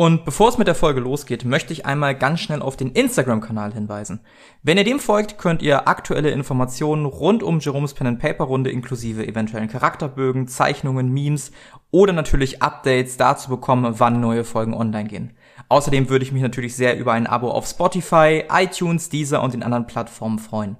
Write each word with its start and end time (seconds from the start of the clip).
Und 0.00 0.24
bevor 0.24 0.48
es 0.48 0.56
mit 0.56 0.66
der 0.66 0.74
Folge 0.74 0.98
losgeht, 0.98 1.44
möchte 1.44 1.74
ich 1.74 1.84
einmal 1.84 2.14
ganz 2.14 2.40
schnell 2.40 2.62
auf 2.62 2.74
den 2.74 2.92
Instagram-Kanal 2.92 3.74
hinweisen. 3.74 4.20
Wenn 4.62 4.78
ihr 4.78 4.84
dem 4.84 4.98
folgt, 4.98 5.36
könnt 5.36 5.60
ihr 5.60 5.88
aktuelle 5.88 6.30
Informationen 6.30 7.04
rund 7.04 7.42
um 7.42 7.60
Jerome's 7.60 7.92
Pen 7.92 8.06
and 8.06 8.18
Paper 8.18 8.44
Runde 8.44 8.70
inklusive 8.70 9.28
eventuellen 9.28 9.68
Charakterbögen, 9.68 10.48
Zeichnungen, 10.48 11.12
Memes 11.12 11.52
oder 11.90 12.14
natürlich 12.14 12.62
Updates 12.62 13.18
dazu 13.18 13.50
bekommen, 13.50 13.96
wann 13.98 14.22
neue 14.22 14.44
Folgen 14.44 14.72
online 14.72 15.06
gehen. 15.10 15.36
Außerdem 15.68 16.08
würde 16.08 16.24
ich 16.24 16.32
mich 16.32 16.40
natürlich 16.40 16.74
sehr 16.74 16.98
über 16.98 17.12
ein 17.12 17.26
Abo 17.26 17.50
auf 17.50 17.66
Spotify, 17.66 18.44
iTunes, 18.50 19.10
Deezer 19.10 19.42
und 19.42 19.52
den 19.52 19.62
anderen 19.62 19.86
Plattformen 19.86 20.38
freuen. 20.38 20.78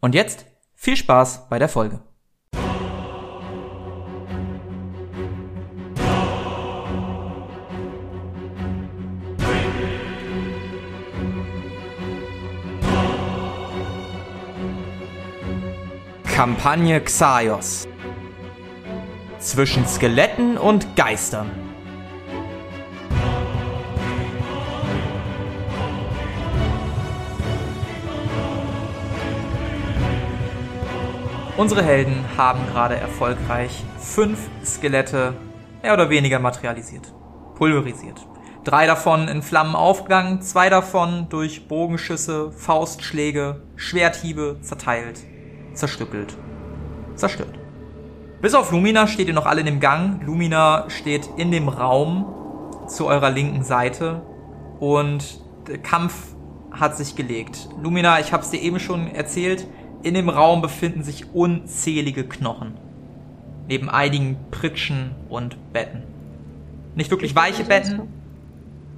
Und 0.00 0.16
jetzt 0.16 0.44
viel 0.74 0.96
Spaß 0.96 1.48
bei 1.50 1.60
der 1.60 1.68
Folge. 1.68 2.00
Kampagne 16.40 16.98
Xaios. 17.02 17.86
Zwischen 19.40 19.86
Skeletten 19.86 20.56
und 20.56 20.96
Geistern. 20.96 21.50
Unsere 31.58 31.82
Helden 31.82 32.24
haben 32.38 32.60
gerade 32.72 32.96
erfolgreich 32.96 33.84
fünf 33.98 34.38
Skelette 34.64 35.34
mehr 35.82 35.92
oder 35.92 36.08
weniger 36.08 36.38
materialisiert, 36.38 37.12
pulverisiert. 37.56 38.26
Drei 38.64 38.86
davon 38.86 39.28
in 39.28 39.42
Flammen 39.42 39.76
aufgegangen, 39.76 40.40
zwei 40.40 40.70
davon 40.70 41.26
durch 41.28 41.68
Bogenschüsse, 41.68 42.50
Faustschläge, 42.50 43.60
Schwerthiebe 43.76 44.56
zerteilt 44.62 45.29
zerstückelt, 45.74 46.36
zerstört. 47.14 47.58
Bis 48.40 48.54
auf 48.54 48.72
Lumina 48.72 49.06
steht 49.06 49.28
ihr 49.28 49.34
noch 49.34 49.46
alle 49.46 49.60
in 49.60 49.66
dem 49.66 49.80
Gang. 49.80 50.24
Lumina 50.24 50.88
steht 50.88 51.28
in 51.36 51.50
dem 51.50 51.68
Raum 51.68 52.24
zu 52.88 53.06
eurer 53.06 53.30
linken 53.30 53.62
Seite 53.62 54.22
und 54.78 55.40
der 55.68 55.78
Kampf 55.78 56.34
hat 56.72 56.96
sich 56.96 57.16
gelegt. 57.16 57.68
Lumina, 57.82 58.18
ich 58.20 58.32
habe 58.32 58.42
es 58.42 58.50
dir 58.50 58.60
eben 58.60 58.80
schon 58.80 59.08
erzählt, 59.08 59.66
in 60.02 60.14
dem 60.14 60.28
Raum 60.28 60.62
befinden 60.62 61.02
sich 61.02 61.34
unzählige 61.34 62.24
Knochen. 62.24 62.78
Neben 63.68 63.90
einigen 63.90 64.38
Pritschen 64.50 65.14
und 65.28 65.72
Betten. 65.72 66.02
Nicht 66.94 67.10
wirklich 67.10 67.36
weiche 67.36 67.64
Betten, 67.64 68.08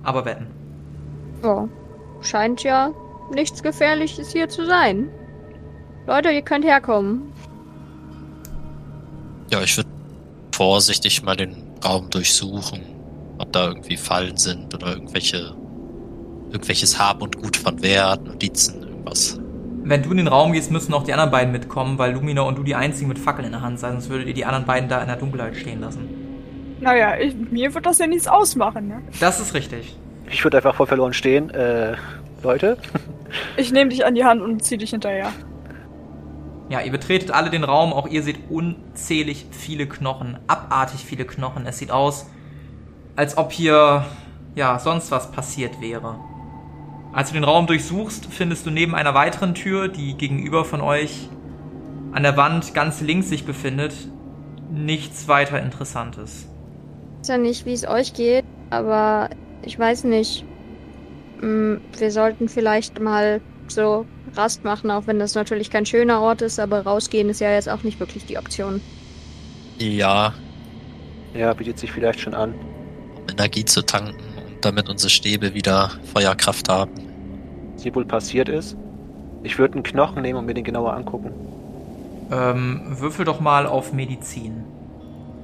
aber 0.03 0.23
Betten. 0.23 0.47
Ja, 1.43 1.69
scheint 2.21 2.63
ja 2.63 2.93
nichts 3.35 3.63
Gefährliches 3.63 4.33
hier 4.33 4.49
zu 4.49 4.65
sein. 4.65 5.09
Leute, 6.07 6.31
ihr 6.31 6.43
könnt 6.43 6.65
herkommen. 6.65 7.33
Ja, 9.51 9.63
ich 9.63 9.77
würde 9.77 9.91
vorsichtig 10.55 11.23
mal 11.23 11.37
den 11.37 11.57
Raum 11.85 12.11
durchsuchen, 12.11 12.81
ob 13.39 13.53
da 13.53 13.69
irgendwie 13.69 13.97
Fallen 13.97 14.37
sind 14.37 14.75
oder 14.75 14.95
irgendwelche 14.95 15.55
irgendwelches 16.53 16.99
Hab 16.99 17.23
und 17.23 17.41
Gut 17.41 17.57
von 17.57 17.83
Wert, 17.83 18.25
Notizen, 18.25 18.83
irgendwas. 18.83 19.41
Wenn 19.85 20.03
du 20.03 20.11
in 20.11 20.19
den 20.19 20.29
Raum 20.29 20.53
gehst, 20.53 20.71
müssen 20.71 20.95
auch 20.95 21.03
die 21.03 21.13
anderen 21.13 21.31
beiden 21.31 21.51
mitkommen, 21.51 21.99
weil 21.99 22.13
Lumina 22.13 22.43
und 22.43 22.57
du 22.57 22.63
die 22.63 22.75
einzigen 22.75 23.09
mit 23.09 23.19
Fackeln 23.19 23.47
in 23.47 23.53
der 23.53 23.63
Hand 23.63 23.81
seid, 23.81 23.93
sonst 23.93 24.11
würdet 24.11 24.29
ihr 24.29 24.35
die 24.35 24.45
anderen 24.45 24.67
beiden 24.67 24.89
da 24.89 25.01
in 25.01 25.09
der 25.09 25.17
Dunkelheit 25.17 25.57
stehen 25.57 25.81
lassen. 25.81 26.09
Naja, 26.81 27.17
ich, 27.19 27.35
mir 27.35 27.75
wird 27.75 27.87
das 27.87 27.99
ja 27.99 28.07
nichts 28.07 28.29
ausmachen, 28.29 28.89
ne? 28.89 29.03
Das 29.19 29.41
ist 29.41 29.55
richtig. 29.55 29.97
Ich 30.31 30.45
würde 30.45 30.59
einfach 30.59 30.75
voll 30.75 30.87
verloren 30.87 31.13
stehen. 31.13 31.51
Äh, 31.51 31.97
Leute? 32.43 32.77
Ich 33.57 33.73
nehme 33.73 33.89
dich 33.89 34.05
an 34.05 34.15
die 34.15 34.25
Hand 34.25 34.43
und 34.43 34.63
zieh 34.63 34.77
dich 34.77 34.91
hinterher. 34.91 35.33
Ja, 36.73 36.81
ihr 36.81 36.91
betretet 36.91 37.31
alle 37.33 37.51
den 37.51 37.65
Raum, 37.65 37.93
auch 37.93 38.09
ihr 38.09 38.23
seht 38.23 38.49
unzählig 38.49 39.45
viele 39.51 39.87
Knochen, 39.87 40.39
abartig 40.47 41.05
viele 41.05 41.27
Knochen. 41.27 41.67
Es 41.67 41.77
sieht 41.77 41.91
aus, 41.91 42.31
als 43.15 43.37
ob 43.37 43.53
hier, 43.53 44.07
ja, 44.55 44.79
sonst 44.79 45.11
was 45.11 45.33
passiert 45.33 45.83
wäre. 45.83 46.19
Als 47.13 47.29
du 47.29 47.35
den 47.35 47.45
Raum 47.45 47.67
durchsuchst, 47.67 48.25
findest 48.25 48.65
du 48.65 48.71
neben 48.71 48.95
einer 48.95 49.13
weiteren 49.13 49.55
Tür, 49.55 49.89
die 49.89 50.17
gegenüber 50.17 50.65
von 50.65 50.81
euch 50.81 51.29
an 52.13 52.23
der 52.23 52.39
Wand 52.39 52.73
ganz 52.73 53.03
links 53.03 53.29
sich 53.29 53.45
befindet, 53.45 53.93
nichts 54.71 55.29
weiter 55.29 55.61
Interessantes. 55.61 56.49
Ich 57.17 57.29
weiß 57.29 57.29
ja 57.29 57.37
nicht, 57.37 57.67
wie 57.67 57.75
es 57.75 57.87
euch 57.87 58.15
geht, 58.15 58.47
aber 58.71 59.29
ich 59.61 59.79
weiß 59.79 60.05
nicht. 60.05 60.47
Hm, 61.39 61.83
wir 61.99 62.11
sollten 62.11 62.49
vielleicht 62.49 62.99
mal 62.99 63.43
so 63.69 64.07
Rast 64.37 64.65
machen, 64.65 64.91
auch 64.91 65.07
wenn 65.07 65.19
das 65.19 65.35
natürlich 65.35 65.71
kein 65.71 65.87
schöner 65.87 66.21
Ort 66.21 66.43
ist, 66.43 66.59
aber 66.59 66.83
rausgehen 66.83 67.29
ist 67.29 67.41
ja 67.41 67.51
jetzt 67.53 67.69
auch 67.69 67.83
nicht 67.83 68.01
wirklich 68.01 68.25
die 68.27 68.39
Option. 68.39 68.81
Ja. 69.79 70.33
Ja, 71.35 71.53
bietet 71.55 71.79
sich 71.79 71.93
vielleicht 71.93 72.21
schon 72.21 72.35
an. 72.35 72.55
Um 73.17 73.29
Energie 73.31 73.65
zu 73.65 73.83
tanken 73.83 74.17
und 74.37 74.65
damit 74.65 74.89
unsere 74.89 75.11
Stäbe 75.11 75.55
wieder 75.55 75.91
Feuerkraft 76.13 76.69
haben. 76.69 76.93
Was 77.75 77.83
hier 77.83 77.95
wohl 77.95 78.05
passiert 78.05 78.49
ist? 78.49 78.77
Ich 79.43 79.59
würde 79.59 79.75
einen 79.75 79.83
Knochen 79.83 80.23
nehmen 80.23 80.39
und 80.39 80.47
mir 80.47 80.55
den 80.55 80.65
genauer 80.65 80.95
angucken. 80.95 81.33
Ähm, 82.31 82.81
würfel 82.87 83.25
doch 83.25 83.41
mal 83.41 83.67
auf 83.67 83.93
Medizin. 83.93 84.65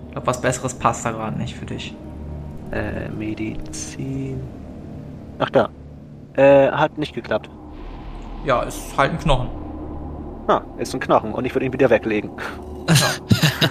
Ich 0.06 0.12
glaube, 0.12 0.26
was 0.26 0.40
Besseres 0.40 0.74
passt 0.74 1.04
da 1.04 1.10
gerade 1.10 1.36
nicht 1.36 1.54
für 1.56 1.66
dich. 1.66 1.94
Äh, 2.70 3.08
Medizin. 3.10 4.40
Ach 5.38 5.50
da. 5.50 5.70
Äh, 6.34 6.70
hat 6.70 6.96
nicht 6.98 7.14
geklappt. 7.14 7.50
Ja, 8.44 8.62
ist 8.62 8.96
halt 8.96 9.12
ein 9.12 9.18
Knochen. 9.18 9.48
Ah, 10.46 10.62
ist 10.78 10.94
ein 10.94 11.00
Knochen 11.00 11.32
und 11.34 11.44
ich 11.44 11.54
würde 11.54 11.66
ihn 11.66 11.72
wieder 11.72 11.90
weglegen. 11.90 12.30
Ja, 12.88 12.94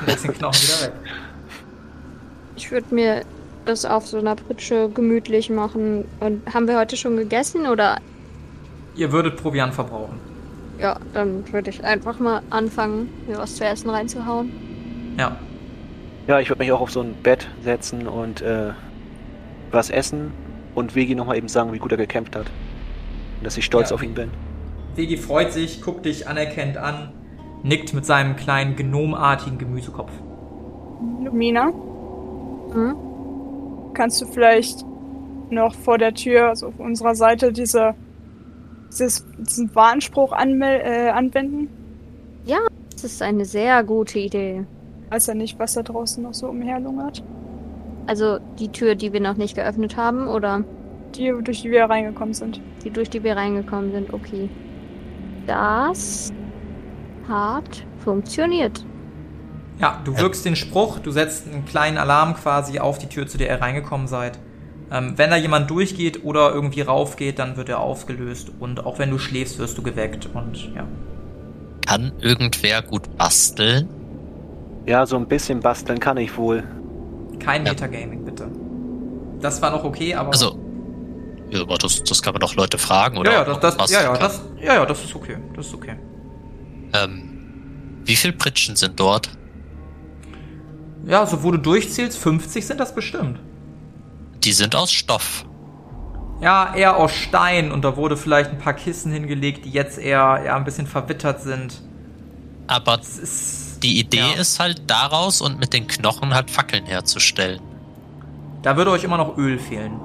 legst 0.05 0.25
den 0.25 0.33
Knochen 0.33 0.61
wieder 0.61 0.81
weg. 0.87 0.93
Ich 2.55 2.71
würde 2.71 2.93
mir 2.93 3.21
das 3.65 3.85
auf 3.85 4.07
so 4.07 4.17
einer 4.17 4.35
Pritsche 4.35 4.89
gemütlich 4.89 5.49
machen. 5.49 6.05
Und 6.19 6.41
haben 6.53 6.67
wir 6.67 6.77
heute 6.77 6.95
schon 6.97 7.17
gegessen 7.17 7.65
oder? 7.67 7.97
Ihr 8.95 9.11
würdet 9.11 9.37
Proviant 9.41 9.73
verbrauchen. 9.73 10.19
Ja, 10.79 10.97
dann 11.13 11.51
würde 11.51 11.69
ich 11.71 11.83
einfach 11.83 12.19
mal 12.19 12.41
anfangen, 12.51 13.09
mir 13.27 13.37
was 13.37 13.55
zu 13.55 13.65
essen 13.65 13.89
reinzuhauen. 13.89 14.51
Ja. 15.17 15.35
Ja, 16.27 16.39
ich 16.39 16.49
würde 16.49 16.59
mich 16.61 16.71
auch 16.71 16.81
auf 16.81 16.91
so 16.91 17.01
ein 17.01 17.15
Bett 17.23 17.47
setzen 17.63 18.07
und 18.07 18.41
äh, 18.41 18.71
was 19.71 19.89
essen 19.89 20.31
und 20.75 20.93
Vegi 20.95 21.15
nochmal 21.15 21.37
eben 21.37 21.47
sagen, 21.47 21.73
wie 21.73 21.79
gut 21.79 21.91
er 21.91 21.97
gekämpft 21.97 22.35
hat. 22.35 22.45
Und 23.39 23.45
dass 23.45 23.57
ich 23.57 23.65
stolz 23.65 23.89
Ja. 23.89 23.95
auf 23.95 24.03
ihn 24.03 24.13
bin. 24.13 24.29
Vegi 24.97 25.17
freut 25.17 25.51
sich, 25.53 25.81
guckt 25.81 26.05
dich 26.05 26.27
anerkennt 26.27 26.77
an, 26.77 27.13
nickt 27.63 27.93
mit 27.93 28.05
seinem 28.05 28.35
kleinen 28.35 28.75
gnomartigen 28.75 29.57
Gemüsekopf. 29.57 30.11
Lumina, 31.23 31.71
Hm? 32.73 32.95
kannst 33.93 34.21
du 34.21 34.25
vielleicht 34.25 34.83
noch 35.49 35.75
vor 35.75 35.97
der 35.97 36.13
Tür, 36.13 36.49
also 36.49 36.67
auf 36.67 36.79
unserer 36.79 37.15
Seite, 37.15 37.53
diese, 37.53 37.93
dieses, 38.91 39.25
diesen 39.37 39.73
Warnspruch 39.75 40.31
anmel 40.33 40.81
äh, 40.83 41.09
anwenden? 41.09 41.69
Das 42.91 43.03
ist 43.03 43.21
eine 43.21 43.45
sehr 43.45 43.83
gute 43.83 44.17
Idee. 44.19 44.65
Weiß 45.11 45.27
ja 45.27 45.35
nicht, 45.35 45.59
was 45.59 45.73
da 45.73 45.83
draußen 45.83 46.23
noch 46.23 46.33
so 46.33 46.47
umherlungert. 46.47 47.23
Also 48.07 48.39
die 48.57 48.69
Tür, 48.71 48.95
die 48.95 49.13
wir 49.13 49.19
noch 49.21 49.37
nicht 49.37 49.55
geöffnet 49.55 49.97
haben, 49.97 50.27
oder 50.27 50.63
Die, 51.15 51.31
durch 51.43 51.61
die 51.61 51.69
wir 51.71 51.85
reingekommen 51.85 52.33
sind. 52.33 52.59
die, 52.83 52.89
durch 52.89 53.09
die 53.09 53.23
wir 53.23 53.35
reingekommen 53.35 53.91
sind, 53.91 54.13
okay. 54.13 54.49
Das 55.47 56.31
hat 57.27 57.85
funktioniert. 58.03 58.85
Ja, 59.79 60.01
du 60.03 60.17
wirkst 60.17 60.45
den 60.45 60.55
Spruch, 60.55 60.99
du 60.99 61.11
setzt 61.11 61.47
einen 61.47 61.65
kleinen 61.65 61.97
Alarm 61.97 62.35
quasi 62.35 62.79
auf 62.79 62.97
die 62.97 63.07
Tür, 63.07 63.27
zu 63.27 63.37
der 63.37 63.49
ihr 63.49 63.61
reingekommen 63.61 64.07
seid. 64.07 64.39
Ähm, 64.91 65.13
wenn 65.17 65.29
da 65.29 65.35
jemand 65.35 65.69
durchgeht 65.69 66.23
oder 66.23 66.51
irgendwie 66.53 66.81
raufgeht, 66.81 67.39
dann 67.39 67.57
wird 67.57 67.69
er 67.69 67.79
aufgelöst 67.79 68.51
und 68.59 68.85
auch 68.85 68.99
wenn 68.99 69.09
du 69.11 69.19
schläfst, 69.19 69.59
wirst 69.59 69.77
du 69.77 69.83
geweckt 69.83 70.29
und 70.33 70.73
ja. 70.73 70.85
Kann 71.85 72.11
irgendwer 72.19 72.81
gut 72.81 73.17
basteln? 73.17 73.87
Ja, 74.85 75.05
so 75.05 75.17
ein 75.17 75.27
bisschen 75.27 75.59
basteln 75.59 75.99
kann 75.99 76.17
ich 76.17 76.37
wohl. 76.37 76.63
Kein 77.39 77.65
Ja. 77.65 77.73
Metagaming, 77.73 78.23
bitte. 78.25 78.49
Das 79.41 79.61
war 79.61 79.71
noch 79.71 79.83
okay, 79.83 80.15
aber. 80.15 80.29
Also, 80.31 80.57
ja, 81.49 81.61
aber 81.61 81.77
das, 81.77 82.03
das 82.03 82.21
kann 82.21 82.33
man 82.33 82.41
doch 82.41 82.55
Leute 82.55 82.77
fragen, 82.77 83.17
oder? 83.17 83.31
ja, 83.31 83.37
ja, 83.39 83.45
das, 83.45 83.77
man 83.77 83.77
das, 83.77 83.91
ja, 83.91 84.01
ja, 84.03 84.17
das, 84.17 84.41
ja, 84.59 84.73
ja, 84.75 84.85
das 84.85 85.03
ist 85.03 85.15
okay. 85.15 85.37
Das 85.55 85.67
ist 85.67 85.73
okay. 85.73 85.95
Ähm, 86.93 88.01
wie 88.03 88.15
viel 88.15 88.33
Pritschen 88.33 88.75
sind 88.75 88.99
dort? 88.99 89.29
Ja, 91.05 91.25
so 91.25 91.43
wo 91.43 91.51
du 91.51 91.57
durchzählst, 91.57 92.17
50 92.17 92.65
sind 92.65 92.79
das 92.79 92.93
bestimmt. 92.93 93.39
Die 94.43 94.51
sind 94.51 94.75
aus 94.75 94.91
Stoff. 94.91 95.45
Ja, 96.41 96.75
eher 96.75 96.97
aus 96.97 97.13
Stein 97.13 97.71
und 97.71 97.83
da 97.83 97.95
wurde 97.95 98.15
vielleicht 98.15 98.51
ein 98.51 98.59
paar 98.59 98.73
Kissen 98.73 99.11
hingelegt, 99.11 99.65
die 99.65 99.71
jetzt 99.71 99.97
eher, 99.97 100.41
eher 100.43 100.55
ein 100.55 100.65
bisschen 100.65 100.85
verwittert 100.85 101.41
sind. 101.41 101.81
Aber 102.67 102.99
ist, 102.99 103.79
die 103.81 103.99
Idee 103.99 104.17
ja. 104.17 104.39
ist 104.39 104.59
halt 104.59 104.81
daraus 104.87 105.41
und 105.41 105.59
mit 105.59 105.73
den 105.73 105.87
Knochen 105.87 106.33
halt 106.33 106.51
Fackeln 106.51 106.85
herzustellen. 106.85 107.61
Da 108.61 108.75
würde 108.75 108.91
euch 108.91 109.03
immer 109.03 109.17
noch 109.17 109.37
Öl 109.37 109.57
fehlen. 109.57 109.99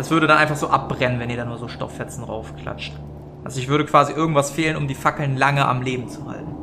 Das 0.00 0.10
würde 0.10 0.26
dann 0.26 0.38
einfach 0.38 0.56
so 0.56 0.70
abbrennen, 0.70 1.20
wenn 1.20 1.28
ihr 1.28 1.36
da 1.36 1.44
nur 1.44 1.58
so 1.58 1.68
Stofffetzen 1.68 2.24
raufklatscht. 2.24 2.94
Also 3.44 3.60
ich 3.60 3.68
würde 3.68 3.84
quasi 3.84 4.14
irgendwas 4.14 4.50
fehlen, 4.50 4.78
um 4.78 4.88
die 4.88 4.94
Fackeln 4.94 5.36
lange 5.36 5.68
am 5.68 5.82
Leben 5.82 6.08
zu 6.08 6.26
halten. 6.26 6.54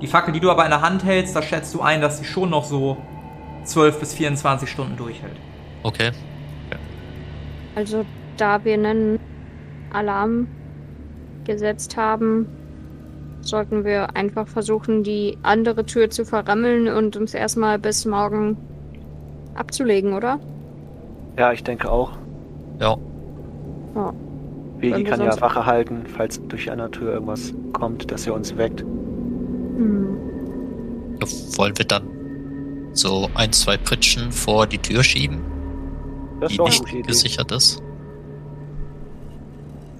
Die 0.00 0.06
Fackel, 0.06 0.32
die 0.32 0.40
du 0.40 0.50
aber 0.50 0.64
in 0.64 0.70
der 0.70 0.80
Hand 0.80 1.04
hältst, 1.04 1.36
da 1.36 1.42
schätzt 1.42 1.74
du 1.74 1.82
ein, 1.82 2.00
dass 2.00 2.16
sie 2.16 2.24
schon 2.24 2.48
noch 2.48 2.64
so 2.64 2.96
12 3.64 4.00
bis 4.00 4.14
24 4.14 4.66
Stunden 4.66 4.96
durchhält. 4.96 5.36
Okay. 5.82 6.12
Also, 7.74 8.06
da 8.38 8.64
wir 8.64 8.72
einen 8.72 9.20
Alarm 9.92 10.48
gesetzt 11.44 11.98
haben, 11.98 12.46
sollten 13.42 13.84
wir 13.84 14.16
einfach 14.16 14.48
versuchen, 14.48 15.02
die 15.02 15.36
andere 15.42 15.84
Tür 15.84 16.08
zu 16.08 16.24
verrammeln 16.24 16.88
und 16.88 17.18
uns 17.18 17.34
erstmal 17.34 17.78
bis 17.78 18.06
morgen 18.06 18.56
abzulegen, 19.54 20.14
oder? 20.14 20.40
Ja, 21.36 21.52
ich 21.52 21.62
denke 21.62 21.92
auch. 21.92 22.12
Ja. 22.80 22.96
Ja. 23.94 24.12
Wir 24.78 25.04
kann 25.04 25.20
ja 25.20 25.40
Wache 25.40 25.66
halten, 25.66 26.04
falls 26.16 26.40
durch 26.48 26.70
andere 26.70 26.90
Tür 26.90 27.12
irgendwas 27.12 27.52
kommt, 27.74 28.10
dass 28.10 28.26
er 28.26 28.34
uns 28.34 28.56
weckt. 28.56 28.80
Hm. 28.80 30.16
Ja, 31.20 31.26
Wollen 31.58 31.76
wir 31.76 31.84
dann 31.84 32.08
so 32.92 33.28
ein, 33.34 33.52
zwei 33.52 33.76
Pritschen 33.76 34.32
vor 34.32 34.66
die 34.66 34.78
Tür 34.78 35.04
schieben, 35.04 35.40
Das 36.40 36.52
die 36.52 36.58
nicht 36.60 37.06
gesichert 37.06 37.52
ist? 37.52 37.82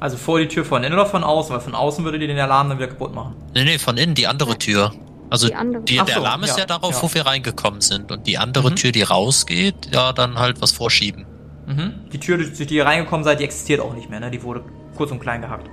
Also 0.00 0.17
vor 0.17 0.38
die 0.38 0.49
Tür 0.49 0.65
von 0.65 0.82
innen 0.82 0.94
oder 0.94 1.05
von 1.05 1.23
außen, 1.23 1.53
weil 1.55 1.61
von 1.61 1.75
außen 1.75 2.05
würde 2.05 2.19
die 2.19 2.27
den 2.27 2.38
Alarm 2.38 2.71
dann 2.71 2.79
wieder 2.79 2.88
kaputt 2.88 3.15
machen. 3.15 3.35
Nee, 3.55 3.65
nee, 3.65 3.79
von 3.79 3.99
innen, 3.99 4.15
die 4.15 4.27
andere 4.27 4.56
Tür. 4.56 4.93
Also 5.29 5.47
Die 5.47 5.55
andere. 5.55 5.82
die, 5.85 5.97
der 5.97 6.06
so, 6.06 6.21
Alarm 6.21 6.43
ist 6.43 6.53
ja, 6.53 6.61
ja 6.61 6.67
darauf, 6.67 6.94
ja. 6.94 7.03
wo 7.03 7.15
wir 7.15 7.27
reingekommen 7.27 7.82
sind. 7.82 8.11
Und 8.11 8.27
die 8.27 8.38
andere 8.38 8.71
Mhm. 8.71 8.77
Tür, 8.77 8.93
die 8.93 9.03
rausgeht, 9.03 9.91
ja, 9.93 10.12
dann 10.15 10.38
halt 10.38 10.62
was 10.62 10.73
vorschieben. 10.73 11.27
Mhm. 11.70 12.11
Die 12.12 12.19
Tür, 12.19 12.37
durch 12.37 12.52
die 12.52 12.75
ihr 12.75 12.84
reingekommen 12.84 13.22
seid, 13.22 13.38
die 13.38 13.44
existiert 13.44 13.81
auch 13.81 13.94
nicht 13.94 14.11
mehr, 14.11 14.19
ne? 14.19 14.31
Die 14.31 14.43
wurde 14.43 14.64
kurz 14.96 15.12
und 15.12 15.20
klein 15.20 15.40
gehackt. 15.40 15.70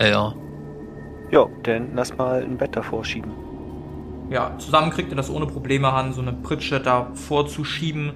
Ja, 0.00 0.06
ja. 0.06 0.34
Jo, 1.30 1.50
dann 1.62 1.94
lass 1.94 2.16
mal 2.16 2.42
ein 2.42 2.58
Bett 2.58 2.76
davor 2.76 3.04
schieben. 3.04 3.32
Ja, 4.30 4.52
zusammen 4.58 4.90
kriegt 4.90 5.10
ihr 5.10 5.16
das 5.16 5.30
ohne 5.30 5.46
Probleme 5.46 5.92
an, 5.92 6.12
so 6.12 6.20
eine 6.20 6.32
Pritsche 6.32 6.80
da 6.80 7.08
vorzuschieben. 7.14 8.12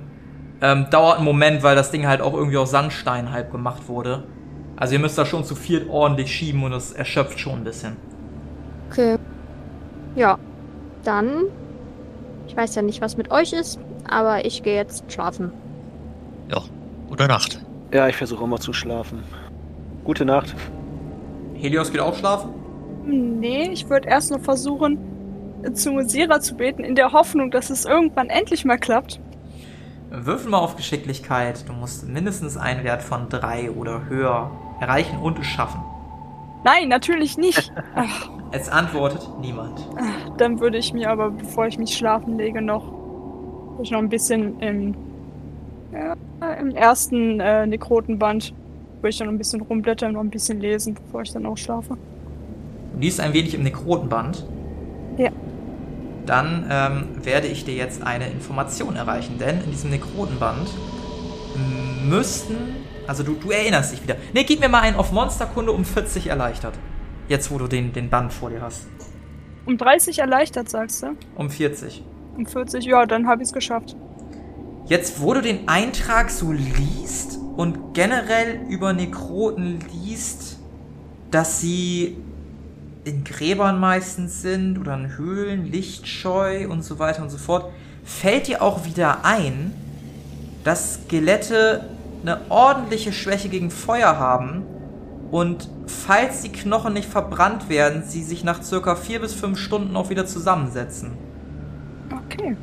Ähm, 0.60 0.87
dauert 0.90 1.16
einen 1.16 1.25
Moment, 1.25 1.62
weil 1.62 1.76
das 1.76 1.90
Ding 1.90 2.06
halt 2.06 2.20
auch 2.20 2.34
irgendwie 2.34 2.56
aus 2.56 2.70
Sandstein 2.70 3.32
halb 3.32 3.52
gemacht 3.52 3.88
wurde. 3.88 4.25
Also 4.76 4.94
ihr 4.94 5.00
müsst 5.00 5.16
da 5.16 5.25
schon 5.25 5.44
zu 5.44 5.55
viert 5.55 5.88
ordentlich 5.88 6.32
schieben 6.32 6.62
und 6.62 6.72
das 6.72 6.93
erschöpft 6.93 7.40
schon 7.40 7.55
ein 7.55 7.64
bisschen. 7.64 7.96
Okay. 8.90 9.16
Ja. 10.14 10.38
Dann. 11.05 11.44
Ich 12.46 12.56
weiß 12.56 12.75
ja 12.75 12.82
nicht, 12.82 13.00
was 13.00 13.16
mit 13.16 13.31
euch 13.31 13.52
ist, 13.52 13.78
aber 14.08 14.44
ich 14.44 14.62
gehe 14.62 14.75
jetzt 14.76 15.10
schlafen. 15.12 15.52
Ja. 16.50 16.62
Gute 17.08 17.26
Nacht. 17.26 17.60
Ja, 17.93 18.06
ich 18.08 18.16
versuche 18.16 18.44
immer 18.44 18.58
zu 18.58 18.72
schlafen. 18.72 19.22
Gute 20.05 20.25
Nacht. 20.25 20.55
Helios 21.55 21.90
geht 21.90 22.00
auch 22.00 22.14
schlafen? 22.14 22.50
Nee, 23.06 23.70
ich 23.72 23.88
würde 23.88 24.08
erst 24.08 24.31
noch 24.31 24.40
versuchen, 24.40 24.99
zu 25.72 25.90
Musira 25.93 26.40
zu 26.40 26.55
beten, 26.56 26.84
in 26.84 26.94
der 26.94 27.12
Hoffnung, 27.12 27.50
dass 27.50 27.70
es 27.70 27.84
irgendwann 27.84 28.28
endlich 28.28 28.64
mal 28.64 28.78
klappt. 28.78 29.20
Würfel 30.10 30.50
mal 30.50 30.58
auf 30.58 30.76
Geschicklichkeit. 30.76 31.69
Du 31.69 31.72
musst 31.72 32.06
mindestens 32.06 32.56
einen 32.56 32.84
Wert 32.84 33.02
von 33.02 33.28
drei 33.28 33.70
oder 33.70 34.06
höher 34.08 34.50
erreichen 34.81 35.19
und 35.19 35.38
es 35.38 35.46
schaffen. 35.46 35.81
Nein, 36.64 36.88
natürlich 36.88 37.37
nicht. 37.37 37.72
Ach, 37.94 38.28
Es 38.52 38.69
antwortet 38.69 39.26
niemand. 39.40 39.81
dann 40.38 40.60
würde 40.60 40.78
ich 40.78 40.93
mir 40.93 41.10
aber, 41.10 41.31
bevor 41.31 41.66
ich 41.66 41.78
mich 41.78 41.94
schlafen 41.96 42.38
lege, 42.38 42.62
noch, 42.62 42.84
noch 43.78 43.99
ein 43.99 44.08
bisschen 44.08 44.58
im, 44.60 44.94
ja, 45.93 46.17
im 46.55 46.70
ersten 46.70 47.40
äh, 47.40 47.67
Nekrotenband, 47.67 48.55
würde 48.96 49.08
ich 49.08 49.19
dann 49.19 49.26
noch 49.26 49.35
ein 49.35 49.38
bisschen 49.38 49.61
rumblättern, 49.61 50.12
noch 50.12 50.20
ein 50.20 50.31
bisschen 50.31 50.61
lesen, 50.61 50.94
bevor 50.94 51.23
ich 51.23 51.32
dann 51.32 51.46
auch 51.46 51.56
schlafe. 51.56 51.96
Du 52.94 53.00
liest 53.00 53.20
ein 53.20 53.32
wenig 53.32 53.55
im 53.55 53.62
Nekrotenband. 53.62 54.46
Ja. 55.17 55.31
Dann 56.26 56.67
ähm, 56.70 57.25
werde 57.25 57.46
ich 57.46 57.64
dir 57.64 57.75
jetzt 57.75 58.02
eine 58.02 58.29
Information 58.29 58.96
erreichen, 58.96 59.38
denn 59.38 59.62
in 59.62 59.70
diesem 59.70 59.90
Nekrotenband 59.90 60.69
müssten, 62.08 62.56
also 63.06 63.23
du, 63.23 63.34
du 63.34 63.50
erinnerst 63.50 63.93
dich 63.93 64.02
wieder. 64.02 64.17
Ne, 64.32 64.44
gib 64.44 64.61
mir 64.61 64.69
mal 64.69 64.81
einen 64.81 64.96
auf 64.96 65.12
Monsterkunde 65.12 65.73
um 65.73 65.84
40 65.84 66.29
erleichtert. 66.29 66.75
Jetzt, 67.29 67.50
wo 67.50 67.58
du 67.58 67.67
den, 67.67 67.93
den 67.93 68.08
Band 68.08 68.32
vor 68.32 68.50
dir 68.50 68.62
hast. 68.62 68.87
Um 69.67 69.76
30 69.76 70.19
erleichtert, 70.19 70.69
sagst 70.69 71.02
du? 71.02 71.17
Um 71.37 71.50
40. 71.50 72.02
Um 72.37 72.46
40, 72.46 72.84
ja, 72.87 73.05
dann 73.05 73.26
habe 73.26 73.43
ich 73.43 73.49
es 73.49 73.52
geschafft. 73.52 73.96
Jetzt, 74.88 75.20
wo 75.20 75.35
du 75.35 75.43
den 75.43 75.69
Eintrag 75.69 76.31
so 76.31 76.50
liest 76.50 77.38
und 77.56 77.93
generell 77.93 78.61
über 78.70 78.94
Nekroten 78.94 79.81
liest, 79.93 80.58
dass 81.31 81.61
sie 81.61 82.17
in 83.05 83.23
Gräbern 83.23 83.79
meistens 83.79 84.40
sind 84.40 84.79
oder 84.79 84.94
in 84.94 85.19
Höhlen, 85.19 85.67
lichtscheu 85.67 86.69
und 86.69 86.82
so 86.82 86.99
weiter 86.99 87.23
und 87.23 87.29
so 87.29 87.37
fort, 87.37 87.70
fällt 88.02 88.46
dir 88.49 88.62
auch 88.62 88.87
wieder 88.87 89.26
ein, 89.26 89.75
dass 90.64 90.94
Skelette 90.94 91.84
eine 92.23 92.50
ordentliche 92.50 93.12
Schwäche 93.12 93.50
gegen 93.50 93.70
Feuer 93.70 94.19
haben 94.19 94.62
und 95.31 95.69
falls 95.87 96.41
die 96.41 96.52
Knochen 96.52 96.94
nicht 96.94 97.11
verbrannt 97.11 97.69
werden, 97.69 98.05
sie 98.05 98.23
sich 98.23 98.43
nach 98.43 98.62
circa 98.62 98.96
vier 98.96 99.20
bis 99.20 99.34
fünf 99.34 99.58
Stunden 99.58 99.96
auch 99.96 100.08
wieder 100.08 100.25
zusammensetzen. 100.25 101.12
Okay. 102.25 102.56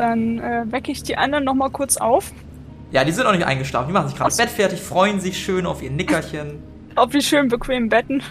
Dann 0.00 0.38
äh, 0.38 0.64
wecke 0.72 0.90
ich 0.92 1.02
die 1.02 1.18
anderen 1.18 1.44
noch 1.44 1.52
mal 1.52 1.68
kurz 1.68 1.98
auf. 1.98 2.32
Ja, 2.90 3.04
die 3.04 3.12
sind 3.12 3.24
noch 3.24 3.34
nicht 3.34 3.44
eingeschlafen. 3.44 3.88
Die 3.88 3.92
machen 3.92 4.08
sich 4.08 4.16
gerade 4.16 4.30
so. 4.30 4.42
Bett 4.42 4.48
fertig, 4.48 4.80
freuen 4.80 5.20
sich 5.20 5.36
schön 5.36 5.66
auf 5.66 5.82
ihr 5.82 5.90
Nickerchen. 5.90 6.62
Auf 6.96 7.10
die 7.10 7.20
schönen 7.20 7.48
bequemen 7.48 7.90
Betten. 7.90 8.22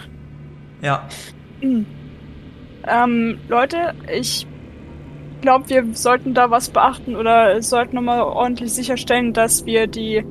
Ja. 0.81 1.07
Hm. 1.61 1.85
Ähm, 2.87 3.37
Leute, 3.49 3.93
ich 4.11 4.47
glaube, 5.41 5.69
wir 5.69 5.85
sollten 5.93 6.33
da 6.33 6.49
was 6.49 6.69
beachten 6.69 7.17
oder 7.17 7.61
sollten 7.61 7.97
nochmal 7.97 8.21
ordentlich 8.21 8.73
sicherstellen, 8.73 9.33
dass 9.33 9.65
wir 9.65 9.85
die 9.85 10.23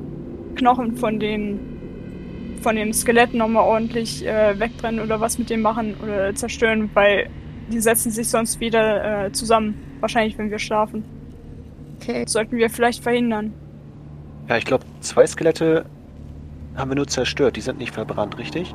Knochen 0.55 0.97
von 0.97 1.19
den 1.19 2.57
von 2.63 2.75
den 2.75 2.91
Skeletten 2.91 3.37
nochmal 3.37 3.63
ordentlich 3.63 4.25
äh, 4.25 4.59
wegbrennen 4.59 4.99
oder 4.99 5.21
was 5.21 5.37
mit 5.37 5.51
denen 5.51 5.61
machen 5.61 5.95
oder 6.03 6.33
zerstören, 6.33 6.89
weil 6.95 7.29
die 7.71 7.79
setzen 7.79 8.11
sich 8.11 8.27
sonst 8.27 8.59
wieder 8.59 9.27
äh, 9.27 9.31
zusammen. 9.31 9.75
Wahrscheinlich, 10.01 10.37
wenn 10.39 10.49
wir 10.49 10.59
schlafen. 10.59 11.18
Okay. 12.01 12.23
Sollten 12.27 12.57
wir 12.57 12.69
vielleicht 12.69 13.03
verhindern. 13.03 13.53
Ja, 14.47 14.57
ich 14.57 14.65
glaube, 14.65 14.85
zwei 15.01 15.27
Skelette 15.27 15.85
haben 16.75 16.89
wir 16.91 16.95
nur 16.95 17.07
zerstört. 17.07 17.55
Die 17.55 17.61
sind 17.61 17.77
nicht 17.79 17.93
verbrannt, 17.93 18.37
richtig? 18.37 18.73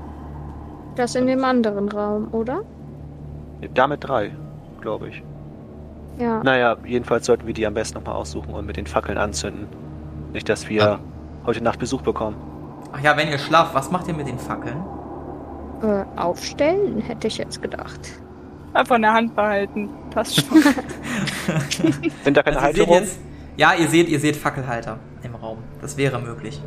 Das 0.97 1.15
in 1.15 1.27
dem 1.27 1.43
anderen 1.45 1.89
Raum, 1.89 2.29
oder? 2.33 2.61
Damit 3.75 4.05
drei, 4.07 4.31
glaube 4.81 5.09
ich. 5.09 5.23
Ja. 6.19 6.43
Naja, 6.45 6.77
jedenfalls 6.87 7.27
sollten 7.27 7.47
wir 7.47 7.55
die 7.55 7.67
am 7.67 7.75
besten 7.75 7.99
nochmal 7.99 8.15
aussuchen 8.15 8.55
und 8.55 8.67
mit 8.67 8.77
den 8.77 8.87
Fackeln 8.87 9.19
anzünden. 9.19 9.67
Nicht, 10.33 10.49
dass 10.49 10.69
wir 10.69 10.83
Ja. 10.83 10.99
heute 11.47 11.63
Nacht 11.65 11.79
Besuch 11.81 12.03
bekommen. 12.03 12.37
Ach 12.93 13.01
ja, 13.01 13.17
wenn 13.17 13.29
ihr 13.29 13.39
schlaft, 13.39 13.75
was 13.75 13.91
macht 13.91 14.07
ihr 14.07 14.15
mit 14.15 14.29
den 14.29 14.39
Fackeln? 14.39 14.77
Äh, 15.83 16.05
aufstellen, 16.17 16.99
hätte 17.01 17.27
ich 17.27 17.39
jetzt 17.39 17.61
gedacht. 17.61 18.01
Einfach 18.75 18.97
in 18.97 19.03
der 19.03 19.13
Hand 19.15 19.35
behalten. 19.37 19.89
Passt 20.11 20.37
schon. 20.37 20.63
Sind 22.25 22.37
da 22.37 22.43
keine 22.43 22.57
Also 22.59 22.69
ihr 22.69 22.75
seht 22.75 22.81
Halterung? 22.89 22.95
jetzt, 23.01 23.19
ja, 23.57 23.73
ihr 23.75 23.89
seht, 23.89 24.09
ihr 24.09 24.21
seht 24.21 24.37
Fackelhalter 24.37 24.99
im 25.23 25.35
Raum. 25.37 25.59
Das 25.81 25.97
wäre 25.97 26.21
möglich. 26.21 26.61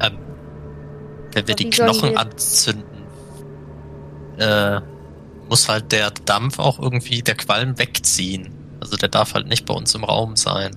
Ähm, 0.00 0.18
wenn 1.32 1.48
wir 1.48 1.54
die 1.56 1.68
Knochen 1.70 2.10
wir- 2.12 2.18
anzünden, 2.20 2.84
äh, 4.38 4.80
muss 5.48 5.68
halt 5.68 5.92
der 5.92 6.10
Dampf 6.24 6.58
auch 6.58 6.78
irgendwie 6.78 7.22
der 7.22 7.34
Qualm 7.34 7.78
wegziehen. 7.78 8.50
Also 8.80 8.96
der 8.96 9.08
darf 9.08 9.34
halt 9.34 9.46
nicht 9.48 9.66
bei 9.66 9.74
uns 9.74 9.94
im 9.94 10.04
Raum 10.04 10.36
sein. 10.36 10.76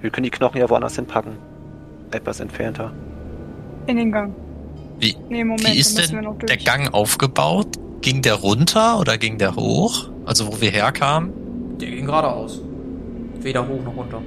Wir 0.00 0.10
können 0.10 0.24
die 0.24 0.30
Knochen 0.30 0.58
ja 0.60 0.68
woanders 0.68 0.96
hinpacken. 0.96 1.36
Etwas 2.10 2.40
entfernter. 2.40 2.92
In 3.86 3.96
den 3.96 4.12
Gang. 4.12 4.34
Wie, 4.98 5.16
Nee, 5.28 5.44
Moment, 5.44 5.66
wie 5.66 5.78
ist 5.78 5.96
da 5.96 6.00
müssen 6.02 6.12
wir 6.14 6.20
denn 6.22 6.30
noch 6.30 6.38
durch. 6.38 6.46
der 6.46 6.56
Gang 6.56 6.92
aufgebaut? 6.94 7.76
Ging 8.04 8.20
der 8.20 8.34
runter 8.34 9.00
oder 9.00 9.16
ging 9.16 9.38
der 9.38 9.56
hoch? 9.56 10.10
Also 10.26 10.46
wo 10.46 10.60
wir 10.60 10.70
herkamen? 10.70 11.78
Der 11.78 11.88
ging 11.88 12.04
geradeaus. 12.04 12.60
Weder 13.40 13.66
hoch 13.66 13.82
noch 13.82 13.96
runter. 13.96 14.20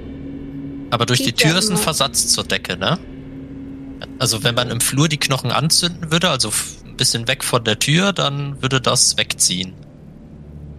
Aber 0.90 1.06
durch 1.06 1.20
die 1.20 1.26
Sieht 1.26 1.44
ja 1.44 1.50
Tür 1.50 1.58
ist 1.60 1.70
ein. 1.70 1.76
Versatz 1.76 2.26
zur 2.26 2.42
Decke, 2.42 2.76
ne? 2.76 2.98
Also 4.18 4.42
wenn 4.42 4.56
man 4.56 4.72
im 4.72 4.80
Flur 4.80 5.08
die 5.08 5.16
Knochen 5.16 5.52
anzünden 5.52 6.10
würde, 6.10 6.28
also 6.28 6.50
ein 6.84 6.96
bisschen 6.96 7.28
weg 7.28 7.44
von 7.44 7.62
der 7.62 7.78
Tür, 7.78 8.12
dann 8.12 8.60
würde 8.60 8.80
das 8.80 9.16
wegziehen. 9.16 9.74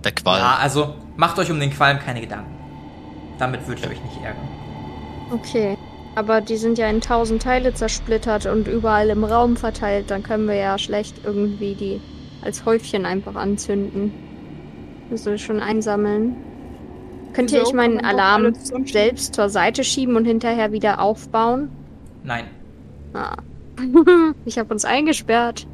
Der 0.03 0.11
Qualm. 0.11 0.39
Ja, 0.39 0.57
also 0.57 0.93
macht 1.15 1.39
euch 1.39 1.49
um 1.49 1.59
den 1.61 1.71
Qualm 1.71 1.99
keine 1.99 2.19
Gedanken. 2.19 2.53
Damit 3.39 3.65
würdet 3.65 3.85
ihr 3.85 3.91
euch 3.91 4.03
nicht 4.03 4.17
ärgern. 4.21 4.49
Okay. 5.31 5.77
Aber 6.15 6.41
die 6.41 6.57
sind 6.57 6.77
ja 6.77 6.89
in 6.89 6.99
tausend 6.99 7.43
Teile 7.43 7.73
zersplittert 7.73 8.45
und 8.45 8.67
überall 8.67 9.09
im 9.09 9.23
Raum 9.23 9.55
verteilt. 9.55 10.11
Dann 10.11 10.21
können 10.21 10.49
wir 10.49 10.55
ja 10.55 10.77
schlecht 10.77 11.15
irgendwie 11.23 11.75
die 11.75 12.01
als 12.41 12.65
Häufchen 12.65 13.05
einfach 13.05 13.35
anzünden. 13.35 14.11
Also 15.11 15.37
schon 15.37 15.59
einsammeln. 15.59 16.35
Könnt 17.33 17.51
ihr 17.51 17.59
Wieso? 17.59 17.69
ich 17.69 17.75
meinen 17.75 18.03
Alarm 18.03 18.53
selbst 18.85 19.35
zur 19.35 19.49
Seite 19.49 19.83
schieben 19.83 20.15
und 20.15 20.25
hinterher 20.25 20.71
wieder 20.71 20.99
aufbauen? 20.99 21.69
Nein. 22.23 22.45
Ah. 23.13 23.37
ich 24.45 24.57
habe 24.59 24.73
uns 24.73 24.85
eingesperrt. 24.85 25.67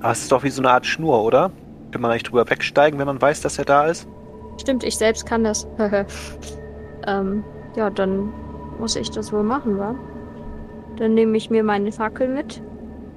Aber 0.00 0.12
es 0.12 0.22
ist 0.22 0.32
doch 0.32 0.42
wie 0.42 0.50
so 0.50 0.62
eine 0.62 0.70
Art 0.70 0.86
Schnur, 0.86 1.22
oder? 1.22 1.50
Kann 1.90 2.00
man 2.00 2.12
nicht 2.12 2.28
drüber 2.28 2.48
wegsteigen, 2.48 2.98
wenn 2.98 3.06
man 3.06 3.20
weiß, 3.20 3.40
dass 3.40 3.58
er 3.58 3.64
da 3.64 3.86
ist? 3.86 4.08
Stimmt, 4.60 4.84
ich 4.84 4.96
selbst 4.96 5.26
kann 5.26 5.44
das. 5.44 5.66
ähm, 7.06 7.44
ja, 7.76 7.90
dann 7.90 8.32
muss 8.78 8.96
ich 8.96 9.10
das 9.10 9.32
wohl 9.32 9.42
machen, 9.42 9.78
wa? 9.78 9.94
Dann 10.96 11.14
nehme 11.14 11.36
ich 11.36 11.50
mir 11.50 11.62
meine 11.62 11.92
Fackel 11.92 12.28
mit 12.28 12.62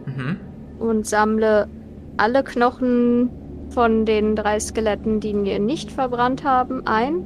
Mhm. 0.05 0.37
und 0.79 1.07
sammle 1.07 1.69
alle 2.17 2.43
Knochen 2.43 3.29
von 3.69 4.05
den 4.05 4.35
drei 4.35 4.59
Skeletten, 4.59 5.19
die 5.19 5.33
wir 5.43 5.59
nicht 5.59 5.91
verbrannt 5.91 6.43
haben, 6.43 6.85
ein. 6.85 7.25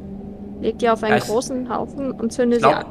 Leg 0.61 0.79
die 0.79 0.89
auf 0.89 1.03
einen 1.03 1.13
Ja, 1.13 1.17
ich- 1.17 1.25
großen 1.25 1.69
Haufen 1.73 2.11
und 2.11 2.31
zünde 2.33 2.57
Ich 2.57 2.63
sie 2.63 2.67
glaub, 2.69 2.79
an. 2.79 2.85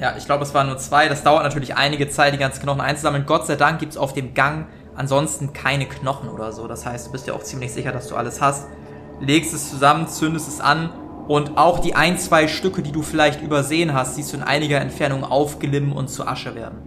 ja, 0.00 0.14
ich 0.16 0.24
glaube, 0.24 0.42
es 0.42 0.54
waren 0.54 0.66
nur 0.66 0.78
zwei. 0.78 1.08
Das 1.08 1.22
dauert 1.22 1.42
natürlich 1.44 1.76
einige 1.76 2.08
Zeit, 2.08 2.32
die 2.34 2.38
ganzen 2.38 2.62
Knochen 2.62 2.80
einzusammeln. 2.80 3.24
Gott 3.26 3.46
sei 3.46 3.56
Dank 3.56 3.78
gibt's 3.78 3.96
auf 3.96 4.12
dem 4.14 4.34
Gang 4.34 4.66
ansonsten 4.96 5.52
keine 5.52 5.86
Knochen 5.86 6.28
oder 6.28 6.52
so. 6.52 6.66
Das 6.68 6.86
heißt, 6.86 7.08
du 7.08 7.12
bist 7.12 7.26
ja 7.26 7.34
auch 7.34 7.42
ziemlich 7.42 7.72
sicher, 7.72 7.92
dass 7.92 8.08
du 8.08 8.14
alles 8.16 8.40
hast. 8.40 8.66
Legst 9.20 9.52
es 9.54 9.68
zusammen, 9.70 10.06
zündest 10.08 10.48
es 10.48 10.60
an 10.60 10.90
und 11.28 11.56
auch 11.58 11.78
die 11.80 11.94
ein, 11.94 12.16
zwei 12.18 12.46
Stücke, 12.48 12.80
die 12.82 12.92
du 12.92 13.02
vielleicht 13.02 13.42
übersehen 13.42 13.92
hast, 13.92 14.14
siehst 14.16 14.32
du 14.32 14.36
in 14.36 14.42
einiger 14.42 14.80
Entfernung 14.80 15.24
aufglimmen 15.24 15.92
und 15.92 16.08
zu 16.10 16.26
Asche 16.26 16.54
werden. 16.54 16.78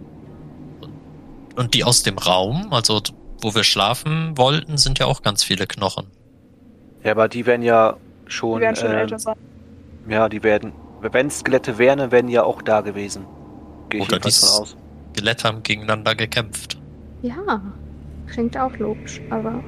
Und 1.56 1.74
die 1.74 1.84
aus 1.84 2.02
dem 2.02 2.18
Raum, 2.18 2.68
also 2.70 3.00
wo 3.40 3.54
wir 3.54 3.64
schlafen 3.64 4.36
wollten, 4.36 4.76
sind 4.78 4.98
ja 4.98 5.06
auch 5.06 5.22
ganz 5.22 5.44
viele 5.44 5.66
Knochen. 5.66 6.10
Ja, 7.04 7.12
aber 7.12 7.28
die 7.28 7.46
werden 7.46 7.62
ja 7.62 7.96
Die 8.26 8.32
schon. 8.32 8.60
werden 8.60 8.76
schon 8.76 8.90
ähm, 8.92 8.96
älter 8.98 9.18
sein. 9.18 9.36
Ja, 10.08 10.28
die 10.28 10.42
werden. 10.42 10.72
Wenn 11.00 11.30
Skelette 11.30 11.78
wären, 11.78 12.10
wären 12.10 12.26
die 12.26 12.34
ja 12.34 12.44
auch 12.44 12.62
da 12.62 12.80
gewesen. 12.80 13.26
Gehe 13.90 14.02
ich 14.02 14.08
Oder 14.08 14.20
von 14.20 14.48
aus. 14.48 14.76
Skelette 15.14 15.48
haben 15.48 15.62
gegeneinander 15.62 16.14
gekämpft. 16.14 16.82
Ja, 17.22 17.62
klingt 18.26 18.56
auch 18.56 18.76
logisch, 18.78 19.20
aber 19.30 19.64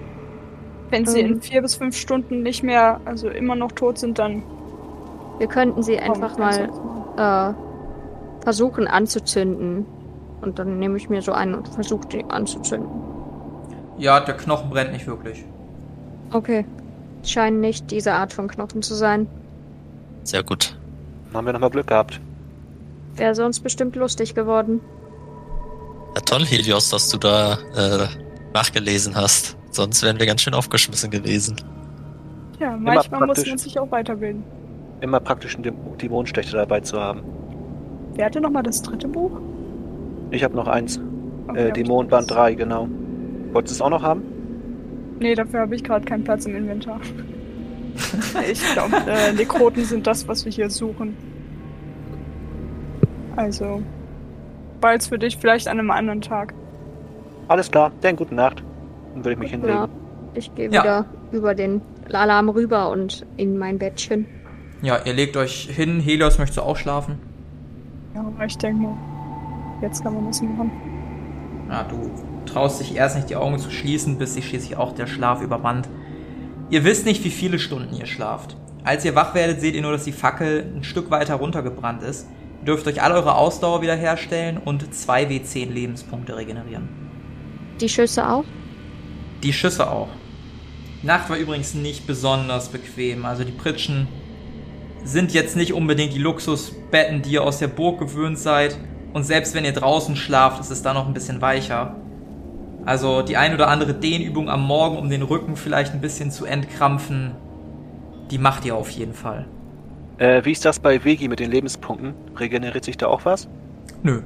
Wenn 0.90 1.06
sie 1.06 1.20
ähm. 1.20 1.34
in 1.34 1.42
vier 1.42 1.62
bis 1.62 1.76
fünf 1.76 1.96
Stunden 1.96 2.42
nicht 2.42 2.62
mehr, 2.62 3.00
also 3.04 3.28
immer 3.28 3.54
noch 3.54 3.72
tot 3.72 3.98
sind, 3.98 4.18
dann 4.18 4.44
wir 5.38 5.48
könnten 5.48 5.82
sie 5.82 5.98
einfach 5.98 6.36
mal 6.36 6.74
äh, 7.16 7.54
versuchen 8.42 8.86
anzuzünden. 8.88 9.86
Und 10.40 10.58
dann 10.58 10.78
nehme 10.78 10.96
ich 10.96 11.08
mir 11.08 11.22
so 11.22 11.32
einen 11.32 11.54
und 11.54 11.68
versuche 11.68 12.08
die 12.08 12.24
anzuzünden. 12.30 13.09
Ja, 14.00 14.18
der 14.20 14.36
Knochen 14.36 14.70
brennt 14.70 14.92
nicht 14.92 15.06
wirklich. 15.06 15.44
Okay. 16.32 16.64
Scheinen 17.24 17.60
nicht 17.60 17.90
diese 17.90 18.14
Art 18.14 18.32
von 18.32 18.48
Knochen 18.48 18.82
zu 18.82 18.94
sein. 18.94 19.26
Sehr 20.24 20.42
gut. 20.42 20.76
Dann 21.26 21.36
haben 21.38 21.46
wir 21.46 21.52
nochmal 21.52 21.70
Glück 21.70 21.86
gehabt. 21.86 22.18
Wäre 23.16 23.34
sonst 23.34 23.60
bestimmt 23.60 23.94
lustig 23.96 24.34
geworden. 24.34 24.80
Ja, 26.14 26.22
toll, 26.22 26.44
Helios, 26.46 26.88
dass 26.90 27.08
du 27.10 27.18
da 27.18 27.58
äh, 27.76 28.06
nachgelesen 28.54 29.14
hast. 29.14 29.56
Sonst 29.70 30.02
wären 30.02 30.18
wir 30.18 30.26
ganz 30.26 30.40
schön 30.40 30.54
aufgeschmissen 30.54 31.10
gewesen. 31.10 31.56
Ja, 32.58 32.76
manchmal 32.76 33.26
muss 33.26 33.46
man 33.46 33.58
sich 33.58 33.78
auch 33.78 33.90
weiterbilden. 33.90 34.42
Immer 35.00 35.20
praktisch 35.20 35.54
einen 35.54 35.64
Däm- 35.64 35.96
Dämonenstecher 35.98 36.56
dabei 36.58 36.80
zu 36.80 36.98
haben. 37.00 37.22
Wer 38.14 38.26
hatte 38.26 38.40
nochmal 38.40 38.62
das 38.62 38.82
dritte 38.82 39.08
Buch? 39.08 39.30
Ich 40.30 40.42
habe 40.44 40.54
noch 40.56 40.66
eins. 40.68 41.00
Okay, 41.48 41.68
äh, 41.68 41.72
Dämonenband 41.72 42.30
das- 42.30 42.36
3, 42.36 42.54
genau. 42.54 42.88
Wolltest 43.52 43.74
du 43.74 43.76
es 43.76 43.82
auch 43.82 43.90
noch 43.90 44.02
haben? 44.02 44.22
Nee, 45.18 45.34
dafür 45.34 45.60
habe 45.60 45.74
ich 45.74 45.84
gerade 45.84 46.04
keinen 46.04 46.24
Platz 46.24 46.46
im 46.46 46.56
Inventar. 46.56 47.00
ich 48.50 48.72
glaube, 48.72 48.96
äh, 49.06 49.32
Nekroten 49.32 49.84
sind 49.84 50.06
das, 50.06 50.26
was 50.28 50.44
wir 50.44 50.52
hier 50.52 50.70
suchen. 50.70 51.16
Also, 53.36 53.82
bald 54.80 55.02
für 55.02 55.18
dich, 55.18 55.36
vielleicht 55.36 55.68
an 55.68 55.78
einem 55.78 55.90
anderen 55.90 56.20
Tag. 56.20 56.54
Alles 57.48 57.70
klar, 57.70 57.92
dann 58.00 58.16
gute 58.16 58.34
Nacht. 58.34 58.62
Dann 59.14 59.24
würde 59.24 59.32
ich 59.32 59.38
mich 59.38 59.50
hinlegen. 59.50 59.72
Ja. 59.74 59.88
Ich 60.34 60.54
gehe 60.54 60.70
Ja. 60.70 60.82
wieder 60.82 61.04
über 61.32 61.54
den 61.54 61.82
Alarm 62.12 62.48
rüber 62.48 62.90
und 62.90 63.26
in 63.36 63.58
mein 63.58 63.78
Bettchen. 63.78 64.26
Ja, 64.82 64.98
ihr 65.04 65.12
legt 65.12 65.36
euch 65.36 65.68
hin. 65.70 66.00
Helios, 66.00 66.38
möchtest 66.38 66.58
du 66.58 66.62
auch 66.62 66.76
schlafen? 66.76 67.18
Ja, 68.14 68.20
aber 68.20 68.44
ich 68.46 68.56
denke 68.56 68.82
mal, 68.82 68.96
jetzt 69.82 70.02
kann 70.02 70.14
man 70.14 70.26
das 70.26 70.40
machen. 70.42 70.70
Ja, 71.68 71.82
du 71.84 72.10
traust 72.46 72.80
dich 72.80 72.94
erst 72.94 73.16
nicht 73.16 73.30
die 73.30 73.36
Augen 73.36 73.58
zu 73.58 73.70
schließen, 73.70 74.18
bis 74.18 74.34
sich 74.34 74.48
schließlich 74.48 74.76
auch 74.76 74.92
der 74.92 75.06
Schlaf 75.06 75.42
übermannt. 75.42 75.88
Ihr 76.70 76.84
wisst 76.84 77.04
nicht, 77.04 77.24
wie 77.24 77.30
viele 77.30 77.58
Stunden 77.58 77.94
ihr 77.94 78.06
schlaft. 78.06 78.56
Als 78.84 79.04
ihr 79.04 79.14
wach 79.14 79.34
werdet, 79.34 79.60
seht 79.60 79.74
ihr 79.74 79.82
nur, 79.82 79.92
dass 79.92 80.04
die 80.04 80.12
Fackel 80.12 80.72
ein 80.76 80.84
Stück 80.84 81.10
weiter 81.10 81.34
runtergebrannt 81.34 82.02
ist. 82.02 82.26
Ihr 82.60 82.66
dürft 82.66 82.86
euch 82.86 83.02
all 83.02 83.12
eure 83.12 83.34
Ausdauer 83.34 83.82
wiederherstellen 83.82 84.58
und 84.58 84.94
2 84.94 85.24
W10 85.24 85.70
Lebenspunkte 85.70 86.36
regenerieren. 86.36 86.88
Die 87.80 87.88
Schüsse 87.88 88.28
auch? 88.28 88.44
Die 89.42 89.52
Schüsse 89.52 89.90
auch. 89.90 90.08
Die 91.02 91.06
Nacht 91.06 91.30
war 91.30 91.36
übrigens 91.36 91.74
nicht 91.74 92.06
besonders 92.06 92.68
bequem. 92.68 93.24
Also 93.24 93.44
die 93.44 93.52
Pritschen 93.52 94.06
sind 95.02 95.32
jetzt 95.32 95.56
nicht 95.56 95.72
unbedingt 95.72 96.12
die 96.12 96.18
Luxusbetten, 96.18 97.22
die 97.22 97.32
ihr 97.32 97.42
aus 97.42 97.58
der 97.58 97.68
Burg 97.68 97.98
gewöhnt 97.98 98.38
seid. 98.38 98.78
Und 99.12 99.24
selbst 99.24 99.54
wenn 99.54 99.64
ihr 99.64 99.72
draußen 99.72 100.14
schlaft, 100.14 100.60
ist 100.60 100.70
es 100.70 100.82
da 100.82 100.94
noch 100.94 101.06
ein 101.06 101.14
bisschen 101.14 101.40
weicher. 101.40 101.96
Also 102.86 103.22
die 103.22 103.36
ein 103.36 103.54
oder 103.54 103.68
andere 103.68 103.94
Dehnübung 103.94 104.48
am 104.48 104.62
Morgen, 104.62 104.96
um 104.98 105.10
den 105.10 105.22
Rücken 105.22 105.56
vielleicht 105.56 105.92
ein 105.92 106.00
bisschen 106.00 106.30
zu 106.30 106.44
entkrampfen, 106.44 107.32
die 108.30 108.38
macht 108.38 108.64
ihr 108.64 108.74
auf 108.74 108.90
jeden 108.90 109.14
Fall. 109.14 109.46
Äh, 110.18 110.44
wie 110.44 110.52
ist 110.52 110.64
das 110.64 110.78
bei 110.78 111.04
Vegi 111.04 111.28
mit 111.28 111.40
den 111.40 111.50
Lebenspunkten? 111.50 112.14
Regeneriert 112.36 112.84
sich 112.84 112.96
da 112.96 113.06
auch 113.06 113.24
was? 113.24 113.48
Nö. 114.02 114.22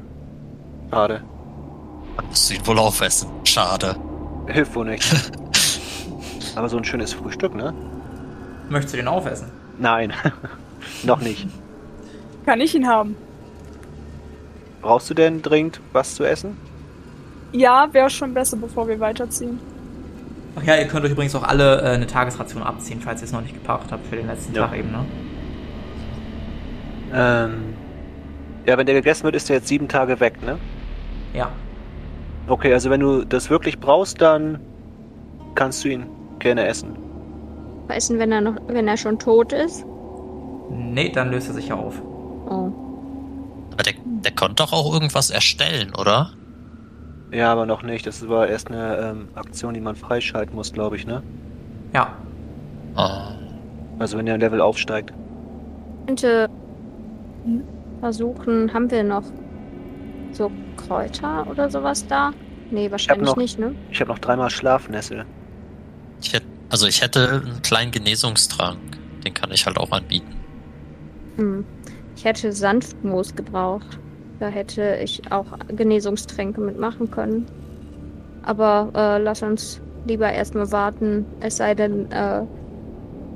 Schade. 0.90 1.22
Man 2.16 2.26
muss 2.26 2.50
ihn 2.50 2.66
wohl 2.66 2.78
aufessen. 2.78 3.28
Schade. 3.44 3.96
Hilft 4.46 4.74
wohl 4.74 4.86
nicht. 4.86 5.04
Aber 6.56 6.68
so 6.68 6.76
ein 6.76 6.84
schönes 6.84 7.12
Frühstück, 7.12 7.54
ne? 7.54 7.74
Möchtest 8.68 8.94
du 8.94 8.98
den 8.98 9.08
aufessen? 9.08 9.50
Nein. 9.78 10.12
noch 11.02 11.20
nicht. 11.20 11.46
Kann 12.44 12.60
ich 12.60 12.74
ihn 12.74 12.86
haben? 12.86 13.16
Brauchst 14.82 15.08
du 15.10 15.14
denn 15.14 15.42
dringend 15.42 15.80
was 15.92 16.14
zu 16.14 16.24
essen? 16.24 16.56
Ja, 17.54 17.88
wäre 17.92 18.10
schon 18.10 18.34
besser, 18.34 18.56
bevor 18.56 18.88
wir 18.88 18.98
weiterziehen. 18.98 19.60
Ach 20.56 20.62
ja, 20.64 20.76
ihr 20.76 20.86
könnt 20.88 21.04
euch 21.04 21.12
übrigens 21.12 21.34
auch 21.36 21.44
alle 21.44 21.80
äh, 21.82 21.94
eine 21.94 22.06
Tagesration 22.06 22.64
abziehen, 22.64 23.00
falls 23.00 23.20
ihr 23.20 23.26
es 23.26 23.32
noch 23.32 23.42
nicht 23.42 23.54
gebracht 23.54 23.86
habt 23.92 24.06
für 24.08 24.16
den 24.16 24.26
letzten 24.26 24.54
Ja. 24.54 24.66
Tag 24.66 24.76
eben, 24.78 24.90
ne? 24.90 25.04
Ähm. 27.12 27.54
Ja, 28.66 28.76
wenn 28.76 28.86
der 28.86 28.94
gegessen 28.96 29.24
wird, 29.24 29.36
ist 29.36 29.48
der 29.48 29.56
jetzt 29.56 29.68
sieben 29.68 29.86
Tage 29.88 30.18
weg, 30.20 30.42
ne? 30.42 30.58
Ja. 31.32 31.50
Okay, 32.48 32.72
also 32.72 32.90
wenn 32.90 33.00
du 33.00 33.24
das 33.24 33.50
wirklich 33.50 33.78
brauchst, 33.78 34.20
dann 34.20 34.58
kannst 35.54 35.84
du 35.84 35.88
ihn 35.88 36.06
gerne 36.40 36.66
essen. 36.66 36.96
Essen, 37.88 38.18
wenn 38.18 38.32
er 38.32 38.40
noch, 38.40 38.56
wenn 38.66 38.88
er 38.88 38.96
schon 38.96 39.18
tot 39.18 39.52
ist? 39.52 39.84
Nee, 40.70 41.10
dann 41.10 41.30
löst 41.30 41.48
er 41.48 41.54
sich 41.54 41.68
ja 41.68 41.76
auf. 41.76 42.00
Oh. 42.46 42.72
Aber 43.72 43.82
der, 43.84 43.94
der 44.04 44.32
konnte 44.32 44.56
doch 44.56 44.72
auch 44.72 44.92
irgendwas 44.92 45.30
erstellen, 45.30 45.94
oder? 45.94 46.30
Ja, 47.34 47.50
aber 47.52 47.66
noch 47.66 47.82
nicht. 47.82 48.06
Das 48.06 48.26
war 48.28 48.46
erst 48.46 48.68
eine 48.70 48.96
ähm, 48.98 49.28
Aktion, 49.34 49.74
die 49.74 49.80
man 49.80 49.96
freischalten 49.96 50.54
muss, 50.54 50.72
glaube 50.72 50.96
ich, 50.96 51.04
ne? 51.06 51.22
Ja. 51.92 52.16
Ah. 52.94 53.32
Also 53.98 54.16
wenn 54.18 54.26
der 54.26 54.38
Level 54.38 54.60
aufsteigt. 54.60 55.12
könnte 56.06 56.48
versuchen, 58.00 58.72
haben 58.72 58.90
wir 58.90 59.02
noch 59.02 59.24
so 60.32 60.50
Kräuter 60.76 61.46
oder 61.50 61.70
sowas 61.70 62.06
da? 62.06 62.32
Nee, 62.70 62.90
wahrscheinlich 62.90 63.26
noch- 63.26 63.36
nicht, 63.36 63.58
ne? 63.58 63.74
Ich 63.90 64.00
habe 64.00 64.10
noch 64.10 64.18
dreimal 64.18 64.50
Schlafnessel. 64.50 65.24
Ich 66.22 66.32
hätte, 66.32 66.46
also 66.70 66.86
ich 66.86 67.02
hätte 67.02 67.42
einen 67.44 67.62
kleinen 67.62 67.90
Genesungstrank. 67.90 68.78
Den 69.24 69.34
kann 69.34 69.50
ich 69.52 69.66
halt 69.66 69.76
auch 69.78 69.90
anbieten. 69.90 70.34
Hm. 71.36 71.64
Ich 72.16 72.24
hätte 72.24 72.52
Sanftmoos 72.52 73.34
gebraucht. 73.34 73.98
Da 74.40 74.48
hätte 74.48 74.98
ich 75.02 75.22
auch 75.30 75.46
Genesungstränke 75.68 76.60
mitmachen 76.60 77.10
können. 77.10 77.46
Aber 78.42 78.90
äh, 78.94 79.22
lass 79.22 79.42
uns 79.42 79.80
lieber 80.06 80.30
erstmal 80.30 80.70
warten. 80.70 81.24
Es 81.40 81.56
sei 81.56 81.74
denn, 81.74 82.10
äh, 82.10 82.42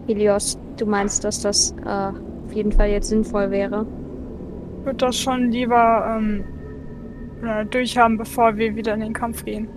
Helios, 0.07 0.59
du 0.77 0.87
meinst, 0.87 1.25
dass 1.25 1.41
das 1.41 1.75
äh, 1.85 1.89
auf 1.89 2.53
jeden 2.53 2.73
Fall 2.73 2.91
jetzt 2.91 3.09
sinnvoll 3.09 3.51
wäre. 3.51 3.87
Ich 4.81 4.87
würde 4.87 5.07
das 5.07 5.19
schon 5.19 5.51
lieber 5.51 6.19
ähm, 6.19 6.45
äh, 7.43 7.65
durchhaben, 7.67 8.19
bevor 8.19 8.57
wir 8.57 8.75
wieder 8.75 8.95
in 8.95 9.01
den 9.01 9.13
Kampf 9.13 9.45
gehen. 9.45 9.69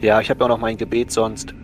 Ja, 0.00 0.20
ich 0.20 0.30
habe 0.30 0.40
ja 0.40 0.46
auch 0.46 0.50
noch 0.50 0.60
mein 0.60 0.76
Gebet 0.76 1.10
sonst 1.10 1.54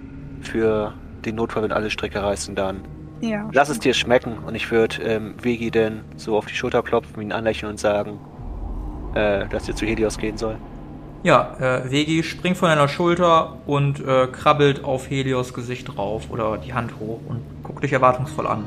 für 0.41 0.95
den 1.25 1.35
Notfall, 1.37 1.65
wenn 1.65 1.73
alle 1.73 1.91
Stricke 1.91 2.23
reißen, 2.23 2.55
dann. 2.55 2.83
Ja. 3.21 3.49
Lass 3.53 3.69
es 3.69 3.79
dir 3.79 3.93
schmecken 3.93 4.39
und 4.47 4.55
ich 4.55 4.71
würde 4.71 5.03
ähm, 5.03 5.35
Vegi 5.43 5.71
denn 5.71 6.01
so 6.17 6.37
auf 6.37 6.47
die 6.47 6.55
Schulter 6.55 6.83
klopfen, 6.83 7.23
ihn 7.23 7.33
anlächeln 7.33 7.71
und 7.71 7.79
sagen, 7.79 8.19
äh, 9.15 9.47
dass 9.49 9.69
er 9.69 9.77
zu 9.77 9.87
Helios 9.87 10.19
gehen 10.19 10.37
soll. 10.37 10.57
Ja, 11.23 11.55
äh, 11.61 11.91
Vegi 11.91 12.23
springt 12.23 12.57
von 12.57 12.69
deiner 12.69 12.89
Schulter 12.89 13.59
und 13.67 14.01
äh, 14.01 14.27
krabbelt 14.27 14.85
auf 14.85 15.11
Helios 15.11 15.53
Gesicht 15.53 15.95
drauf 15.95 16.31
oder 16.31 16.57
die 16.57 16.73
Hand 16.73 16.93
hoch 16.99 17.21
und 17.29 17.43
guckt 17.63 17.85
dich 17.85 17.93
erwartungsvoll 17.93 18.47
an. 18.47 18.65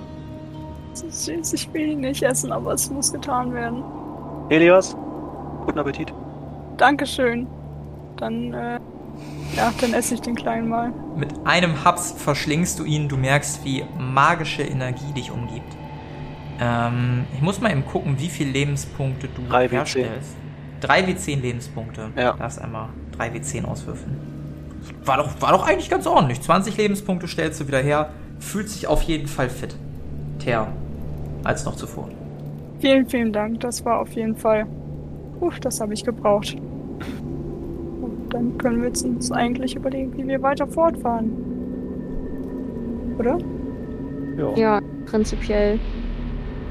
Das 0.91 1.01
ist 1.01 1.25
süß, 1.25 1.53
ich 1.53 1.73
will 1.73 1.93
ihn 1.93 2.01
nicht 2.01 2.21
essen, 2.21 2.51
aber 2.51 2.73
es 2.73 2.91
muss 2.91 3.11
getan 3.11 3.51
werden. 3.53 3.83
Helios, 4.49 4.95
guten 5.65 5.79
Appetit. 5.79 6.13
Dankeschön. 6.77 7.47
Dann, 8.17 8.53
äh, 8.53 8.79
ja, 9.55 9.73
dann 9.81 9.93
esse 9.95 10.13
ich 10.13 10.21
den 10.21 10.35
Kleinen 10.35 10.69
mal. 10.69 10.93
Mit 11.15 11.29
einem 11.45 11.83
Haps 11.83 12.11
verschlingst 12.11 12.77
du 12.77 12.83
ihn, 12.83 13.09
du 13.09 13.17
merkst, 13.17 13.65
wie 13.65 13.83
magische 13.97 14.61
Energie 14.61 15.11
dich 15.15 15.31
umgibt. 15.31 15.75
Ähm, 16.63 17.25
ich 17.33 17.41
muss 17.41 17.59
mal 17.59 17.71
eben 17.71 17.85
gucken, 17.85 18.15
wie 18.19 18.29
viele 18.29 18.51
Lebenspunkte 18.51 19.27
du 19.27 19.41
Drei 19.49 19.69
wie 19.69 19.75
herstellst. 19.75 20.35
3 20.79 21.07
wie 21.07 21.15
10 21.15 21.41
Lebenspunkte. 21.41 22.09
Ja. 22.15 22.33
Darfst 22.33 22.61
einmal 22.61 22.89
3 23.17 23.33
wie 23.33 23.41
10 23.41 23.65
auswürfeln. 23.65 24.17
War 25.03 25.17
doch, 25.17 25.41
war 25.41 25.51
doch 25.51 25.67
eigentlich 25.67 25.89
ganz 25.89 26.07
ordentlich. 26.07 26.41
20 26.41 26.77
Lebenspunkte 26.77 27.27
stellst 27.27 27.59
du 27.59 27.67
wieder 27.67 27.79
her. 27.79 28.11
Fühlt 28.39 28.69
sich 28.69 28.87
auf 28.87 29.01
jeden 29.03 29.27
Fall 29.27 29.49
fit. 29.49 29.75
Ter. 30.39 30.67
Als 31.43 31.65
noch 31.65 31.75
zuvor. 31.75 32.09
Vielen, 32.79 33.07
vielen 33.07 33.33
Dank. 33.33 33.59
Das 33.59 33.83
war 33.83 33.99
auf 33.99 34.11
jeden 34.13 34.35
Fall. 34.35 34.65
Uff, 35.39 35.59
das 35.59 35.81
habe 35.81 35.93
ich 35.93 36.03
gebraucht. 36.03 36.55
Und 38.01 38.29
dann 38.29 38.57
können 38.57 38.81
wir 38.81 38.87
jetzt 38.87 39.03
uns 39.03 39.31
eigentlich 39.31 39.75
überlegen, 39.75 40.15
wie 40.17 40.27
wir 40.27 40.41
weiter 40.41 40.67
fortfahren. 40.67 41.31
Oder? 43.17 43.37
Ja. 44.37 44.55
Ja, 44.55 44.81
prinzipiell. 45.05 45.79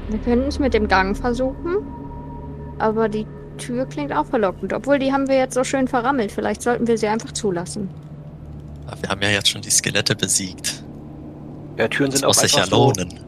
Wir 0.09 0.19
können 0.19 0.43
es 0.47 0.59
mit 0.59 0.73
dem 0.73 0.87
Gang 0.87 1.15
versuchen. 1.17 1.77
Aber 2.79 3.07
die 3.09 3.25
Tür 3.57 3.85
klingt 3.85 4.11
auch 4.13 4.25
verlockend. 4.25 4.73
Obwohl, 4.73 4.99
die 4.99 5.11
haben 5.13 5.27
wir 5.27 5.37
jetzt 5.37 5.53
so 5.53 5.63
schön 5.63 5.87
verrammelt. 5.87 6.31
Vielleicht 6.31 6.61
sollten 6.61 6.87
wir 6.87 6.97
sie 6.97 7.07
einfach 7.07 7.31
zulassen. 7.31 7.89
Aber 8.87 9.01
wir 9.01 9.09
haben 9.09 9.21
ja 9.21 9.29
jetzt 9.29 9.49
schon 9.49 9.61
die 9.61 9.69
Skelette 9.69 10.15
besiegt. 10.15 10.83
ja, 11.77 11.87
Türen 11.87 12.11
Das 12.11 12.19
sind 12.19 12.27
muss 12.27 12.37
auch 12.37 12.41
sich 12.41 12.53
ja 12.53 12.63
einfach 12.63 12.71
so. 12.77 12.85
lohnen. 12.97 13.19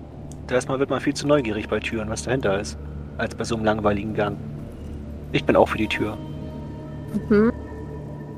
Erstmal 0.49 0.79
wird 0.79 0.89
man 0.89 0.99
viel 0.99 1.13
zu 1.13 1.27
neugierig 1.27 1.67
bei 1.69 1.79
Türen, 1.79 2.09
was 2.09 2.23
dahinter 2.23 2.59
ist, 2.59 2.77
als 3.17 3.33
bei 3.35 3.43
so 3.43 3.55
einem 3.55 3.65
langweiligen 3.65 4.13
Gang. 4.13 4.37
Ich 5.31 5.43
bin 5.43 5.55
auch 5.55 5.69
für 5.69 5.77
die 5.77 5.87
Tür. 5.87 6.17
Mhm. 7.29 7.51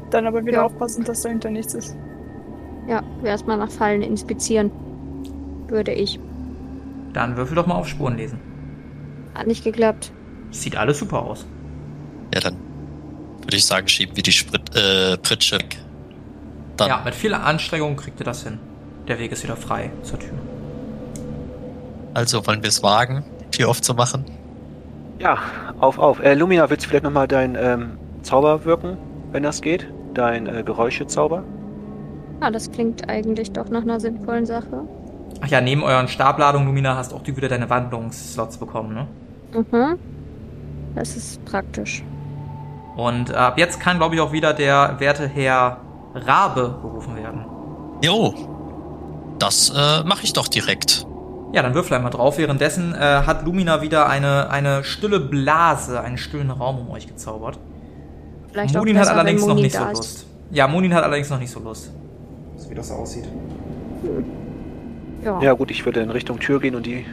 Dann 0.09 0.25
aber 0.27 0.45
wieder 0.45 0.57
Ja. 0.59 0.65
aufpassen, 0.65 1.03
dass 1.03 1.21
dahinter 1.21 1.49
nichts 1.49 1.73
ist. 1.73 1.95
Ja, 2.87 3.03
erstmal 3.23 3.57
nach 3.57 3.69
Fallen 3.71 4.01
inspizieren. 4.01 4.71
Würde 5.67 5.91
ich. 5.91 6.17
Dann 7.17 7.35
würfel 7.35 7.55
doch 7.55 7.65
mal 7.65 7.73
auf 7.73 7.87
Spuren 7.87 8.15
lesen. 8.15 8.39
Hat 9.33 9.47
nicht 9.47 9.63
geklappt. 9.63 10.11
Sieht 10.51 10.77
alles 10.77 10.99
super 10.99 11.23
aus. 11.23 11.47
Ja, 12.31 12.41
dann 12.41 12.55
würde 13.41 13.57
ich 13.57 13.65
sagen, 13.65 13.87
schieben 13.87 14.15
wir 14.15 14.21
die 14.21 14.31
Sprit 14.31 14.61
äh, 14.75 15.17
Pritsche 15.17 15.55
weg. 15.55 15.79
Dann 16.77 16.89
Ja, 16.89 17.01
mit 17.03 17.15
viel 17.15 17.33
Anstrengung 17.33 17.95
kriegt 17.95 18.19
ihr 18.19 18.23
das 18.23 18.43
hin. 18.43 18.59
Der 19.07 19.17
Weg 19.17 19.31
ist 19.31 19.41
wieder 19.43 19.55
frei 19.55 19.89
zur 20.03 20.19
Tür. 20.19 20.37
Also 22.13 22.45
wollen 22.45 22.61
wir 22.61 22.69
es 22.69 22.83
wagen, 22.83 23.23
die 23.45 23.57
Tür 23.57 23.69
aufzumachen? 23.69 24.23
Ja, 25.17 25.39
auf, 25.79 25.97
auf. 25.97 26.19
Äh, 26.19 26.35
Lumina, 26.35 26.69
willst 26.69 26.85
du 26.85 26.89
vielleicht 26.89 27.03
nochmal 27.03 27.27
dein 27.27 27.57
ähm, 27.59 27.97
Zauber 28.21 28.63
wirken, 28.63 28.95
wenn 29.31 29.41
das 29.41 29.63
geht? 29.63 29.87
Dein 30.13 30.45
äh, 30.45 30.61
Geräuschezauber? 30.61 31.43
Ah, 32.41 32.51
das 32.51 32.71
klingt 32.71 33.09
eigentlich 33.09 33.53
doch 33.53 33.69
nach 33.69 33.81
einer 33.81 33.99
sinnvollen 33.99 34.45
Sache. 34.45 34.87
Ach 35.41 35.47
ja, 35.47 35.61
neben 35.61 35.83
euren 35.83 36.07
Stabladungen, 36.07 36.67
Lumina, 36.67 36.95
hast 36.95 37.13
auch 37.13 37.21
du 37.21 37.35
wieder 37.35 37.47
deine 37.47 37.69
Wandlungsslots 37.69 38.57
bekommen, 38.57 38.93
ne? 38.93 39.07
Mhm. 39.53 39.99
Das 40.95 41.15
ist 41.15 41.43
praktisch. 41.45 42.03
Und 42.95 43.29
äh, 43.29 43.33
ab 43.33 43.57
jetzt 43.59 43.79
kann, 43.79 43.97
glaube 43.97 44.15
ich, 44.15 44.21
auch 44.21 44.31
wieder 44.31 44.53
der 44.53 44.95
werte 44.99 45.27
Herr 45.27 45.77
Rabe 46.15 46.79
berufen 46.81 47.15
werden. 47.15 47.45
Jo, 48.03 48.33
das 49.37 49.69
äh, 49.75 50.03
mache 50.03 50.23
ich 50.23 50.33
doch 50.33 50.47
direkt. 50.47 51.05
Ja, 51.53 51.61
dann 51.61 51.73
würfel 51.75 51.95
einmal 51.95 52.11
drauf. 52.11 52.37
Währenddessen 52.37 52.93
äh, 52.93 52.97
hat 52.97 53.45
Lumina 53.45 53.81
wieder 53.81 54.09
eine, 54.09 54.49
eine 54.49 54.83
stille 54.83 55.19
Blase, 55.19 56.01
einen 56.01 56.17
stillen 56.17 56.49
Raum 56.51 56.79
um 56.79 56.89
euch 56.89 57.07
gezaubert. 57.07 57.59
Vielleicht 58.51 58.75
Munin 58.75 58.95
auch 58.95 59.01
hat 59.01 59.07
besser, 59.07 59.19
allerdings 59.19 59.41
wenn 59.43 59.49
noch 59.49 59.55
nicht 59.55 59.75
so 59.75 59.83
ist. 59.83 59.97
Lust. 59.97 60.25
Ja, 60.51 60.67
Munin 60.67 60.93
hat 60.93 61.03
allerdings 61.03 61.29
noch 61.29 61.39
nicht 61.39 61.51
so 61.51 61.59
Lust. 61.59 61.91
Wie 62.67 62.75
das 62.75 62.91
aussieht. 62.91 63.25
Ja, 65.23 65.41
Ja 65.41 65.53
gut, 65.53 65.71
ich 65.71 65.85
würde 65.85 66.01
in 66.01 66.09
Richtung 66.09 66.39
Tür 66.39 66.59
gehen 66.59 66.75
und 66.75 66.85
die 66.85 67.05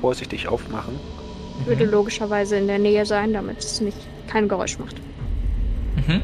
vorsichtig 0.00 0.48
aufmachen. 0.48 0.98
würde 1.64 1.84
logischerweise 1.84 2.56
in 2.56 2.66
der 2.66 2.78
Nähe 2.78 3.06
sein, 3.06 3.32
damit 3.32 3.58
es 3.58 3.80
nicht 3.80 3.98
kein 4.28 4.48
Geräusch 4.48 4.78
macht. 4.78 4.96
Mhm. 5.96 6.20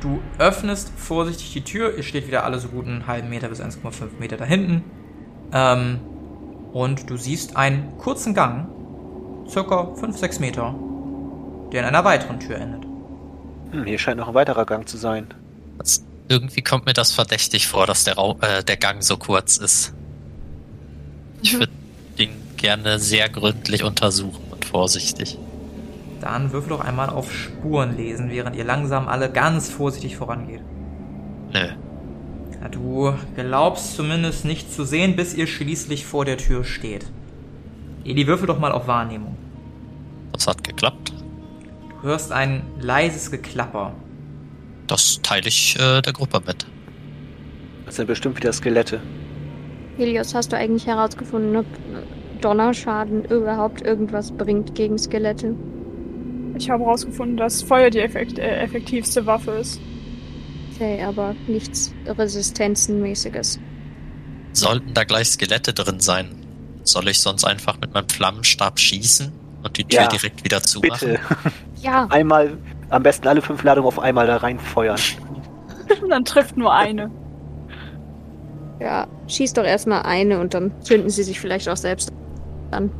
Du 0.00 0.20
öffnest 0.38 0.90
vorsichtig 0.96 1.52
die 1.52 1.62
Tür. 1.62 1.96
Ihr 1.96 2.02
steht 2.02 2.26
wieder 2.26 2.44
alle 2.44 2.58
so 2.58 2.68
gut 2.68 2.86
einen 2.86 3.06
halben 3.06 3.28
Meter 3.28 3.48
bis 3.48 3.60
1,5 3.60 4.18
Meter 4.18 4.36
da 4.36 4.44
hinten. 4.44 4.82
Ähm, 5.52 6.00
und 6.72 7.08
du 7.08 7.16
siehst 7.16 7.56
einen 7.56 7.96
kurzen 7.98 8.34
Gang, 8.34 8.68
circa 9.48 9.94
5, 9.94 10.16
6 10.18 10.40
Meter, 10.40 10.74
der 11.70 11.82
in 11.82 11.86
einer 11.86 12.04
weiteren 12.04 12.40
Tür 12.40 12.56
endet. 12.56 12.84
Hm, 13.70 13.84
hier 13.84 13.98
scheint 13.98 14.18
noch 14.18 14.28
ein 14.28 14.34
weiterer 14.34 14.66
Gang 14.66 14.88
zu 14.88 14.96
sein. 14.96 15.28
Das, 15.78 16.04
irgendwie 16.28 16.62
kommt 16.62 16.86
mir 16.86 16.94
das 16.94 17.12
verdächtig 17.12 17.68
vor, 17.68 17.86
dass 17.86 18.04
der, 18.04 18.16
äh, 18.18 18.64
der 18.64 18.76
Gang 18.76 19.02
so 19.02 19.16
kurz 19.16 19.56
ist. 19.56 19.94
Ich 21.42 21.54
würde 21.54 21.72
den 22.18 22.30
gerne 22.56 22.98
sehr 22.98 23.28
gründlich 23.28 23.84
untersuchen 23.84 24.44
und 24.50 24.64
vorsichtig. 24.64 25.38
Dann 26.20 26.52
würfel 26.52 26.70
doch 26.70 26.80
einmal 26.80 27.10
auf 27.10 27.32
Spuren 27.32 27.96
lesen, 27.96 28.30
während 28.30 28.54
ihr 28.54 28.64
langsam 28.64 29.08
alle 29.08 29.30
ganz 29.30 29.68
vorsichtig 29.68 30.16
vorangeht. 30.16 30.60
Nö. 31.52 31.68
Ja, 32.60 32.68
du 32.68 33.12
glaubst 33.34 33.96
zumindest 33.96 34.44
nicht 34.44 34.72
zu 34.72 34.84
sehen, 34.84 35.16
bis 35.16 35.34
ihr 35.34 35.48
schließlich 35.48 36.06
vor 36.06 36.24
der 36.24 36.38
Tür 36.38 36.64
steht. 36.64 37.06
Eli, 38.04 38.26
würfel 38.28 38.46
doch 38.46 38.60
mal 38.60 38.70
auf 38.70 38.86
Wahrnehmung. 38.86 39.36
Das 40.32 40.46
hat 40.46 40.62
geklappt. 40.62 41.12
Du 41.90 42.02
hörst 42.08 42.30
ein 42.30 42.62
leises 42.78 43.30
Geklapper. 43.32 43.92
Das 44.86 45.20
teile 45.22 45.48
ich 45.48 45.76
äh, 45.78 46.02
der 46.02 46.12
Gruppe 46.12 46.40
mit. 46.46 46.66
Das 47.86 47.96
sind 47.96 48.06
bestimmt 48.06 48.36
wieder 48.36 48.52
Skelette. 48.52 49.00
Helios, 49.96 50.34
hast 50.34 50.52
du 50.52 50.56
eigentlich 50.56 50.86
herausgefunden, 50.86 51.56
ob 51.56 51.66
Donnerschaden 52.40 53.24
überhaupt 53.26 53.82
irgendwas 53.82 54.32
bringt 54.32 54.74
gegen 54.74 54.98
Skelette? 54.98 55.54
Ich 56.56 56.70
habe 56.70 56.84
herausgefunden, 56.84 57.36
dass 57.36 57.62
Feuer 57.62 57.90
die 57.90 58.00
effekt 58.00 58.38
äh, 58.38 58.60
effektivste 58.60 59.26
Waffe 59.26 59.52
ist. 59.52 59.80
Okay, 60.74 61.02
aber 61.02 61.34
nichts 61.46 61.92
Resistenzenmäßiges. 62.06 63.60
Sollten 64.52 64.92
da 64.94 65.04
gleich 65.04 65.28
Skelette 65.28 65.72
drin 65.72 66.00
sein, 66.00 66.28
soll 66.84 67.08
ich 67.08 67.20
sonst 67.20 67.44
einfach 67.44 67.80
mit 67.80 67.94
meinem 67.94 68.08
Flammenstab 68.08 68.78
schießen 68.78 69.32
und 69.62 69.78
die 69.78 69.84
Tür 69.84 70.02
Ja, 70.02 70.08
direkt 70.08 70.44
wieder 70.44 70.62
zumachen? 70.62 71.10
Bitte. 71.10 71.20
Ja, 71.82 72.06
Einmal, 72.10 72.58
am 72.90 73.02
besten 73.02 73.26
alle 73.26 73.42
fünf 73.42 73.64
Ladungen 73.64 73.88
auf 73.88 73.98
einmal 73.98 74.24
da 74.28 74.36
reinfeuern. 74.36 75.00
Und 76.00 76.08
dann 76.10 76.24
trifft 76.24 76.56
nur 76.56 76.72
eine. 76.72 77.10
Ja, 78.82 79.06
schieß 79.28 79.52
doch 79.54 79.64
erstmal 79.64 80.02
eine 80.02 80.40
und 80.40 80.54
dann 80.54 80.72
zünden 80.80 81.08
sie 81.08 81.22
sich 81.22 81.40
vielleicht 81.40 81.68
auch 81.68 81.76
selbst 81.76 82.12
an. 82.72 82.90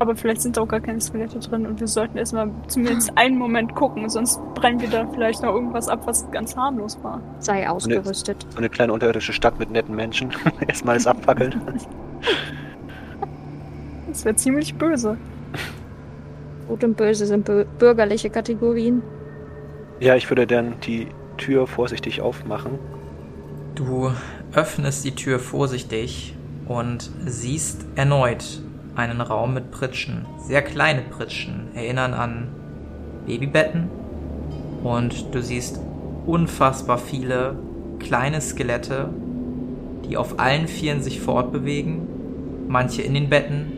Aber 0.00 0.16
vielleicht 0.16 0.42
sind 0.42 0.56
da 0.56 0.62
auch 0.62 0.68
gar 0.68 0.80
keine 0.80 1.00
Skelette 1.00 1.38
drin 1.38 1.66
und 1.66 1.78
wir 1.78 1.86
sollten 1.86 2.18
erstmal 2.18 2.50
zumindest 2.66 3.16
einen 3.16 3.38
Moment 3.38 3.76
gucken, 3.76 4.08
sonst 4.08 4.40
brennen 4.54 4.80
wir 4.80 4.90
da 4.90 5.06
vielleicht 5.06 5.42
noch 5.42 5.54
irgendwas 5.54 5.88
ab, 5.88 6.00
was 6.04 6.28
ganz 6.32 6.56
harmlos 6.56 6.98
war. 7.02 7.22
Sei 7.38 7.68
ausgerüstet. 7.68 8.44
So 8.50 8.58
eine 8.58 8.68
kleine 8.68 8.92
unterirdische 8.92 9.32
Stadt 9.32 9.58
mit 9.60 9.70
netten 9.70 9.94
Menschen. 9.94 10.32
Erstmal 10.66 10.94
alles 10.94 11.06
abfackeln. 11.06 11.54
Das 14.08 14.24
wäre 14.24 14.36
ziemlich 14.36 14.76
böse. 14.76 15.18
Gut 16.68 16.84
und 16.84 16.96
böse 16.96 17.26
sind 17.26 17.50
bürgerliche 17.80 18.30
Kategorien. 18.30 19.02
Ja, 19.98 20.14
ich 20.14 20.30
würde 20.30 20.46
dann 20.46 20.74
die 20.86 21.08
Tür 21.36 21.66
vorsichtig 21.66 22.20
aufmachen. 22.20 22.78
Du 23.74 24.12
öffnest 24.54 25.04
die 25.04 25.14
Tür 25.14 25.38
vorsichtig 25.38 26.34
und 26.66 27.10
siehst 27.26 27.84
erneut 27.94 28.62
einen 28.94 29.20
Raum 29.20 29.54
mit 29.54 29.70
Pritschen. 29.70 30.26
Sehr 30.38 30.62
kleine 30.62 31.02
Pritschen, 31.02 31.68
erinnern 31.74 32.14
an 32.14 32.48
Babybetten. 33.26 33.88
Und 34.82 35.34
du 35.34 35.42
siehst 35.42 35.80
unfassbar 36.26 36.98
viele 36.98 37.58
kleine 37.98 38.40
Skelette, 38.40 39.08
die 40.08 40.16
auf 40.16 40.38
allen 40.38 40.68
Vieren 40.68 41.02
sich 41.02 41.20
fortbewegen. 41.20 42.66
Manche 42.68 43.02
in 43.02 43.14
den 43.14 43.28
Betten, 43.28 43.72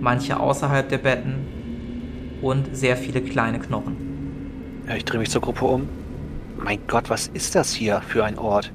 manche 0.00 0.40
außerhalb 0.40 0.88
der 0.88 0.98
Betten 0.98 1.46
und 2.42 2.76
sehr 2.76 2.96
viele 2.96 3.20
kleine 3.20 3.58
Knochen. 3.58 3.96
Ja, 4.88 4.94
ich 4.94 5.04
drehe 5.04 5.20
mich 5.20 5.30
zur 5.30 5.42
Gruppe 5.42 5.64
um. 5.64 5.88
Mein 6.62 6.80
Gott, 6.86 7.10
was 7.10 7.28
ist 7.28 7.54
das 7.54 7.72
hier 7.72 8.00
für 8.00 8.24
ein 8.24 8.38
Ort? 8.38 8.72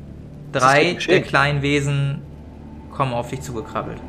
Drei 0.54 0.94
der 0.94 1.22
kleinen 1.22 1.62
Wesen 1.62 2.22
kommen 2.92 3.14
auf 3.14 3.30
dich 3.30 3.42
zugekrabbelt. 3.42 4.00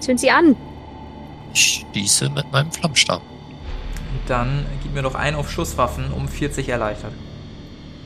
Zünd 0.00 0.20
sie 0.20 0.30
an! 0.30 0.54
Ich 1.52 1.84
schieße 1.92 2.28
mit 2.30 2.50
meinem 2.52 2.70
Flammenstab. 2.70 3.22
Dann 4.28 4.66
gib 4.82 4.94
mir 4.94 5.02
doch 5.02 5.14
einen 5.14 5.36
auf 5.36 5.50
Schusswaffen 5.50 6.12
um 6.12 6.28
40 6.28 6.68
erleichtert. 6.68 7.12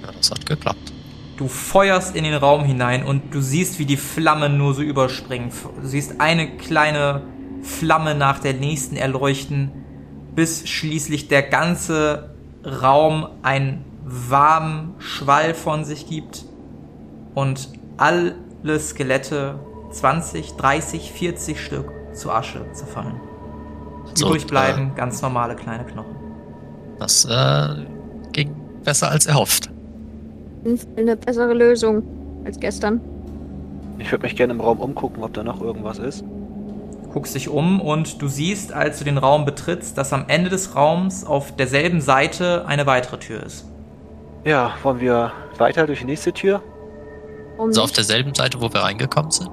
Ja, 0.03 0.13
das 0.13 0.31
hat 0.31 0.47
geklappt. 0.47 0.93
Du 1.37 1.49
feuerst 1.49 2.17
in 2.17 2.25
den 2.25 2.35
Raum 2.35 2.65
hinein 2.65 3.05
und 3.05 3.35
du 3.35 3.41
siehst, 3.41 3.79
wie 3.79 3.87
die 3.87 3.97
Flammen 3.97 4.59
nur 4.59 4.75
so 4.75 4.83
überspringen. 4.83 5.51
Du 5.81 5.87
siehst 5.87 6.21
eine 6.21 6.57
kleine 6.57 7.23
Flamme 7.63 8.15
nach 8.15 8.39
der 8.39 8.55
nächsten 8.55 8.97
erleuchten, 8.97 9.71
bis 10.35 10.69
schließlich 10.69 11.29
der 11.29 11.43
ganze 11.43 12.35
Raum 12.65 13.29
ein 13.43 13.85
warmen 14.05 14.95
Schwall 14.99 15.55
von 15.55 15.85
sich 15.85 16.07
gibt 16.07 16.45
und 17.39 17.69
alle 17.99 18.35
Skelette 18.81 19.61
20, 19.93 20.55
30, 20.57 21.13
40 21.13 21.61
Stück 21.61 21.93
zu 22.13 22.33
Asche 22.33 22.61
zerfallen. 22.73 23.21
So, 24.15 24.27
Übrig 24.27 24.47
bleiben 24.47 24.93
ganz 24.97 25.23
normale 25.23 25.55
kleine 25.55 25.85
Knochen. 25.85 26.17
Das 26.99 27.25
äh, 27.27 27.85
ging 28.33 28.57
besser 28.83 29.11
als 29.11 29.27
erhofft. 29.27 29.71
Eine 30.97 31.17
bessere 31.17 31.55
Lösung 31.55 32.03
als 32.45 32.59
gestern. 32.59 33.01
Ich 33.99 34.11
würde 34.11 34.23
mich 34.23 34.35
gerne 34.35 34.53
im 34.53 34.61
Raum 34.61 34.81
umgucken, 34.81 35.23
ob 35.23 35.33
da 35.33 35.45
noch 35.45 35.61
irgendwas 35.61 36.01
ist. 36.01 36.25
guckst 37.13 37.37
dich 37.37 37.49
um 37.49 37.81
und 37.81 38.21
du 38.21 38.27
siehst, 38.27 38.73
als 38.73 38.99
du 38.99 39.05
den 39.05 39.19
Raum 39.19 39.45
betrittst, 39.45 39.97
dass 39.97 40.13
am 40.13 40.25
Ende 40.27 40.51
des 40.51 40.75
Raums 40.75 41.25
auf 41.25 41.55
derselben 41.55 42.01
Seite 42.01 42.67
eine 42.67 42.87
weitere 42.87 43.19
Tür 43.19 43.45
ist. 43.45 43.65
Ja, 44.45 44.73
wollen 44.83 45.01
wir 45.01 45.33
weiter 45.57 45.87
durch 45.87 46.01
die 46.01 46.07
nächste 46.07 46.33
Tür? 46.33 46.63
Um 47.59 47.69
Also 47.69 47.83
auf 47.83 47.93
derselben 47.93 48.35
Seite, 48.35 48.61
wo 48.61 48.73
wir 48.73 48.81
reingekommen 48.81 49.31
sind. 49.31 49.51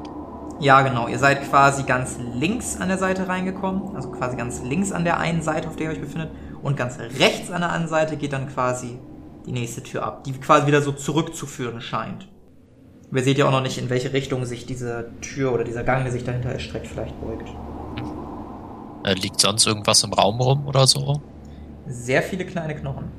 Ja, 0.59 0.81
genau. 0.83 1.07
Ihr 1.07 1.19
seid 1.19 1.43
quasi 1.49 1.83
ganz 1.83 2.17
links 2.33 2.79
an 2.79 2.87
der 2.87 2.97
Seite 2.97 3.27
reingekommen. 3.27 3.95
Also 3.95 4.09
quasi 4.09 4.37
ganz 4.37 4.61
links 4.63 4.91
an 4.91 5.03
der 5.03 5.17
einen 5.19 5.41
Seite, 5.41 5.67
auf 5.67 5.75
der 5.75 5.87
ihr 5.87 5.91
euch 5.93 6.01
befindet. 6.01 6.29
Und 6.61 6.77
ganz 6.77 6.97
rechts 6.99 7.51
an 7.51 7.61
der 7.61 7.71
anderen 7.71 7.89
Seite 7.89 8.15
geht 8.15 8.31
dann 8.31 8.47
quasi 8.47 8.99
die 9.45 9.51
nächste 9.51 9.83
Tür 9.83 10.03
ab, 10.03 10.23
die 10.23 10.31
quasi 10.33 10.65
wieder 10.65 10.81
so 10.81 10.91
zurückzuführen 10.91 11.81
scheint. 11.81 12.27
Wir 13.11 13.23
seht 13.23 13.37
ja 13.37 13.47
auch 13.47 13.51
noch 13.51 13.61
nicht, 13.61 13.77
in 13.77 13.89
welche 13.89 14.13
Richtung 14.13 14.45
sich 14.45 14.65
diese 14.65 15.11
Tür 15.21 15.53
oder 15.53 15.63
dieser 15.63 15.83
Gang, 15.83 16.03
der 16.03 16.11
sich 16.11 16.23
dahinter 16.23 16.49
erstreckt, 16.49 16.87
vielleicht 16.87 17.19
beugt. 17.21 17.49
Äh, 19.03 19.13
liegt 19.13 19.39
sonst 19.39 19.67
irgendwas 19.67 20.03
im 20.03 20.13
Raum 20.13 20.41
rum 20.41 20.65
oder 20.65 20.87
so? 20.87 21.21
Sehr 21.87 22.23
viele 22.23 22.45
kleine 22.45 22.75
Knochen. 22.75 23.11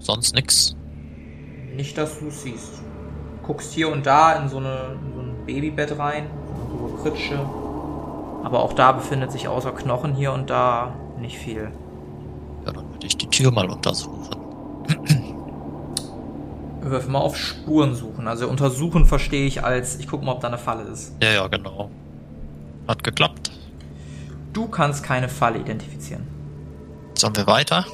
Sonst 0.00 0.34
nix. 0.34 0.74
Nicht, 1.76 1.96
dass 1.96 2.18
du 2.18 2.28
es 2.28 2.42
siehst. 2.42 2.82
Guckst 3.46 3.72
hier 3.72 3.90
und 3.90 4.06
da 4.06 4.34
in 4.34 4.48
so, 4.48 4.58
eine, 4.58 4.96
in 5.04 5.12
so 5.14 5.20
ein 5.20 5.36
Babybett 5.46 5.98
rein, 5.98 6.26
so 6.70 6.86
eine 6.86 6.96
Pritsche. 6.96 7.38
Aber 8.42 8.60
auch 8.60 8.72
da 8.72 8.92
befindet 8.92 9.32
sich 9.32 9.48
außer 9.48 9.72
Knochen 9.72 10.14
hier 10.14 10.32
und 10.32 10.50
da 10.50 10.94
nicht 11.20 11.38
viel. 11.38 11.70
Ja, 12.64 12.72
dann 12.72 12.90
würde 12.92 13.06
ich 13.06 13.16
die 13.16 13.28
Tür 13.28 13.50
mal 13.50 13.70
untersuchen. 13.70 14.36
Wirf 16.80 17.08
mal 17.08 17.18
auf 17.18 17.36
Spuren 17.36 17.94
suchen. 17.94 18.28
Also 18.28 18.48
untersuchen 18.48 19.06
verstehe 19.06 19.46
ich 19.46 19.64
als, 19.64 19.98
ich 19.98 20.08
gucke 20.08 20.24
mal, 20.24 20.32
ob 20.32 20.40
da 20.40 20.48
eine 20.48 20.58
Falle 20.58 20.84
ist. 20.84 21.16
Ja, 21.22 21.30
ja, 21.30 21.46
genau. 21.48 21.90
Hat 22.86 23.02
geklappt. 23.02 23.50
Du 24.52 24.68
kannst 24.68 25.02
keine 25.02 25.28
Falle 25.28 25.58
identifizieren. 25.58 26.26
Sollen 27.14 27.36
wir 27.36 27.46
weiter? 27.46 27.84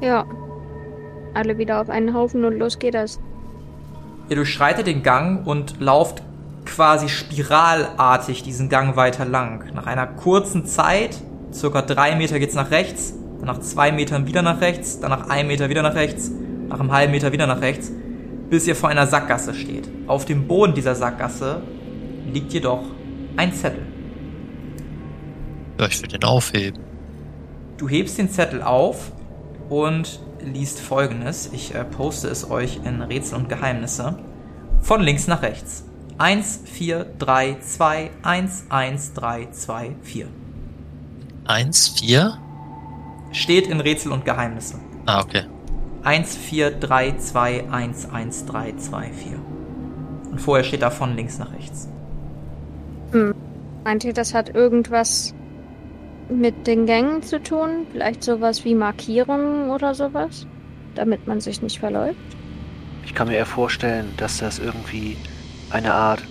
Ja. 0.00 0.24
Alle 1.34 1.58
wieder 1.58 1.80
auf 1.80 1.90
einen 1.90 2.14
Haufen 2.14 2.44
und 2.44 2.58
los 2.58 2.78
geht 2.78 2.94
das. 2.94 3.18
Ihr 4.28 4.36
durchschreitet 4.36 4.86
den 4.86 5.02
Gang 5.02 5.46
und 5.46 5.80
lauft 5.80 6.22
quasi 6.64 7.08
spiralartig 7.08 8.42
diesen 8.42 8.68
Gang 8.68 8.96
weiter 8.96 9.24
lang. 9.24 9.72
Nach 9.74 9.86
einer 9.86 10.06
kurzen 10.06 10.66
Zeit, 10.66 11.16
circa 11.52 11.82
drei 11.82 12.16
Meter 12.16 12.38
geht's 12.38 12.54
nach 12.54 12.70
rechts, 12.70 13.14
dann 13.38 13.46
nach 13.46 13.60
zwei 13.60 13.92
Metern 13.92 14.26
wieder 14.26 14.42
nach 14.42 14.60
rechts, 14.60 14.98
dann 15.00 15.10
nach 15.10 15.28
einem 15.28 15.48
Meter 15.48 15.68
wieder 15.68 15.82
nach 15.82 15.94
rechts, 15.94 16.30
nach 16.68 16.80
einem 16.80 16.92
halben 16.92 17.12
Meter 17.12 17.32
wieder 17.32 17.46
nach 17.46 17.60
rechts, 17.60 17.92
bis 18.50 18.66
ihr 18.66 18.74
vor 18.74 18.88
einer 18.88 19.06
Sackgasse 19.06 19.54
steht. 19.54 19.88
Auf 20.08 20.24
dem 20.24 20.48
Boden 20.48 20.74
dieser 20.74 20.94
Sackgasse 20.94 21.62
liegt 22.32 22.52
jedoch 22.52 22.82
ein 23.36 23.52
Zettel. 23.52 23.86
Ja, 25.78 25.86
ich 25.86 26.00
will 26.02 26.08
den 26.08 26.24
aufheben. 26.24 26.82
Du 27.76 27.88
hebst 27.88 28.18
den 28.18 28.30
Zettel 28.30 28.62
auf 28.62 29.12
und 29.68 30.20
liest 30.46 30.80
folgendes. 30.80 31.50
Ich 31.52 31.74
äh, 31.74 31.84
poste 31.84 32.28
es 32.28 32.50
euch 32.50 32.80
in 32.84 33.02
Rätsel 33.02 33.36
und 33.36 33.48
Geheimnisse. 33.48 34.18
Von 34.80 35.02
links 35.02 35.26
nach 35.26 35.42
rechts. 35.42 35.84
1, 36.18 36.62
4, 36.64 37.04
3, 37.18 37.58
2, 37.60 38.10
1, 38.22 38.64
1, 38.70 39.12
3, 39.14 39.48
2, 39.50 39.96
4. 40.02 40.26
Eins, 41.44 41.88
vier. 41.88 42.38
Steht 43.32 43.66
in 43.66 43.80
Rätsel 43.80 44.12
und 44.12 44.24
Geheimnisse. 44.24 44.76
Ah, 45.04 45.20
okay. 45.20 45.44
1, 46.02 46.36
4, 46.36 46.70
3, 46.70 47.16
2, 47.18 47.70
1, 47.70 48.10
1, 48.10 48.46
3, 48.46 48.72
2, 48.72 49.12
4. 49.12 49.38
Und 50.30 50.40
vorher 50.40 50.64
steht 50.64 50.82
da 50.82 50.90
von 50.90 51.14
links 51.14 51.38
nach 51.38 51.52
rechts. 51.52 51.88
Meint 53.84 54.04
ihr, 54.04 54.12
das 54.12 54.34
hat 54.34 54.54
irgendwas 54.54 55.34
mit 56.28 56.66
den 56.66 56.86
Gängen 56.86 57.22
zu 57.22 57.42
tun? 57.42 57.86
Vielleicht 57.92 58.24
sowas 58.24 58.64
wie 58.64 58.74
Markierungen 58.74 59.70
oder 59.70 59.94
sowas? 59.94 60.46
Damit 60.94 61.26
man 61.26 61.40
sich 61.40 61.62
nicht 61.62 61.78
verläuft? 61.78 62.16
Ich 63.04 63.14
kann 63.14 63.28
mir 63.28 63.36
eher 63.36 63.46
vorstellen, 63.46 64.12
dass 64.16 64.38
das 64.38 64.58
irgendwie 64.58 65.16
eine 65.70 65.94
Art 65.94 66.22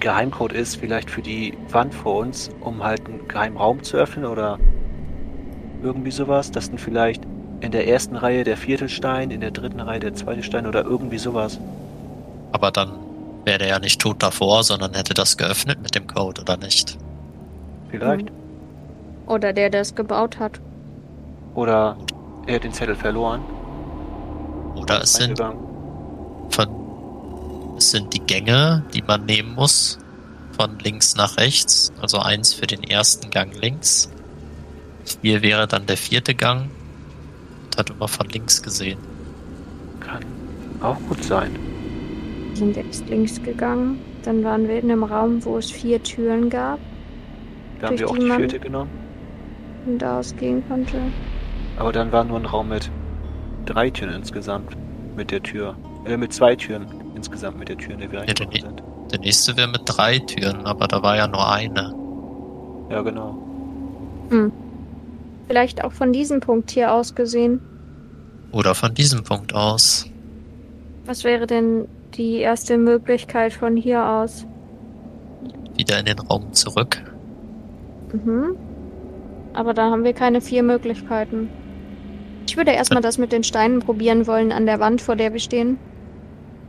Geheimcode 0.00 0.52
ist, 0.52 0.76
vielleicht 0.76 1.10
für 1.10 1.22
die 1.22 1.54
Wand 1.70 1.94
vor 1.94 2.16
uns, 2.16 2.50
um 2.60 2.82
halt 2.82 3.06
einen 3.06 3.26
geheimen 3.28 3.56
Raum 3.56 3.82
zu 3.82 3.96
öffnen 3.96 4.26
oder 4.26 4.58
irgendwie 5.82 6.10
sowas. 6.10 6.50
Das 6.50 6.66
sind 6.66 6.80
vielleicht 6.80 7.22
in 7.60 7.72
der 7.72 7.88
ersten 7.88 8.16
Reihe 8.16 8.44
der 8.44 8.56
vierte 8.56 8.88
Stein, 8.88 9.30
in 9.30 9.40
der 9.40 9.50
dritten 9.50 9.80
Reihe 9.80 10.00
der 10.00 10.14
zweite 10.14 10.42
Stein 10.42 10.66
oder 10.66 10.84
irgendwie 10.84 11.18
sowas. 11.18 11.58
Aber 12.52 12.70
dann 12.70 12.92
wäre 13.44 13.58
der 13.58 13.68
ja 13.68 13.78
nicht 13.78 14.00
tot 14.00 14.22
davor, 14.22 14.62
sondern 14.62 14.94
hätte 14.94 15.14
das 15.14 15.36
geöffnet 15.36 15.82
mit 15.82 15.94
dem 15.94 16.06
Code, 16.06 16.42
oder 16.42 16.56
nicht? 16.56 16.98
Vielleicht. 17.90 18.30
Oder 19.26 19.52
der, 19.52 19.70
der 19.70 19.80
es 19.80 19.94
gebaut 19.94 20.38
hat. 20.38 20.60
Oder 21.54 21.96
er 22.46 22.56
hat 22.56 22.64
den 22.64 22.72
Zettel 22.72 22.94
verloren. 22.94 23.42
Oder 24.76 25.02
es 25.02 25.14
sind 25.14 25.38
von 26.50 26.84
es 27.76 27.90
sind 27.90 28.14
die 28.14 28.20
Gänge, 28.20 28.84
die 28.94 29.02
man 29.02 29.26
nehmen 29.26 29.54
muss, 29.54 29.98
von 30.56 30.78
links 30.78 31.16
nach 31.16 31.36
rechts. 31.38 31.92
Also 32.00 32.18
eins 32.18 32.54
für 32.54 32.66
den 32.66 32.84
ersten 32.84 33.30
Gang 33.30 33.52
links. 33.60 34.10
Hier 35.22 35.42
wäre 35.42 35.66
dann 35.66 35.86
der 35.86 35.96
vierte 35.96 36.34
Gang. 36.34 36.70
Und 37.64 37.76
hat 37.76 37.90
immer 37.90 38.08
von 38.08 38.28
links 38.28 38.62
gesehen. 38.62 38.98
Kann 40.00 40.24
auch 40.80 40.98
gut 41.08 41.24
sein. 41.24 41.50
Wir 42.50 42.56
sind 42.56 42.76
jetzt 42.76 43.08
links 43.08 43.42
gegangen. 43.42 43.98
Dann 44.22 44.44
waren 44.44 44.68
wir 44.68 44.78
in 44.78 44.90
einem 44.90 45.02
Raum, 45.02 45.44
wo 45.44 45.58
es 45.58 45.70
vier 45.70 46.02
Türen 46.02 46.48
gab 46.48 46.78
Da 47.80 47.88
haben 47.88 47.98
wir 47.98 48.08
auch 48.08 48.16
die 48.16 48.30
vierte 48.30 48.60
genommen. 48.60 49.03
Und 49.86 49.98
da 49.98 50.18
ausgehen 50.18 50.62
konnte. 50.68 50.98
Aber 51.78 51.92
dann 51.92 52.12
war 52.12 52.24
nur 52.24 52.38
ein 52.38 52.46
Raum 52.46 52.68
mit 52.68 52.90
drei 53.66 53.90
Türen 53.90 54.14
insgesamt 54.14 54.76
mit 55.16 55.30
der 55.30 55.42
Tür. 55.42 55.74
Äh, 56.04 56.16
mit 56.16 56.32
zwei 56.32 56.54
Türen 56.56 56.86
insgesamt 57.16 57.58
mit 57.58 57.68
der 57.68 57.78
Tür, 57.78 57.94
in 57.94 58.00
der 58.00 58.10
wir 58.12 58.18
Ja, 58.20 58.24
reingekommen 58.26 58.52
den- 58.52 58.62
sind. 58.62 58.82
Der 59.12 59.20
nächste 59.20 59.56
wäre 59.56 59.68
mit 59.68 59.82
drei 59.86 60.18
Türen, 60.18 60.66
aber 60.66 60.86
da 60.88 61.02
war 61.02 61.16
ja 61.16 61.26
nur 61.28 61.50
eine. 61.50 61.94
Ja, 62.90 63.02
genau. 63.02 63.38
Vielleicht 65.46 65.84
auch 65.84 65.92
von 65.92 66.12
diesem 66.12 66.40
Punkt 66.40 66.70
hier 66.70 66.92
aus 66.92 67.14
gesehen. 67.14 67.60
Oder 68.50 68.74
von 68.74 68.94
diesem 68.94 69.22
Punkt 69.22 69.54
aus. 69.54 70.06
Was 71.06 71.22
wäre 71.24 71.46
denn 71.46 71.86
die 72.14 72.36
erste 72.38 72.78
Möglichkeit 72.78 73.52
von 73.52 73.76
hier 73.76 74.04
aus? 74.04 74.46
Wieder 75.76 75.98
in 76.00 76.06
den 76.06 76.18
Raum 76.18 76.52
zurück. 76.52 77.02
Mhm. 78.12 78.56
Aber 79.54 79.72
da 79.72 79.90
haben 79.90 80.04
wir 80.04 80.12
keine 80.12 80.40
vier 80.40 80.62
Möglichkeiten. 80.62 81.48
Ich 82.46 82.56
würde 82.56 82.72
erstmal 82.72 83.02
das 83.02 83.18
mit 83.18 83.32
den 83.32 83.44
Steinen 83.44 83.80
probieren 83.80 84.26
wollen 84.26 84.52
an 84.52 84.66
der 84.66 84.80
Wand, 84.80 85.00
vor 85.00 85.16
der 85.16 85.32
wir 85.32 85.40
stehen. 85.40 85.78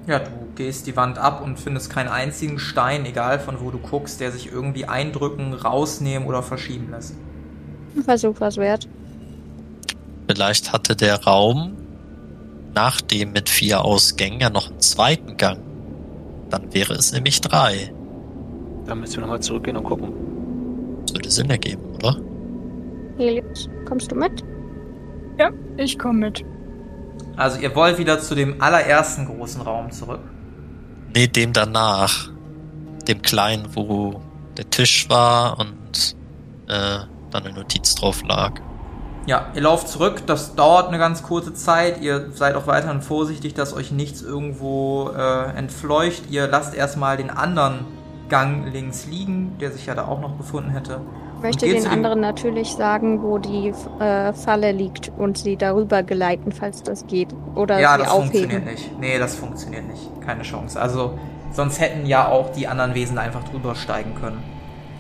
Ja, 0.07 0.19
du 0.19 0.29
gehst 0.55 0.87
die 0.87 0.95
Wand 0.95 1.17
ab 1.17 1.43
und 1.43 1.59
findest 1.59 1.89
keinen 1.89 2.09
einzigen 2.09 2.59
Stein, 2.59 3.05
egal 3.05 3.39
von 3.39 3.59
wo 3.59 3.71
du 3.71 3.79
guckst, 3.79 4.21
der 4.21 4.31
sich 4.31 4.51
irgendwie 4.51 4.85
eindrücken, 4.85 5.53
rausnehmen 5.53 6.27
oder 6.27 6.43
verschieben 6.43 6.91
lässt. 6.91 7.15
Ein 7.95 8.03
Versuch 8.03 8.35
was 8.39 8.57
wert. 8.57 8.87
Vielleicht 10.27 10.71
hatte 10.71 10.95
der 10.95 11.23
Raum 11.23 11.73
nach 12.75 13.01
dem 13.01 13.31
mit 13.31 13.49
vier 13.49 13.83
Ausgängen 13.83 14.39
ja 14.41 14.49
noch 14.49 14.69
einen 14.69 14.79
zweiten 14.79 15.37
Gang. 15.37 15.59
Dann 16.49 16.73
wäre 16.73 16.93
es 16.93 17.11
nämlich 17.11 17.41
drei. 17.41 17.91
Dann 18.85 18.99
müssen 18.99 19.15
wir 19.15 19.21
nochmal 19.21 19.39
zurückgehen 19.39 19.77
und 19.77 19.83
gucken. 19.83 20.11
Das 21.05 21.15
würde 21.15 21.31
Sinn 21.31 21.49
ergeben, 21.49 21.81
oder? 21.95 22.17
Helios, 23.17 23.69
kommst 23.87 24.11
du 24.11 24.15
mit? 24.15 24.43
Ja, 25.37 25.49
ich 25.77 25.97
komme 25.97 26.27
mit. 26.27 26.45
Also 27.37 27.59
ihr 27.59 27.75
wollt 27.75 27.97
wieder 27.97 28.19
zu 28.19 28.35
dem 28.35 28.61
allerersten 28.61 29.25
großen 29.25 29.61
Raum 29.61 29.91
zurück. 29.91 30.21
Nee, 31.13 31.27
dem 31.27 31.53
danach. 31.53 32.29
Dem 33.07 33.21
kleinen, 33.21 33.67
wo 33.75 34.21
der 34.57 34.69
Tisch 34.69 35.09
war 35.09 35.59
und 35.59 36.15
äh, 36.67 36.99
dann 37.31 37.43
eine 37.43 37.53
Notiz 37.53 37.95
drauf 37.95 38.23
lag. 38.23 38.53
Ja, 39.27 39.47
ihr 39.55 39.61
lauft 39.61 39.87
zurück, 39.87 40.23
das 40.27 40.55
dauert 40.55 40.89
eine 40.89 40.97
ganz 40.97 41.23
kurze 41.23 41.53
Zeit. 41.53 42.01
Ihr 42.01 42.31
seid 42.31 42.55
auch 42.55 42.67
weiterhin 42.67 43.01
vorsichtig, 43.01 43.53
dass 43.53 43.73
euch 43.73 43.91
nichts 43.91 44.21
irgendwo 44.21 45.09
äh, 45.15 45.57
entfleucht. 45.57 46.29
Ihr 46.29 46.47
lasst 46.47 46.75
erstmal 46.75 47.17
den 47.17 47.29
anderen 47.29 47.85
Gang 48.29 48.71
links 48.71 49.05
liegen, 49.05 49.57
der 49.59 49.71
sich 49.71 49.85
ja 49.85 49.95
da 49.95 50.05
auch 50.05 50.19
noch 50.19 50.33
befunden 50.33 50.71
hätte. 50.71 51.01
Möchte 51.45 51.65
den 51.67 51.87
anderen 51.87 52.19
natürlich 52.19 52.69
sagen, 52.73 53.21
wo 53.21 53.37
die 53.37 53.73
äh, 53.99 54.33
Falle 54.33 54.71
liegt 54.71 55.11
und 55.17 55.37
sie 55.37 55.55
darüber 55.57 56.03
geleiten, 56.03 56.51
falls 56.51 56.83
das 56.83 57.05
geht. 57.07 57.29
Oder 57.55 57.79
ja, 57.79 57.93
sie 57.93 58.03
das 58.03 58.11
aufheben. 58.11 58.31
funktioniert 58.31 58.65
nicht. 58.65 58.99
Nee, 58.99 59.17
das 59.19 59.35
funktioniert 59.35 59.87
nicht. 59.87 60.21
Keine 60.25 60.43
Chance. 60.43 60.79
Also, 60.81 61.17
sonst 61.51 61.79
hätten 61.79 62.05
ja 62.05 62.27
auch 62.27 62.51
die 62.51 62.67
anderen 62.67 62.93
Wesen 62.95 63.17
einfach 63.17 63.43
drüber 63.43 63.75
steigen 63.75 64.15
können. 64.15 64.43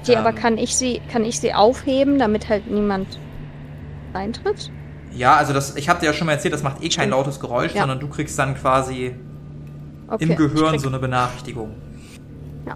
Okay, 0.03 0.15
aber 0.17 0.29
Ähm, 0.29 0.35
kann 0.35 0.57
ich 0.57 0.75
sie, 0.75 1.01
kann 1.11 1.25
ich 1.25 1.39
sie 1.39 1.53
aufheben, 1.53 2.19
damit 2.19 2.47
halt 2.49 2.69
niemand 2.69 3.19
reintritt? 4.13 4.71
Ja, 5.11 5.35
also 5.35 5.53
das, 5.53 5.75
ich 5.77 5.89
habe 5.89 5.99
dir 5.99 6.07
ja 6.07 6.13
schon 6.13 6.27
mal 6.27 6.33
erzählt, 6.33 6.53
das 6.53 6.61
macht 6.63 6.83
eh 6.83 6.89
kein 6.89 7.09
lautes 7.09 7.39
Geräusch, 7.39 7.73
Ja. 7.73 7.81
sondern 7.81 7.99
du 7.99 8.07
kriegst 8.07 8.37
dann 8.37 8.55
quasi 8.55 9.15
Okay. 10.07 10.23
im 10.25 10.35
Gehirn 10.35 10.77
so 10.77 10.87
eine 10.87 10.99
Benachrichtigung. 10.99 11.71
Ja. 12.67 12.75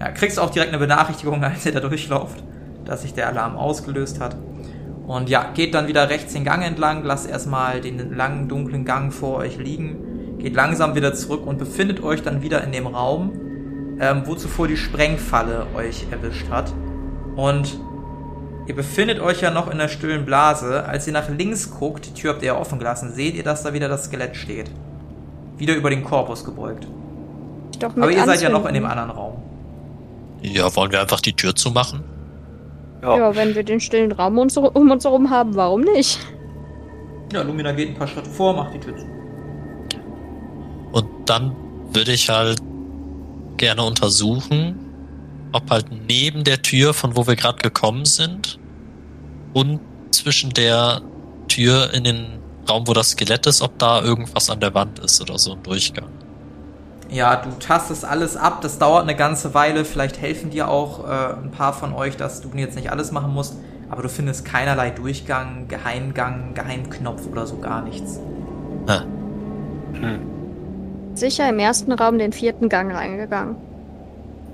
Ja, 0.00 0.10
kriegst 0.12 0.38
auch 0.40 0.48
direkt 0.50 0.70
eine 0.72 0.78
Benachrichtigung, 0.78 1.44
als 1.44 1.66
ihr 1.66 1.72
da 1.72 1.80
durchlauft, 1.80 2.42
dass 2.84 3.02
sich 3.02 3.14
der 3.14 3.28
Alarm 3.28 3.56
ausgelöst 3.56 4.20
hat. 4.20 4.36
Und 5.06 5.28
ja, 5.28 5.50
geht 5.54 5.74
dann 5.74 5.88
wieder 5.88 6.08
rechts 6.08 6.32
den 6.32 6.44
Gang 6.44 6.64
entlang, 6.64 7.04
lasst 7.04 7.28
erstmal 7.28 7.80
den 7.80 8.14
langen, 8.14 8.48
dunklen 8.48 8.84
Gang 8.84 9.12
vor 9.12 9.38
euch 9.38 9.58
liegen, 9.58 10.38
geht 10.38 10.54
langsam 10.54 10.94
wieder 10.94 11.12
zurück 11.14 11.46
und 11.46 11.58
befindet 11.58 12.02
euch 12.02 12.22
dann 12.22 12.42
wieder 12.42 12.62
in 12.64 12.72
dem 12.72 12.86
Raum, 12.86 13.32
ähm, 14.00 14.22
wo 14.26 14.34
zuvor 14.34 14.68
die 14.68 14.76
Sprengfalle 14.76 15.66
euch 15.74 16.06
erwischt 16.10 16.48
hat. 16.50 16.72
Und 17.36 17.78
ihr 18.66 18.74
befindet 18.74 19.20
euch 19.20 19.40
ja 19.40 19.50
noch 19.50 19.70
in 19.70 19.78
der 19.78 19.88
stillen 19.88 20.24
Blase. 20.24 20.84
Als 20.84 21.06
ihr 21.06 21.12
nach 21.12 21.28
links 21.28 21.70
guckt, 21.70 22.06
die 22.06 22.14
Tür 22.14 22.32
habt 22.32 22.42
ihr 22.42 22.48
ja 22.48 22.58
offen 22.58 22.78
gelassen, 22.78 23.12
seht 23.12 23.34
ihr, 23.34 23.42
dass 23.42 23.62
da 23.62 23.72
wieder 23.72 23.88
das 23.88 24.04
Skelett 24.04 24.36
steht. 24.36 24.70
Wieder 25.58 25.74
über 25.74 25.90
den 25.90 26.04
Korpus 26.04 26.44
gebeugt. 26.44 26.86
Aber 27.82 28.10
ihr 28.10 28.24
seid 28.24 28.40
ja 28.40 28.48
noch 28.48 28.60
in 28.60 28.68
anzünden. 28.68 28.82
dem 28.82 28.86
anderen 28.86 29.10
Raum. 29.10 29.42
Ja, 30.42 30.74
wollen 30.74 30.92
wir 30.92 31.00
einfach 31.00 31.20
die 31.20 31.34
Tür 31.34 31.54
zumachen? 31.54 32.11
Ja, 33.02 33.16
Ja, 33.16 33.36
wenn 33.36 33.54
wir 33.54 33.64
den 33.64 33.80
stillen 33.80 34.12
Raum 34.12 34.38
uns, 34.38 34.56
um 34.56 34.90
uns 34.90 35.04
herum 35.04 35.30
haben, 35.30 35.54
warum 35.56 35.82
nicht? 35.82 36.18
Ja, 37.32 37.42
Lumina 37.42 37.72
geht 37.72 37.88
ein 37.88 37.94
paar 37.94 38.06
Schritte 38.06 38.30
vor, 38.30 38.54
macht 38.54 38.74
die 38.74 38.80
Tür 38.80 38.96
zu. 38.96 39.06
Und 40.92 41.06
dann 41.26 41.56
würde 41.92 42.12
ich 42.12 42.28
halt 42.28 42.60
gerne 43.56 43.82
untersuchen, 43.82 44.78
ob 45.52 45.70
halt 45.70 45.86
neben 46.08 46.44
der 46.44 46.62
Tür, 46.62 46.94
von 46.94 47.16
wo 47.16 47.26
wir 47.26 47.36
gerade 47.36 47.58
gekommen 47.58 48.04
sind, 48.04 48.58
und 49.52 49.80
zwischen 50.10 50.50
der 50.50 51.02
Tür 51.48 51.92
in 51.92 52.04
den 52.04 52.26
Raum, 52.68 52.86
wo 52.86 52.92
das 52.92 53.10
Skelett 53.10 53.46
ist, 53.46 53.62
ob 53.62 53.78
da 53.78 54.02
irgendwas 54.02 54.48
an 54.48 54.60
der 54.60 54.74
Wand 54.74 54.98
ist 55.00 55.20
oder 55.20 55.38
so 55.38 55.52
ein 55.52 55.62
Durchgang. 55.62 56.08
Ja, 57.12 57.36
du 57.36 57.50
tastest 57.58 58.06
alles 58.06 58.38
ab, 58.38 58.62
das 58.62 58.78
dauert 58.78 59.02
eine 59.02 59.14
ganze 59.14 59.52
Weile, 59.52 59.84
vielleicht 59.84 60.20
helfen 60.20 60.48
dir 60.48 60.68
auch 60.68 61.06
äh, 61.06 61.34
ein 61.34 61.50
paar 61.50 61.74
von 61.74 61.92
euch, 61.92 62.16
dass 62.16 62.40
du 62.40 62.48
jetzt 62.56 62.74
nicht 62.74 62.90
alles 62.90 63.12
machen 63.12 63.34
musst, 63.34 63.58
aber 63.90 64.00
du 64.00 64.08
findest 64.08 64.46
keinerlei 64.46 64.88
Durchgang, 64.88 65.68
Geheimgang, 65.68 66.54
Geheimknopf 66.54 67.26
oder 67.30 67.46
so 67.46 67.58
gar 67.58 67.82
nichts. 67.82 68.18
Ah, 68.86 69.02
hm. 69.92 70.20
Sicher 71.14 71.50
im 71.50 71.58
ersten 71.58 71.92
Raum 71.92 72.16
den 72.18 72.32
vierten 72.32 72.70
Gang 72.70 72.94
reingegangen. 72.94 73.56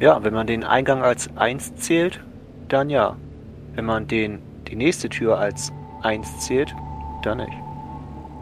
ja, 0.01 0.23
wenn 0.25 0.35
man 0.35 0.49
den 0.49 0.65
Eingang 0.65 1.03
als 1.03 1.29
1 1.37 1.77
zählt, 1.77 2.21
dann 2.69 2.91
ja. 2.91 3.17
Wenn 3.75 3.85
man 3.85 4.09
den, 4.09 4.41
die 4.67 4.75
nächste 4.75 5.09
Tür 5.09 5.39
als 5.39 5.73
1 6.03 6.41
zählt, 6.41 6.75
dann 7.23 7.39
nicht. 7.39 7.53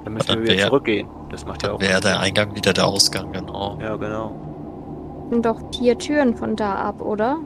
Dann 0.04 0.14
müssen 0.14 0.28
Dann 0.28 0.42
wir 0.42 0.54
wieder 0.54 0.66
zurückgehen. 0.68 1.06
Das 1.30 1.44
macht 1.44 1.62
ja 1.64 1.72
auch 1.72 1.80
wäre 1.80 2.00
der. 2.00 2.20
Eingang 2.20 2.54
wieder 2.54 2.72
der 2.72 2.86
Ausgang, 2.86 3.32
genau. 3.32 3.78
Ja, 3.80 3.96
genau. 3.96 5.26
Sind 5.30 5.44
doch 5.44 5.60
vier 5.76 5.98
Türen 5.98 6.36
von 6.36 6.56
da 6.56 6.76
ab, 6.76 7.00
oder? 7.00 7.38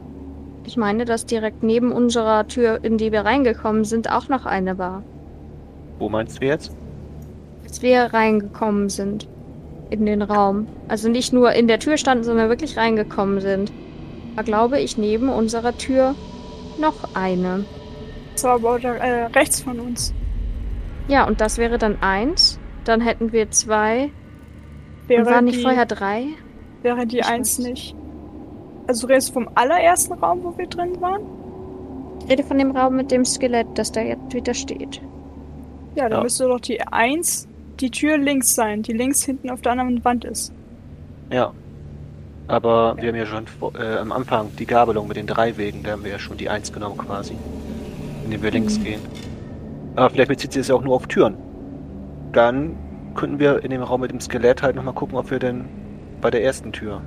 Ich 0.66 0.76
meine, 0.76 1.04
dass 1.04 1.24
direkt 1.24 1.62
neben 1.62 1.90
unserer 1.90 2.46
Tür, 2.46 2.84
in 2.84 2.98
die 2.98 3.10
wir 3.10 3.22
reingekommen 3.22 3.84
sind, 3.84 4.12
auch 4.12 4.28
noch 4.28 4.44
eine 4.44 4.78
war. 4.78 5.02
Wo 5.98 6.08
meinst 6.08 6.40
du 6.40 6.46
jetzt? 6.46 6.72
Als 7.64 7.82
wir 7.82 8.12
reingekommen 8.12 8.88
sind 8.88 9.26
in 9.90 10.06
den 10.06 10.22
Raum. 10.22 10.68
Also 10.88 11.08
nicht 11.08 11.32
nur 11.32 11.52
in 11.52 11.66
der 11.66 11.78
Tür 11.78 11.96
standen, 11.96 12.24
sondern 12.24 12.48
wirklich 12.48 12.76
reingekommen 12.76 13.40
sind. 13.40 13.72
Da 14.36 14.42
glaube 14.42 14.78
ich 14.80 14.96
neben 14.96 15.28
unserer 15.28 15.76
Tür 15.76 16.14
noch 16.78 17.14
eine. 17.14 17.64
Das 18.34 18.44
war 18.44 18.52
aber 18.52 18.78
da, 18.78 18.94
äh, 18.94 19.24
rechts 19.26 19.62
von 19.62 19.80
uns. 19.80 20.14
Ja, 21.08 21.26
und 21.26 21.40
das 21.40 21.58
wäre 21.58 21.76
dann 21.78 22.00
eins. 22.00 22.59
Dann 22.84 23.00
hätten 23.00 23.32
wir 23.32 23.50
zwei. 23.50 24.10
Wäre 25.06 25.22
und 25.22 25.30
waren 25.30 25.44
nicht 25.44 25.58
die, 25.58 25.62
vorher 25.62 25.86
drei? 25.86 26.24
wäre 26.82 27.06
die 27.06 27.18
Ich 27.18 27.26
eins 27.26 27.58
weiß. 27.58 27.66
nicht. 27.66 27.94
Also 28.86 29.06
du 29.06 29.12
redest 29.12 29.32
vom 29.32 29.48
allerersten 29.54 30.14
Raum, 30.14 30.40
wo 30.42 30.56
wir 30.56 30.66
drin 30.66 31.00
waren? 31.00 31.22
Ich 32.24 32.30
rede 32.30 32.42
von 32.42 32.58
dem 32.58 32.70
Raum 32.76 32.96
mit 32.96 33.10
dem 33.10 33.24
Skelett, 33.24 33.66
das 33.74 33.92
da 33.92 34.00
jetzt 34.00 34.32
wieder 34.32 34.54
steht. 34.54 35.00
Ja, 35.94 36.04
dann 36.08 36.18
Ja. 36.18 36.22
müsste 36.22 36.44
doch 36.46 36.60
die 36.60 36.80
eins 36.80 37.46
die 37.80 37.90
Tür 37.90 38.18
links 38.18 38.54
sein, 38.54 38.82
die 38.82 38.92
links 38.92 39.24
hinten 39.24 39.50
auf 39.50 39.62
der 39.62 39.72
anderen 39.72 40.04
Wand 40.04 40.24
ist. 40.24 40.52
Ja. 41.30 41.52
Aber 42.46 42.96
wir 42.98 43.08
haben 43.08 43.16
ja 43.16 43.26
schon 43.26 43.46
vor- 43.46 43.72
äh, 43.78 43.98
am 43.98 44.12
Anfang 44.12 44.48
die 44.58 44.66
Gabelung 44.66 45.06
mit 45.08 45.16
den 45.16 45.26
drei 45.26 45.56
Wegen, 45.56 45.82
da 45.82 45.92
haben 45.92 46.04
wir 46.04 46.10
ja 46.10 46.18
schon 46.18 46.36
die 46.36 46.48
1 46.48 46.72
genommen 46.72 46.98
quasi. 46.98 47.34
Indem 48.24 48.42
wir 48.42 48.50
links 48.50 48.78
Mhm. 48.78 48.84
gehen. 48.84 49.00
Aber 49.96 50.10
vielleicht 50.10 50.28
bezieht 50.28 50.52
sich 50.52 50.60
das 50.62 50.68
ja 50.68 50.74
auch 50.74 50.82
nur 50.82 50.94
auf 50.96 51.06
Türen. 51.06 51.36
Dann 52.32 52.76
könnten 53.14 53.38
wir 53.38 53.64
in 53.64 53.70
dem 53.70 53.82
Raum 53.82 54.02
mit 54.02 54.12
dem 54.12 54.20
Skelett 54.20 54.62
halt 54.62 54.76
nochmal 54.76 54.94
gucken, 54.94 55.16
ob 55.18 55.30
wir 55.30 55.38
denn 55.38 55.64
bei 56.20 56.30
der 56.30 56.42
ersten 56.44 56.72
Tür. 56.72 57.02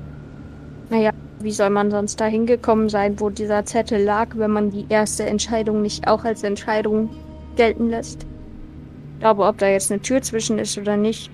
Naja, 0.89 1.11
wie 1.39 1.51
soll 1.51 1.69
man 1.69 1.91
sonst 1.91 2.19
da 2.19 2.25
hingekommen 2.25 2.89
sein, 2.89 3.19
wo 3.19 3.29
dieser 3.29 3.65
Zettel 3.65 4.03
lag, 4.03 4.29
wenn 4.35 4.51
man 4.51 4.69
die 4.69 4.85
erste 4.89 5.25
Entscheidung 5.25 5.81
nicht 5.81 6.07
auch 6.07 6.23
als 6.23 6.43
Entscheidung 6.43 7.09
gelten 7.55 7.89
lässt? 7.89 8.25
Ich 9.13 9.19
glaube, 9.19 9.43
ob 9.45 9.57
da 9.57 9.67
jetzt 9.67 9.91
eine 9.91 10.01
Tür 10.01 10.21
zwischen 10.21 10.59
ist 10.59 10.77
oder 10.77 10.97
nicht, 10.97 11.31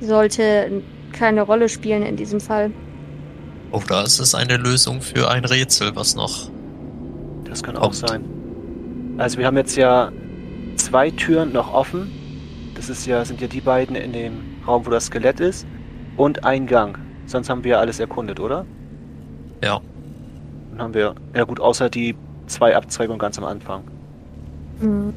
sollte 0.00 0.82
keine 1.12 1.42
Rolle 1.42 1.68
spielen 1.68 2.02
in 2.02 2.16
diesem 2.16 2.40
Fall. 2.40 2.70
Oder 3.70 4.02
es 4.02 4.18
ist 4.18 4.34
eine 4.34 4.56
Lösung 4.56 5.00
für 5.00 5.30
ein 5.30 5.44
Rätsel, 5.44 5.94
was 5.94 6.14
noch. 6.14 6.50
Das 7.44 7.62
kann 7.62 7.76
auch 7.76 7.82
Kommt. 7.82 7.96
sein. 7.96 8.24
Also 9.18 9.38
wir 9.38 9.46
haben 9.46 9.56
jetzt 9.56 9.76
ja 9.76 10.12
zwei 10.76 11.10
Türen 11.10 11.52
noch 11.52 11.72
offen. 11.74 12.10
Das 12.78 12.88
ist 12.88 13.06
ja, 13.06 13.24
sind 13.24 13.40
ja 13.40 13.48
die 13.48 13.60
beiden 13.60 13.96
in 13.96 14.12
dem 14.12 14.34
Raum, 14.64 14.86
wo 14.86 14.90
das 14.90 15.06
Skelett 15.06 15.40
ist. 15.40 15.66
Und 16.16 16.44
ein 16.44 16.68
Gang. 16.68 16.96
Sonst 17.26 17.50
haben 17.50 17.64
wir 17.64 17.80
alles 17.80 17.98
erkundet, 17.98 18.38
oder? 18.38 18.64
Ja. 19.64 19.80
Dann 20.70 20.82
haben 20.82 20.94
wir, 20.94 21.16
ja 21.34 21.42
gut, 21.42 21.58
außer 21.58 21.90
die 21.90 22.14
zwei 22.46 22.76
Abzweigungen 22.76 23.18
ganz 23.18 23.36
am 23.36 23.44
Anfang. 23.44 23.82
Hm. 24.78 25.12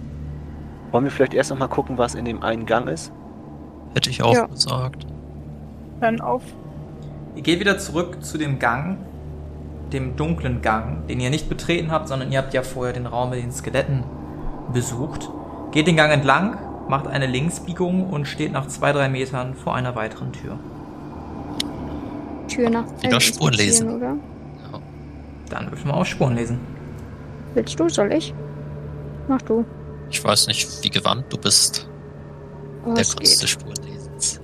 Wollen 0.89 1.03
wir 1.03 1.11
vielleicht 1.11 1.35
erst 1.35 1.51
noch 1.51 1.59
mal 1.59 1.67
gucken, 1.67 1.99
was 1.99 2.15
in 2.15 2.25
dem 2.25 2.41
einen 2.41 2.65
Gang 2.65 2.89
ist? 2.89 3.11
Hätte 3.93 4.09
ich 4.09 4.23
auch 4.23 4.33
Ja. 4.33 4.47
gesagt. 4.47 5.05
Dann 5.99 6.19
auf. 6.19 6.41
Ihr 7.35 7.43
geht 7.43 7.59
wieder 7.59 7.77
zurück 7.77 8.23
zu 8.23 8.39
dem 8.39 8.57
Gang, 8.57 8.97
dem 9.93 10.15
dunklen 10.15 10.63
Gang, 10.63 11.05
den 11.07 11.19
ihr 11.19 11.29
nicht 11.29 11.47
betreten 11.47 11.91
habt, 11.91 12.07
sondern 12.07 12.31
ihr 12.31 12.39
habt 12.39 12.55
ja 12.55 12.63
vorher 12.63 12.93
den 12.93 13.05
Raum 13.05 13.29
mit 13.29 13.43
den 13.43 13.51
Skeletten 13.51 14.03
besucht. 14.73 15.29
Geht 15.71 15.85
den 15.85 15.95
Gang 15.95 16.11
entlang, 16.11 16.57
macht 16.91 17.07
eine 17.07 17.25
Linksbiegung 17.25 18.09
und 18.09 18.27
steht 18.27 18.51
nach 18.51 18.67
zwei, 18.67 18.91
drei 18.91 19.07
Metern 19.07 19.55
vor 19.55 19.75
einer 19.75 19.95
weiteren 19.95 20.33
Tür. 20.33 20.59
Tür 22.49 22.69
nach 22.69 22.83
Wieder 23.01 23.21
Spuren 23.21 23.53
lesen. 23.53 23.95
Oder? 23.95 24.17
Dann 25.49 25.71
würfeln 25.71 25.87
wir 25.87 25.93
auf 25.93 26.05
Spuren 26.05 26.35
lesen. 26.35 26.59
Willst 27.53 27.79
du? 27.79 27.87
Soll 27.87 28.11
ich? 28.11 28.33
Mach 29.29 29.41
du. 29.41 29.65
Ich 30.09 30.21
weiß 30.21 30.47
nicht, 30.47 30.83
wie 30.83 30.89
gewandt 30.89 31.31
du 31.31 31.37
bist. 31.37 31.87
Oh, 32.85 32.93
der 32.93 33.05
Kunst 33.05 33.41
des. 33.41 33.49
Spurenlesens. 33.49 34.41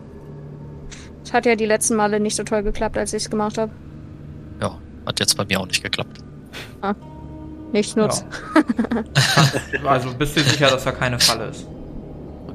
Es 1.26 1.34
hat 1.34 1.46
ja 1.46 1.56
die 1.56 1.66
letzten 1.66 1.98
Male 1.98 2.18
nicht 2.18 2.38
so 2.38 2.44
toll 2.44 2.64
geklappt, 2.64 2.98
als 2.98 3.12
ich 3.12 3.24
es 3.24 3.30
gemacht 3.30 3.58
habe. 3.58 3.74
Ja, 4.62 4.78
hat 5.06 5.20
jetzt 5.20 5.36
bei 5.36 5.44
mir 5.44 5.60
auch 5.60 5.68
nicht 5.68 5.84
geklappt. 5.84 6.24
Nichts 7.74 7.98
nutzt. 7.98 8.26
Ja. 8.56 9.90
also 9.90 10.14
bist 10.14 10.38
du 10.38 10.42
sicher, 10.42 10.70
dass 10.70 10.86
da 10.86 10.94
keine 10.94 11.20
Falle 11.20 11.48
ist? 11.48 11.68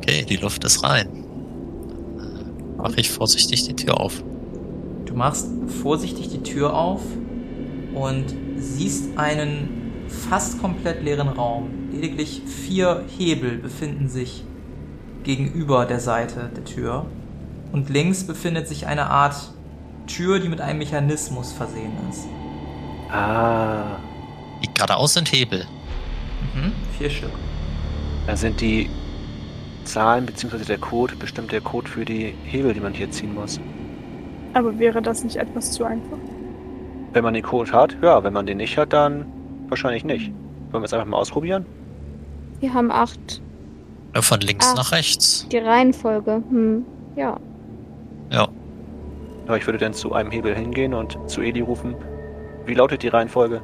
Okay, 0.03 0.25
die 0.25 0.37
Luft 0.37 0.65
ist 0.65 0.83
rein. 0.83 1.09
Mache 2.77 2.97
ich 3.01 3.11
vorsichtig 3.11 3.65
die 3.65 3.77
Tür 3.77 4.01
auf. 4.01 4.23
Du 5.07 5.15
machst 5.15 5.47
vorsichtig 5.83 6.29
die 6.31 6.43
Tür 6.43 6.75
auf 6.75 7.01
und 7.95 8.25
siehst 8.57 9.17
einen 9.17 9.93
fast 10.09 10.61
komplett 10.61 11.03
leeren 11.05 11.29
Raum. 11.29 11.71
Lediglich 11.93 12.43
vier 12.47 13.05
Hebel 13.17 13.59
befinden 13.59 14.09
sich 14.09 14.45
gegenüber 15.23 15.85
der 15.87 16.01
Seite 16.01 16.51
der 16.57 16.65
Tür. 16.65 17.07
Und 17.71 17.88
links 17.88 18.25
befindet 18.25 18.67
sich 18.69 18.87
eine 18.87 19.09
Art 19.11 19.37
Tür, 20.09 20.41
die 20.41 20.49
mit 20.49 20.61
einem 20.61 20.79
Mechanismus 20.79 21.53
versehen 21.53 21.93
ist. 22.11 22.25
Ah, 23.11 23.99
Die 24.62 24.69
geradeaus 24.75 25.15
sind 25.15 25.31
Hebel. 25.31 25.65
Mhm, 26.55 26.73
vier 26.99 27.09
Stück. 27.11 27.31
da 28.27 28.37
sind 28.37 28.61
die 28.61 28.91
Zahlen 29.85 30.27
bzw. 30.27 30.64
der 30.64 30.79
Code 30.79 31.14
bestimmt 31.16 31.53
der 31.53 31.61
Code 31.61 31.88
für 31.88 32.05
die 32.05 32.35
Hebel, 32.45 32.73
die 32.75 32.81
man 32.81 32.92
hier 32.95 33.11
ziehen 33.11 33.35
muss. 33.35 33.61
Aber 34.55 34.79
wäre 34.79 35.01
das 35.03 35.25
nicht 35.25 35.37
etwas 35.37 35.73
zu 35.73 35.85
einfach? 35.85 36.18
Wenn 37.12 37.25
man 37.25 37.35
den 37.35 37.42
Code 37.42 37.73
hat, 37.73 37.97
ja, 38.03 38.23
wenn 38.25 38.33
man 38.33 38.47
den 38.47 38.59
nicht 38.59 38.77
hat, 38.79 38.92
dann 38.92 39.27
wahrscheinlich 39.68 40.05
nicht. 40.05 40.31
Wollen 40.71 40.83
wir 40.83 40.87
es 40.87 40.92
einfach 40.92 41.07
mal 41.07 41.16
ausprobieren? 41.18 41.66
Wir 42.61 42.73
haben 42.73 42.90
acht. 42.90 43.42
Äh, 44.14 44.23
Von 44.23 44.40
links 44.40 44.73
Ah. 44.73 44.75
nach 44.77 44.92
rechts. 44.92 45.47
Die 45.51 45.59
Reihenfolge. 45.59 46.42
Hm. 46.51 46.85
Ja. 47.16 47.38
Ja. 48.31 48.49
Aber 49.47 49.57
ich 49.57 49.66
würde 49.66 49.79
dann 49.79 49.92
zu 49.92 50.12
einem 50.12 50.31
Hebel 50.31 50.55
hingehen 50.55 50.95
und 50.95 51.18
zu 51.29 51.40
Eli 51.42 51.61
rufen. 51.61 51.95
Wie 52.64 52.75
lautet 52.75 53.03
die 53.03 53.09
Reihenfolge? 53.09 53.61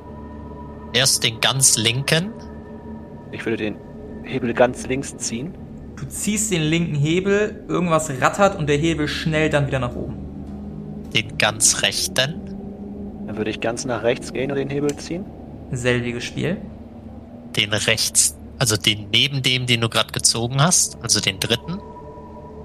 Erst 0.93 1.23
den 1.25 1.41
ganz 1.41 1.77
linken. 1.79 2.33
Ich 3.31 3.45
würde 3.47 3.59
den 3.59 3.77
Hebel 4.25 4.53
ganz 4.55 4.87
links 4.87 5.17
ziehen. 5.17 5.55
Du 6.01 6.07
ziehst 6.09 6.53
den 6.53 6.63
linken 6.63 6.95
Hebel, 6.95 7.65
irgendwas 7.69 8.11
rattert 8.21 8.57
und 8.59 8.69
der 8.69 8.77
Hebel 8.77 9.09
schnellt 9.09 9.53
dann 9.53 9.67
wieder 9.67 9.79
nach 9.81 9.95
oben. 9.97 10.17
Den 11.15 11.39
ganz 11.39 11.83
rechten. 11.83 12.35
Dann 13.27 13.37
würde 13.37 13.51
ich 13.51 13.61
ganz 13.61 13.85
nach 13.85 14.03
rechts 14.03 14.33
gehen 14.33 14.51
und 14.51 14.57
den 14.59 14.71
Hebel 14.71 14.95
ziehen. 14.97 15.25
Selbiges 15.73 16.25
Spiel. 16.25 16.59
Den 17.57 17.73
rechts. 17.73 18.37
Also 18.59 18.77
den 18.77 19.09
neben 19.13 19.43
dem, 19.43 19.67
den 19.67 19.81
du 19.81 19.89
gerade 19.89 20.13
gezogen 20.13 20.61
hast. 20.63 20.99
Also 21.03 21.21
den 21.21 21.41
dritten. 21.41 21.79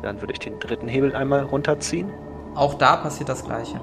Dann 0.02 0.20
würde 0.22 0.34
ich 0.34 0.40
den 0.40 0.60
dritten 0.60 0.88
Hebel 0.88 1.16
einmal 1.16 1.44
runterziehen. 1.44 2.10
Auch 2.56 2.76
da 2.76 2.98
passiert 2.98 3.30
das 3.30 3.44
gleiche. 3.46 3.80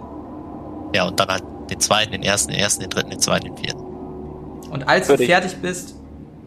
Ja, 0.95 1.07
und 1.09 1.19
dann 1.19 1.29
halt 1.29 1.43
den 1.71 1.81
zweiten, 1.81 2.13
den 2.13 2.23
ersten, 2.23 2.53
den 2.53 2.61
ersten, 2.61 2.83
den 2.83 2.91
dritten, 2.91 3.11
den 3.11 3.21
zweiten, 3.21 3.47
den 3.47 3.57
vierten. 3.57 3.81
Und 4.71 4.89
als 4.89 5.07
du 5.07 5.13
Würde 5.15 5.25
ich- 5.25 5.31
fertig 5.31 5.57
bist, 5.57 5.95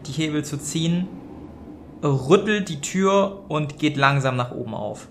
die 0.06 0.12
Hebel 0.12 0.44
zu 0.44 0.58
ziehen, 0.58 1.08
rüttelt 2.04 2.68
die 2.68 2.80
Tür 2.80 3.44
und 3.48 3.78
geht 3.78 3.96
langsam 3.96 4.36
nach 4.36 4.52
oben 4.52 4.74
auf. 4.74 5.08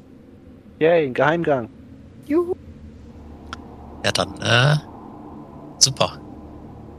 Yay, 0.79 1.07
ein 1.07 1.13
Geheimgang. 1.13 1.69
Juhu. 2.27 2.53
Ja, 4.05 4.11
dann, 4.11 4.33
äh, 4.41 4.75
super. 5.77 6.19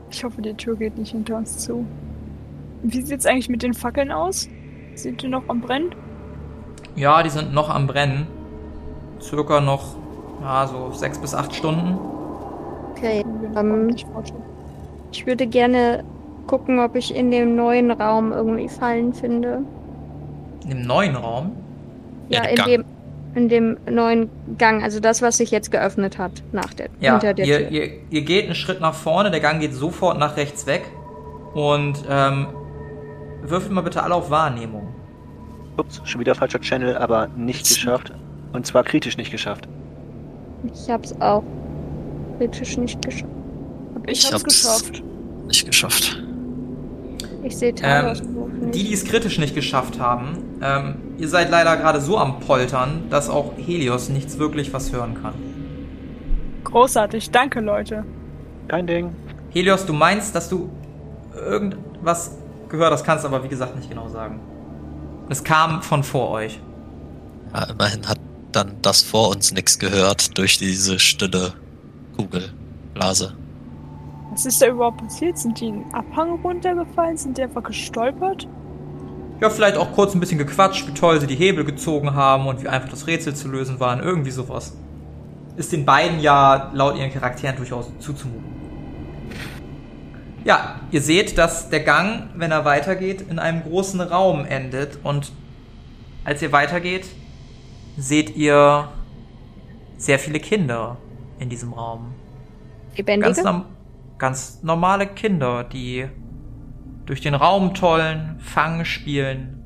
Ich 0.09 0.23
hoffe, 0.23 0.41
die 0.41 0.53
Tür 0.53 0.75
geht 0.75 0.97
nicht 0.97 1.11
hinter 1.11 1.37
uns 1.37 1.57
zu. 1.59 1.85
Wie 2.83 3.01
sieht's 3.01 3.25
eigentlich 3.25 3.49
mit 3.49 3.63
den 3.63 3.73
Fackeln 3.73 4.11
aus? 4.11 4.47
Sind 4.95 5.21
die 5.21 5.27
noch 5.27 5.43
am 5.47 5.61
Brennen? 5.61 5.93
Ja, 6.95 7.23
die 7.23 7.29
sind 7.29 7.53
noch 7.53 7.69
am 7.69 7.87
Brennen. 7.87 8.27
Circa 9.19 9.59
noch, 9.59 9.95
ja, 10.41 10.67
so 10.67 10.91
sechs 10.91 11.17
bis 11.17 11.33
acht 11.33 11.53
Stunden. 11.55 11.97
Okay. 12.91 13.23
Ähm. 13.55 13.95
Ich 15.11 15.25
würde 15.25 15.47
gerne 15.47 16.03
gucken, 16.47 16.79
ob 16.79 16.95
ich 16.95 17.15
in 17.15 17.31
dem 17.31 17.55
neuen 17.55 17.91
Raum 17.91 18.31
irgendwie 18.31 18.69
Fallen 18.69 19.13
finde. 19.13 19.63
Im 20.69 20.81
neuen 20.81 21.15
Raum. 21.15 21.51
Ja, 22.29 22.43
in 22.43 22.55
Gang. 22.55 22.67
dem 22.67 22.85
in 23.35 23.49
dem 23.49 23.77
neuen 23.89 24.29
Gang, 24.57 24.81
also 24.81 25.01
das, 25.01 25.21
was 25.21 25.35
sich 25.35 25.51
jetzt 25.51 25.69
geöffnet 25.69 26.17
hat 26.17 26.41
nach 26.53 26.73
der 26.73 26.87
Ja, 27.01 27.11
hinter 27.11 27.33
der 27.33 27.45
ihr, 27.45 27.57
Tür. 27.57 27.69
ihr, 27.71 27.89
ihr 28.09 28.21
geht 28.21 28.45
einen 28.45 28.55
Schritt 28.55 28.79
nach 28.79 28.93
vorne, 28.93 29.29
der 29.29 29.41
Gang 29.41 29.59
geht 29.59 29.73
sofort 29.73 30.17
nach 30.17 30.37
rechts 30.37 30.65
weg. 30.67 30.83
Und 31.53 31.97
ähm, 32.09 32.47
würfelt 33.43 33.73
mal 33.73 33.81
bitte 33.81 34.01
alle 34.03 34.15
auf 34.15 34.29
Wahrnehmung. 34.29 34.87
Ups, 35.77 36.01
schon 36.05 36.21
wieder 36.21 36.33
falscher 36.33 36.61
Channel, 36.61 36.97
aber 36.97 37.27
nicht 37.35 37.67
geschafft. 37.67 38.13
Und 38.53 38.65
zwar 38.65 38.85
kritisch 38.85 39.17
nicht 39.17 39.31
geschafft. 39.31 39.67
Ich 40.73 40.89
hab's 40.89 41.13
auch 41.19 41.43
kritisch 42.37 42.77
nicht 42.77 43.01
geschafft. 43.03 43.25
Ich, 44.07 44.19
Ich 44.19 44.23
hab's 44.31 44.43
hab's- 44.43 44.43
geschafft. 44.45 45.03
Nicht 45.47 45.65
geschafft. 45.65 46.23
Ich 47.45 47.57
sehe 47.57 47.75
Talos 47.75 48.23
Wurf 48.33 48.49
Die, 48.73 48.83
die 48.85 48.93
es 48.93 49.05
kritisch 49.05 49.37
nicht 49.37 49.53
geschafft 49.53 49.99
haben, 49.99 50.57
ähm, 50.63 50.95
ihr 51.19 51.29
seid 51.29 51.51
leider 51.51 51.77
gerade 51.77 52.01
so 52.01 52.17
am 52.17 52.39
Poltern, 52.39 53.03
dass 53.11 53.29
auch 53.29 53.53
Helios 53.55 54.09
nichts 54.09 54.39
wirklich 54.39 54.73
was 54.73 54.91
hören 54.91 55.21
kann. 55.21 55.35
Großartig, 56.63 57.29
danke 57.29 57.59
Leute. 57.59 58.03
Kein 58.67 58.87
Ding. 58.87 59.15
Helios, 59.51 59.85
du 59.85 59.93
meinst, 59.93 60.33
dass 60.33 60.49
du 60.49 60.71
irgendwas 61.35 62.31
gehört 62.67 62.91
hast, 62.91 63.03
kannst 63.03 63.25
aber 63.25 63.43
wie 63.43 63.47
gesagt 63.47 63.75
nicht 63.75 63.89
genau 63.89 64.09
sagen. 64.09 64.39
Es 65.29 65.43
kam 65.43 65.83
von 65.83 66.03
vor 66.03 66.31
euch. 66.31 66.59
Ja, 67.53 67.65
immerhin 67.65 68.07
hat 68.09 68.19
dann 68.53 68.71
das 68.81 69.03
vor 69.03 69.29
uns 69.29 69.51
nichts 69.51 69.77
gehört 69.77 70.35
durch 70.39 70.57
diese 70.57 70.97
stille 70.97 71.53
Kugelblase. 72.17 73.33
Was 74.35 74.45
ist 74.45 74.61
da 74.61 74.67
überhaupt 74.67 74.97
passiert? 74.97 75.37
Sind 75.37 75.61
die 75.61 75.67
einen 75.67 75.93
Abhang 75.93 76.41
runtergefallen? 76.41 77.15
Sind 77.15 77.37
die 77.37 77.43
einfach 77.43 77.63
gestolpert? 77.63 78.45
Ja, 79.39 79.49
vielleicht 79.49 79.77
auch 79.77 79.93
kurz 79.93 80.13
ein 80.13 80.19
bisschen 80.19 80.37
gequatscht, 80.37 80.85
wie 80.89 80.93
toll 80.93 81.21
sie 81.21 81.27
die 81.27 81.37
Hebel 81.37 81.63
gezogen 81.63 82.13
haben 82.13 82.45
und 82.45 82.61
wie 82.61 82.67
einfach 82.67 82.89
das 82.89 83.07
Rätsel 83.07 83.33
zu 83.33 83.47
lösen 83.47 83.79
waren. 83.79 84.01
Irgendwie 84.03 84.31
sowas. 84.31 84.75
Ist 85.55 85.71
den 85.71 85.85
beiden 85.85 86.19
ja 86.19 86.69
laut 86.73 86.97
ihren 86.97 87.13
Charakteren 87.13 87.55
durchaus 87.55 87.89
zuzumuten. 87.99 88.43
Ja, 90.43 90.81
ihr 90.91 91.01
seht, 91.01 91.37
dass 91.37 91.69
der 91.69 91.79
Gang, 91.79 92.27
wenn 92.35 92.51
er 92.51 92.65
weitergeht, 92.65 93.23
in 93.29 93.39
einem 93.39 93.63
großen 93.63 94.01
Raum 94.01 94.43
endet. 94.43 94.99
Und 95.01 95.31
als 96.25 96.41
ihr 96.41 96.51
weitergeht, 96.51 97.05
seht 97.97 98.35
ihr 98.35 98.89
sehr 99.97 100.19
viele 100.19 100.41
Kinder 100.41 100.97
in 101.39 101.47
diesem 101.47 101.71
Raum. 101.71 102.13
Ganz, 102.95 102.97
Lebendige? 102.97 103.43
norm 103.43 103.65
ganz 104.17 104.63
normale 104.63 105.07
Kinder, 105.07 105.63
die 105.63 106.07
durch 107.05 107.21
den 107.21 107.35
Raum 107.35 107.73
tollen, 107.73 108.39
Fang 108.39 108.85
spielen, 108.85 109.61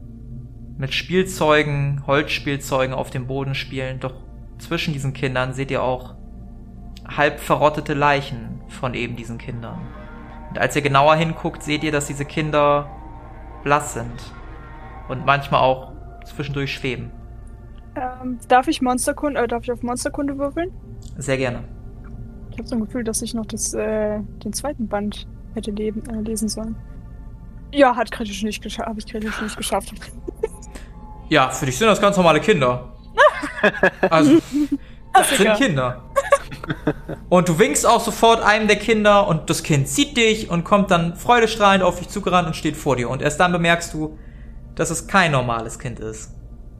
mit 0.77 0.93
Spielzeugen, 0.93 2.03
Holzspielzeugen 2.07 2.93
auf 2.93 3.09
dem 3.09 3.27
Boden 3.27 3.55
spielen. 3.55 3.99
Doch 3.99 4.13
zwischen 4.57 4.93
diesen 4.93 5.13
Kindern 5.13 5.53
seht 5.53 5.71
ihr 5.71 5.83
auch 5.83 6.15
halb 7.07 7.39
verrottete 7.39 7.93
Leichen 7.93 8.61
von 8.67 8.93
eben 8.93 9.15
diesen 9.15 9.37
Kindern. 9.37 9.79
Und 10.49 10.59
als 10.59 10.75
ihr 10.75 10.81
genauer 10.81 11.15
hinguckt, 11.15 11.63
seht 11.63 11.83
ihr, 11.83 11.91
dass 11.91 12.07
diese 12.07 12.25
Kinder 12.25 12.89
blass 13.63 13.93
sind 13.93 14.33
und 15.07 15.25
manchmal 15.25 15.61
auch 15.61 15.93
zwischendurch 16.25 16.73
schweben. 16.73 17.11
Ähm, 17.95 18.39
darf 18.47 18.67
ich 18.67 18.81
Monsterkunde, 18.81 19.41
äh, 19.41 19.47
darf 19.47 19.63
ich 19.63 19.71
auf 19.71 19.83
Monsterkunde 19.83 20.37
würfeln? 20.37 20.71
Sehr 21.17 21.37
gerne. 21.37 21.63
Ich 22.59 22.61
habe 22.61 22.67
so 22.67 22.75
ein 22.75 22.85
Gefühl, 22.85 23.05
dass 23.05 23.21
ich 23.21 23.33
noch 23.33 23.45
das, 23.45 23.73
äh, 23.73 24.19
den 24.43 24.51
zweiten 24.51 24.89
Band 24.89 25.25
hätte 25.53 25.71
leben, 25.71 26.03
äh, 26.09 26.19
lesen 26.19 26.49
sollen. 26.49 26.75
Ja, 27.71 27.95
hat 27.95 28.11
kritisch 28.11 28.43
nicht 28.43 28.61
geschafft, 28.61 28.89
habe 28.89 28.99
ich 28.99 29.07
kritisch 29.07 29.41
nicht 29.41 29.55
geschafft. 29.55 29.93
Ja, 31.29 31.51
für 31.51 31.67
dich 31.67 31.77
sind 31.77 31.87
das 31.87 32.01
ganz 32.01 32.17
normale 32.17 32.41
Kinder. 32.41 32.91
Also, 34.09 34.39
das 35.13 35.37
sind. 35.37 35.53
Kinder. 35.53 36.03
Und 37.29 37.47
du 37.47 37.59
winkst 37.59 37.85
auch 37.85 38.01
sofort 38.01 38.41
einem 38.41 38.67
der 38.67 38.77
Kinder 38.77 39.27
und 39.27 39.49
das 39.49 39.61
Kind 39.63 39.87
sieht 39.87 40.17
dich 40.17 40.49
und 40.49 40.63
kommt 40.63 40.89
dann 40.91 41.15
freudestrahlend 41.15 41.83
auf 41.83 41.99
dich 41.99 42.09
zugerannt 42.09 42.47
und 42.47 42.55
steht 42.55 42.75
vor 42.75 42.95
dir. 42.95 43.09
Und 43.09 43.21
erst 43.21 43.39
dann 43.39 43.51
bemerkst 43.51 43.93
du, 43.93 44.17
dass 44.75 44.89
es 44.89 45.07
kein 45.07 45.31
normales 45.31 45.77
Kind 45.77 45.99
ist. 45.99 46.35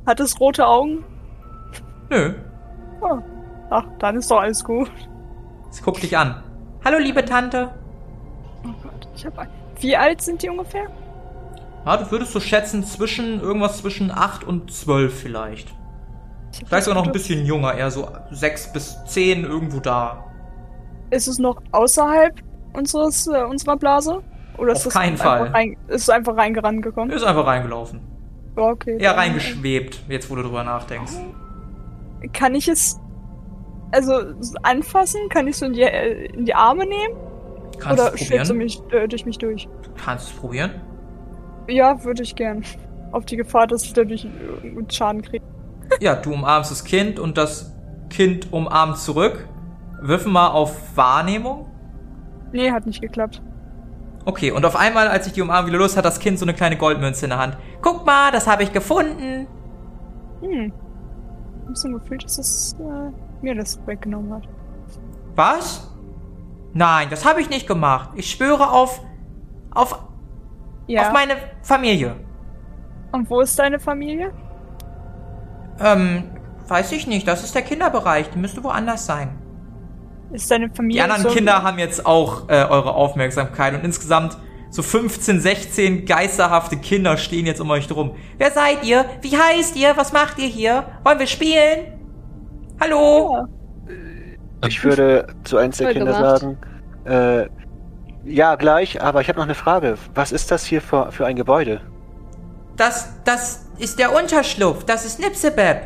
Hat 0.08 0.20
es 0.20 0.40
rote 0.40 0.66
Augen? 0.66 1.06
Nö, 2.10 2.34
Oh. 3.02 3.20
Ach, 3.70 3.86
dann 4.00 4.18
ist 4.18 4.32
doch 4.32 4.40
alles 4.40 4.64
gut. 4.64 4.92
Es 5.72 5.82
guckt 5.84 6.04
dich 6.04 6.18
an. 6.18 6.44
Hallo, 6.84 6.98
liebe 6.98 7.24
Tante. 7.26 7.72
Oh 8.64 8.70
Gott, 8.84 9.08
ich 9.16 9.26
hab 9.26 9.38
ein... 9.38 9.50
Wie 9.80 9.96
alt 9.96 10.22
sind 10.22 10.42
die 10.44 10.50
ungefähr? 10.50 10.88
Ja, 11.86 11.98
du 11.98 12.12
würdest 12.12 12.34
so 12.34 12.40
schätzen 12.40 12.84
zwischen, 12.84 13.40
irgendwas 13.42 13.78
zwischen 13.80 14.12
8 14.12 14.44
und 14.44 14.72
12 14.72 15.18
vielleicht. 15.22 15.74
Vielleicht 16.66 16.86
sogar 16.86 17.00
noch 17.02 17.08
ein 17.08 17.14
bisschen 17.14 17.46
jünger, 17.46 17.74
eher 17.74 17.92
so 17.92 18.08
6 18.32 18.74
bis 18.74 18.98
10 19.06 19.44
irgendwo 19.44 19.80
da. 19.80 20.26
Ist 21.12 21.28
es 21.28 21.40
noch 21.40 21.62
außerhalb 21.72 22.36
unseres, 22.74 23.28
äh, 23.28 23.44
unserer 23.44 23.78
Blase? 23.78 24.22
Oder 24.58 24.74
ist 24.74 24.86
Auf 24.88 24.94
keinen 24.94 25.14
einfach 25.14 25.24
Fall. 25.38 25.48
Rein, 25.50 25.78
ist 25.88 26.02
es 26.04 26.10
einfach 26.10 26.36
reingerannt 26.36 26.82
gekommen? 26.82 27.12
Ist 27.12 27.24
einfach 27.24 27.46
reingelaufen. 27.46 28.02
Ja, 28.58 28.64
okay. 28.64 28.98
Eher 29.00 29.12
dann- 29.12 29.20
reingeschwebt, 29.20 30.04
jetzt 30.10 30.30
wo 30.30 30.36
du 30.36 30.42
drüber 30.44 30.64
nachdenkst. 30.64 31.14
Kann 32.34 32.56
ich 32.56 32.68
es 32.68 33.00
also 33.92 34.14
anfassen? 34.64 35.22
Kann 35.30 35.48
ich 35.48 35.56
es 35.56 35.62
in 35.62 35.74
die, 35.74 35.82
äh, 35.82 36.26
in 36.34 36.46
die 36.46 36.54
Arme 36.54 36.86
nehmen? 36.86 37.16
Kannst 37.80 38.02
Oder 38.02 38.12
du 38.12 38.18
schwebt 38.18 38.46
sie 38.46 38.54
mich, 38.54 38.82
äh, 38.92 39.08
durch 39.08 39.26
mich 39.26 39.38
durch? 39.38 39.68
Kannst 40.04 40.30
du 40.30 40.34
es 40.34 40.40
probieren? 40.40 40.72
Ja, 41.68 42.04
würde 42.04 42.24
ich 42.24 42.36
gern. 42.36 42.64
Auf 43.12 43.26
die 43.26 43.38
Gefahr, 43.38 43.68
dass 43.68 43.84
ich 43.84 43.94
dadurch 43.94 44.26
äh, 44.26 44.30
Schaden 44.90 45.22
kriege. 45.22 45.44
Ja, 46.00 46.16
du 46.16 46.34
umarmst 46.34 46.72
das 46.72 46.84
Kind 46.84 47.20
und 47.20 47.38
das 47.38 47.76
Kind 48.10 48.52
umarmt 48.52 48.98
zurück. 48.98 49.48
Würfel 50.02 50.32
mal 50.32 50.48
auf 50.50 50.96
Wahrnehmung. 50.96 51.68
Nee, 52.52 52.72
hat 52.72 52.86
nicht 52.86 53.02
geklappt. 53.02 53.42
Okay, 54.26 54.52
und 54.52 54.66
auf 54.66 54.76
einmal, 54.76 55.08
als 55.08 55.28
ich 55.28 55.34
die 55.34 55.42
Umarmung 55.42 55.70
wieder 55.70 55.80
los 55.80 55.98
hat 55.98 56.06
das 56.06 56.20
Kind 56.20 56.38
so 56.38 56.46
eine 56.46 56.54
kleine 56.54 56.78
Goldmünze 56.78 57.26
in 57.26 57.30
der 57.30 57.40
Hand. 57.40 57.58
Guck 57.82 58.06
mal, 58.06 58.32
das 58.32 58.48
habe 58.48 58.64
ich 58.64 58.72
gefunden. 58.72 59.48
Hm. 60.42 60.72
Ich 61.70 61.74
hab 61.74 61.78
so 61.78 61.88
ein 61.90 61.94
Gefühl, 62.00 62.18
dass 62.18 62.40
es 62.40 62.76
äh, 62.80 63.44
mir 63.44 63.54
das 63.54 63.80
weggenommen 63.86 64.34
hat. 64.34 64.44
Was? 65.36 65.88
Nein, 66.74 67.10
das 67.12 67.26
habe 67.26 67.42
ich 67.42 67.50
nicht 67.52 67.68
gemacht. 67.68 68.10
Ich 68.16 68.32
schwöre 68.32 68.72
auf 68.72 69.02
auf 69.70 70.00
Ja. 70.88 71.04
auf 71.04 71.14
meine 71.14 71.36
Familie. 71.62 72.16
Und 73.12 73.30
wo 73.30 73.42
ist 73.42 73.60
deine 73.60 73.80
Familie? 73.80 74.34
Ähm, 75.80 76.24
weiß 76.68 76.92
ich 76.92 77.06
nicht, 77.06 77.28
das 77.28 77.44
ist 77.44 77.54
der 77.54 77.62
Kinderbereich, 77.62 78.32
die 78.32 78.40
müsste 78.40 78.64
woanders 78.64 79.06
sein. 79.06 79.38
Ist 80.32 80.50
deine 80.50 80.70
Die 80.70 80.76
Familie 80.76 81.04
anderen 81.04 81.22
so 81.22 81.30
Kinder 81.30 81.62
haben 81.62 81.78
jetzt 81.78 82.04
auch 82.04 82.50
äh, 82.50 82.66
eure 82.66 82.96
Aufmerksamkeit 82.96 83.76
und 83.76 83.84
insgesamt 83.84 84.40
so 84.70 84.84
15, 84.84 85.42
16 85.42 86.06
geisterhafte 86.06 86.78
Kinder 86.78 87.18
stehen 87.18 87.46
jetzt 87.46 87.60
um 87.60 87.70
euch 87.72 87.88
drum. 87.88 88.16
Wer 88.38 88.52
seid 88.52 88.84
ihr? 88.84 89.06
Wie 89.22 89.36
heißt 89.36 89.76
ihr? 89.76 89.98
Was 89.98 90.14
macht 90.14 90.38
ihr 90.38 90.48
hier? 90.48 90.86
Wollen 91.04 91.20
wir 91.20 91.28
spielen? 91.28 92.00
Hallo? 92.80 93.48
Ja. 93.90 94.68
Ich 94.68 94.84
würde 94.84 95.28
zu 95.44 95.58
eins 95.58 95.78
der 95.78 95.94
Kinder 95.94 96.14
gemacht. 96.14 96.42
sagen, 96.42 96.58
äh, 97.06 97.48
ja, 98.26 98.56
gleich, 98.56 99.02
aber 99.02 99.22
ich 99.22 99.30
habe 99.30 99.40
noch 99.40 99.46
eine 99.46 99.56
Frage. 99.56 99.98
Was 100.14 100.32
ist 100.32 100.52
das 100.52 100.66
hier 100.66 100.82
für, 100.82 101.12
für 101.12 101.26
ein 101.26 101.36
Gebäude? 101.36 101.82
Das, 102.76 103.10
das 103.26 103.66
ist 103.80 104.00
der 104.00 104.14
Unterschlupf. 104.14 104.84
Das 104.84 105.06
ist 105.06 105.20
Nipsebeb. 105.20 105.82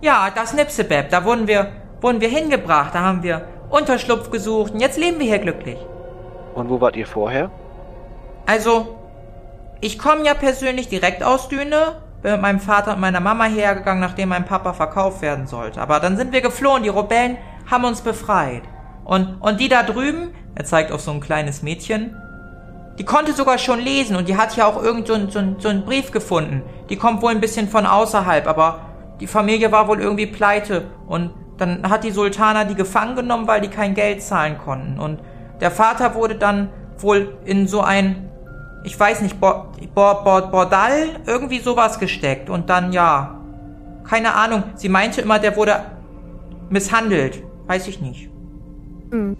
Ja, 0.00 0.30
das 0.34 0.54
Nipsebeb. 0.54 1.10
Da 1.10 1.24
wurden 1.24 1.46
wir, 1.46 1.68
wurden 2.00 2.20
wir 2.20 2.28
hingebracht. 2.28 2.94
Da 2.94 3.00
haben 3.00 3.22
wir 3.22 3.46
Unterschlupf 3.70 4.30
gesucht 4.30 4.72
und 4.72 4.80
jetzt 4.80 4.98
leben 4.98 5.18
wir 5.18 5.26
hier 5.26 5.38
glücklich. 5.38 5.78
Und 6.54 6.68
wo 6.68 6.80
wart 6.80 6.96
ihr 6.96 7.06
vorher? 7.06 7.50
Also, 8.46 8.98
ich 9.80 9.98
komme 9.98 10.24
ja 10.24 10.34
persönlich 10.34 10.88
direkt 10.88 11.22
aus 11.22 11.48
Düne. 11.48 11.96
Bin 12.22 12.32
mit 12.32 12.40
meinem 12.40 12.60
Vater 12.60 12.94
und 12.94 13.00
meiner 13.00 13.20
Mama 13.20 13.44
hergegangen, 13.44 14.00
nachdem 14.00 14.28
mein 14.28 14.44
Papa 14.44 14.72
verkauft 14.72 15.22
werden 15.22 15.46
sollte. 15.46 15.80
Aber 15.80 15.98
dann 15.98 16.16
sind 16.16 16.32
wir 16.32 16.40
geflohen. 16.40 16.84
Die 16.84 16.88
Rebellen 16.88 17.36
haben 17.70 17.84
uns 17.84 18.00
befreit. 18.00 18.62
Und, 19.04 19.40
und 19.40 19.60
die 19.60 19.68
da 19.68 19.82
drüben, 19.82 20.32
er 20.54 20.64
zeigt 20.64 20.92
auf 20.92 21.00
so 21.00 21.10
ein 21.10 21.20
kleines 21.20 21.62
Mädchen, 21.62 22.16
die 22.98 23.04
konnte 23.04 23.32
sogar 23.32 23.58
schon 23.58 23.80
lesen 23.80 24.16
und 24.16 24.28
die 24.28 24.36
hat 24.36 24.54
ja 24.56 24.66
auch 24.66 24.82
irgend 24.82 25.06
so, 25.06 25.14
so, 25.28 25.40
so 25.58 25.68
einen 25.68 25.84
Brief 25.84 26.12
gefunden. 26.12 26.62
Die 26.90 26.96
kommt 26.96 27.22
wohl 27.22 27.30
ein 27.30 27.40
bisschen 27.40 27.68
von 27.68 27.86
außerhalb, 27.86 28.46
aber 28.46 28.80
die 29.20 29.26
Familie 29.26 29.72
war 29.72 29.88
wohl 29.88 30.00
irgendwie 30.00 30.26
pleite 30.26 30.90
und 31.06 31.30
dann 31.58 31.88
hat 31.88 32.04
die 32.04 32.10
Sultana 32.10 32.64
die 32.64 32.74
gefangen 32.74 33.16
genommen, 33.16 33.46
weil 33.46 33.60
die 33.60 33.68
kein 33.68 33.94
Geld 33.94 34.22
zahlen 34.22 34.58
konnten. 34.58 34.98
Und 34.98 35.20
der 35.60 35.70
Vater 35.70 36.14
wurde 36.14 36.34
dann 36.34 36.70
wohl 36.98 37.38
in 37.44 37.66
so 37.66 37.80
ein, 37.80 38.30
ich 38.84 38.98
weiß 38.98 39.20
nicht, 39.22 39.40
Bo 39.40 39.66
Bo 39.94 40.14
Bo 40.24 40.48
Bordall, 40.48 41.20
irgendwie 41.26 41.60
sowas 41.60 41.98
gesteckt. 41.98 42.50
Und 42.50 42.68
dann, 42.68 42.92
ja, 42.92 43.40
keine 44.04 44.34
Ahnung, 44.34 44.64
sie 44.74 44.88
meinte 44.88 45.20
immer, 45.20 45.38
der 45.38 45.56
wurde 45.56 45.82
misshandelt. 46.70 47.42
Weiß 47.66 47.86
ich 47.86 48.00
nicht. 48.00 48.28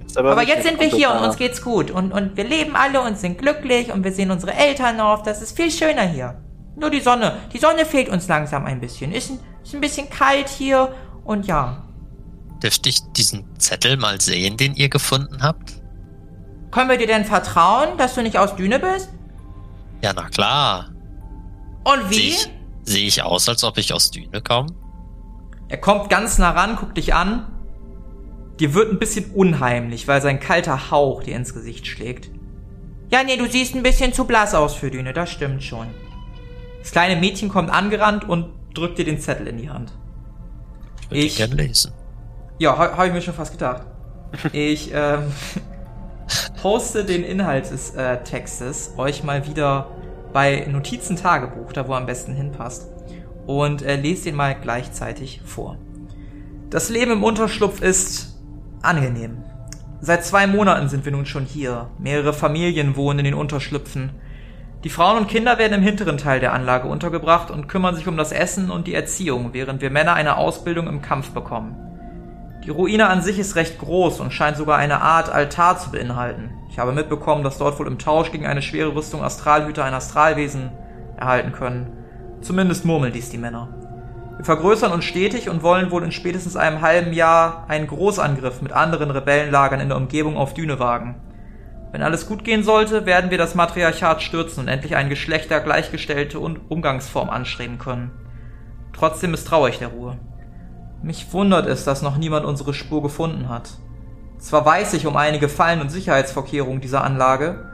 Ist 0.06 0.18
Aber 0.18 0.36
nicht 0.36 0.48
jetzt 0.48 0.64
sind 0.64 0.78
wir 0.78 0.86
hier 0.86 1.10
und 1.10 1.18
uns 1.18 1.36
geht's 1.36 1.62
gut. 1.62 1.90
Und, 1.90 2.12
und 2.12 2.36
wir 2.36 2.44
leben 2.44 2.76
alle 2.76 3.00
und 3.00 3.18
sind 3.18 3.38
glücklich 3.38 3.90
und 3.90 4.04
wir 4.04 4.12
sehen 4.12 4.30
unsere 4.30 4.52
Eltern 4.52 5.00
auf. 5.00 5.22
Das 5.22 5.40
ist 5.40 5.56
viel 5.56 5.70
schöner 5.70 6.02
hier. 6.02 6.36
Nur 6.76 6.90
die 6.90 7.00
Sonne. 7.00 7.36
Die 7.52 7.58
Sonne 7.58 7.86
fehlt 7.86 8.08
uns 8.08 8.28
langsam 8.28 8.66
ein 8.66 8.80
bisschen. 8.80 9.12
Ist 9.12 9.30
ein, 9.30 9.40
ist 9.62 9.74
ein 9.74 9.80
bisschen 9.80 10.10
kalt 10.10 10.48
hier 10.48 10.94
und 11.24 11.46
ja. 11.46 11.84
Dürfte 12.62 12.90
ich 12.90 13.00
diesen 13.16 13.44
Zettel 13.58 13.96
mal 13.96 14.20
sehen, 14.20 14.56
den 14.56 14.74
ihr 14.74 14.88
gefunden 14.88 15.42
habt? 15.42 15.72
Können 16.70 16.88
wir 16.88 16.98
dir 16.98 17.06
denn 17.06 17.24
vertrauen, 17.24 17.96
dass 17.98 18.14
du 18.14 18.22
nicht 18.22 18.38
aus 18.38 18.54
Düne 18.56 18.78
bist? 18.78 19.08
Ja, 20.02 20.12
na 20.14 20.28
klar. 20.28 20.90
Und 21.84 22.08
Sehe 22.12 22.18
wie? 22.22 22.28
ich, 22.28 22.50
sehe 22.84 23.06
ich 23.06 23.22
aus, 23.22 23.48
als 23.48 23.64
ob 23.64 23.78
ich 23.78 23.92
aus 23.92 24.10
Düne 24.10 24.40
komme? 24.42 24.68
Er 25.68 25.78
kommt 25.78 26.10
ganz 26.10 26.38
nah 26.38 26.50
ran, 26.50 26.76
guckt 26.76 26.96
dich 26.96 27.14
an. 27.14 27.46
Dir 28.60 28.74
wird 28.74 28.90
ein 28.92 28.98
bisschen 28.98 29.32
unheimlich, 29.32 30.06
weil 30.08 30.20
sein 30.20 30.38
kalter 30.38 30.90
Hauch 30.90 31.22
dir 31.22 31.34
ins 31.36 31.54
Gesicht 31.54 31.86
schlägt. 31.86 32.30
Ja, 33.10 33.22
nee, 33.24 33.36
du 33.36 33.48
siehst 33.48 33.74
ein 33.74 33.82
bisschen 33.82 34.12
zu 34.12 34.24
blass 34.24 34.54
aus 34.54 34.74
für 34.74 34.90
Düne, 34.90 35.12
das 35.12 35.30
stimmt 35.30 35.62
schon. 35.62 35.88
Das 36.80 36.90
kleine 36.92 37.18
Mädchen 37.20 37.48
kommt 37.48 37.70
angerannt 37.70 38.28
und 38.28 38.46
drückt 38.74 38.98
dir 38.98 39.04
den 39.04 39.20
Zettel 39.20 39.46
in 39.46 39.58
die 39.58 39.70
Hand. 39.70 39.92
Ich 41.10 41.38
würde 41.38 41.52
Ich- 41.54 41.66
lesen. 41.68 41.92
Ja, 42.58 42.76
habe 42.76 42.96
hab 42.96 43.06
ich 43.06 43.12
mir 43.12 43.22
schon 43.22 43.34
fast 43.34 43.52
gedacht. 43.52 43.82
Ich 44.52 44.90
ähm, 44.94 45.24
poste 46.60 47.04
den 47.04 47.24
Inhalt 47.24 47.70
des 47.70 47.94
äh, 47.94 48.22
Textes 48.22 48.94
euch 48.96 49.24
mal 49.24 49.46
wieder 49.46 49.88
bei 50.32 50.66
Notizen-Tagebuch, 50.68 51.72
da 51.72 51.86
wo 51.88 51.92
er 51.92 51.98
am 51.98 52.06
besten 52.06 52.34
hinpasst, 52.34 52.88
und 53.46 53.82
äh, 53.82 53.96
lese 53.96 54.24
den 54.24 54.36
mal 54.36 54.54
gleichzeitig 54.54 55.40
vor. 55.44 55.76
Das 56.70 56.88
Leben 56.88 57.12
im 57.12 57.24
Unterschlupf 57.24 57.82
ist 57.82 58.38
angenehm. 58.82 59.44
Seit 60.00 60.24
zwei 60.24 60.46
Monaten 60.46 60.88
sind 60.88 61.04
wir 61.04 61.12
nun 61.12 61.26
schon 61.26 61.44
hier. 61.44 61.90
Mehrere 61.98 62.32
Familien 62.32 62.96
wohnen 62.96 63.20
in 63.20 63.24
den 63.26 63.34
Unterschlüpfen. 63.34 64.10
Die 64.84 64.88
Frauen 64.88 65.18
und 65.18 65.28
Kinder 65.28 65.58
werden 65.58 65.74
im 65.74 65.82
hinteren 65.82 66.18
Teil 66.18 66.40
der 66.40 66.52
Anlage 66.52 66.88
untergebracht 66.88 67.50
und 67.52 67.68
kümmern 67.68 67.94
sich 67.94 68.08
um 68.08 68.16
das 68.16 68.32
Essen 68.32 68.70
und 68.70 68.88
die 68.88 68.94
Erziehung, 68.94 69.50
während 69.52 69.80
wir 69.80 69.90
Männer 69.90 70.14
eine 70.14 70.36
Ausbildung 70.38 70.88
im 70.88 71.02
Kampf 71.02 71.30
bekommen. 71.30 71.76
Die 72.64 72.70
Ruine 72.70 73.08
an 73.08 73.22
sich 73.22 73.40
ist 73.40 73.56
recht 73.56 73.80
groß 73.80 74.20
und 74.20 74.32
scheint 74.32 74.56
sogar 74.56 74.78
eine 74.78 75.00
Art 75.00 75.28
Altar 75.28 75.78
zu 75.78 75.90
beinhalten. 75.90 76.50
Ich 76.70 76.78
habe 76.78 76.92
mitbekommen, 76.92 77.42
dass 77.42 77.58
dort 77.58 77.76
wohl 77.80 77.88
im 77.88 77.98
Tausch 77.98 78.30
gegen 78.30 78.46
eine 78.46 78.62
schwere 78.62 78.94
Rüstung 78.94 79.24
Astralhüter 79.24 79.84
ein 79.84 79.94
Astralwesen 79.94 80.70
erhalten 81.16 81.50
können. 81.50 81.92
Zumindest 82.40 82.84
murmeln 82.84 83.12
dies 83.12 83.30
die 83.30 83.38
Männer. 83.38 83.68
Wir 84.36 84.44
vergrößern 84.44 84.92
uns 84.92 85.04
stetig 85.04 85.48
und 85.48 85.64
wollen 85.64 85.90
wohl 85.90 86.04
in 86.04 86.12
spätestens 86.12 86.56
einem 86.56 86.82
halben 86.82 87.12
Jahr 87.12 87.64
einen 87.68 87.88
Großangriff 87.88 88.62
mit 88.62 88.72
anderen 88.72 89.10
Rebellenlagern 89.10 89.80
in 89.80 89.88
der 89.88 89.96
Umgebung 89.96 90.36
auf 90.36 90.54
Düne 90.54 90.78
wagen. 90.78 91.16
Wenn 91.90 92.02
alles 92.02 92.28
gut 92.28 92.44
gehen 92.44 92.62
sollte, 92.62 93.06
werden 93.06 93.30
wir 93.32 93.38
das 93.38 93.56
Matriarchat 93.56 94.22
stürzen 94.22 94.60
und 94.62 94.68
endlich 94.68 94.94
eine 94.94 95.08
geschlechtergleichgestellte 95.08 96.38
Umgangsform 96.38 97.28
anstreben 97.28 97.78
können. 97.78 98.12
Trotzdem 98.92 99.32
misstraue 99.32 99.68
ich 99.68 99.78
der 99.78 99.88
Ruhe. 99.88 100.16
Mich 101.02 101.32
wundert 101.32 101.66
es, 101.66 101.84
dass 101.84 102.02
noch 102.02 102.16
niemand 102.16 102.46
unsere 102.46 102.74
Spur 102.74 103.02
gefunden 103.02 103.48
hat. 103.48 103.70
Zwar 104.38 104.64
weiß 104.64 104.94
ich 104.94 105.06
um 105.06 105.16
einige 105.16 105.48
Fallen 105.48 105.80
und 105.80 105.90
Sicherheitsvorkehrungen 105.90 106.80
dieser 106.80 107.04
Anlage, 107.04 107.64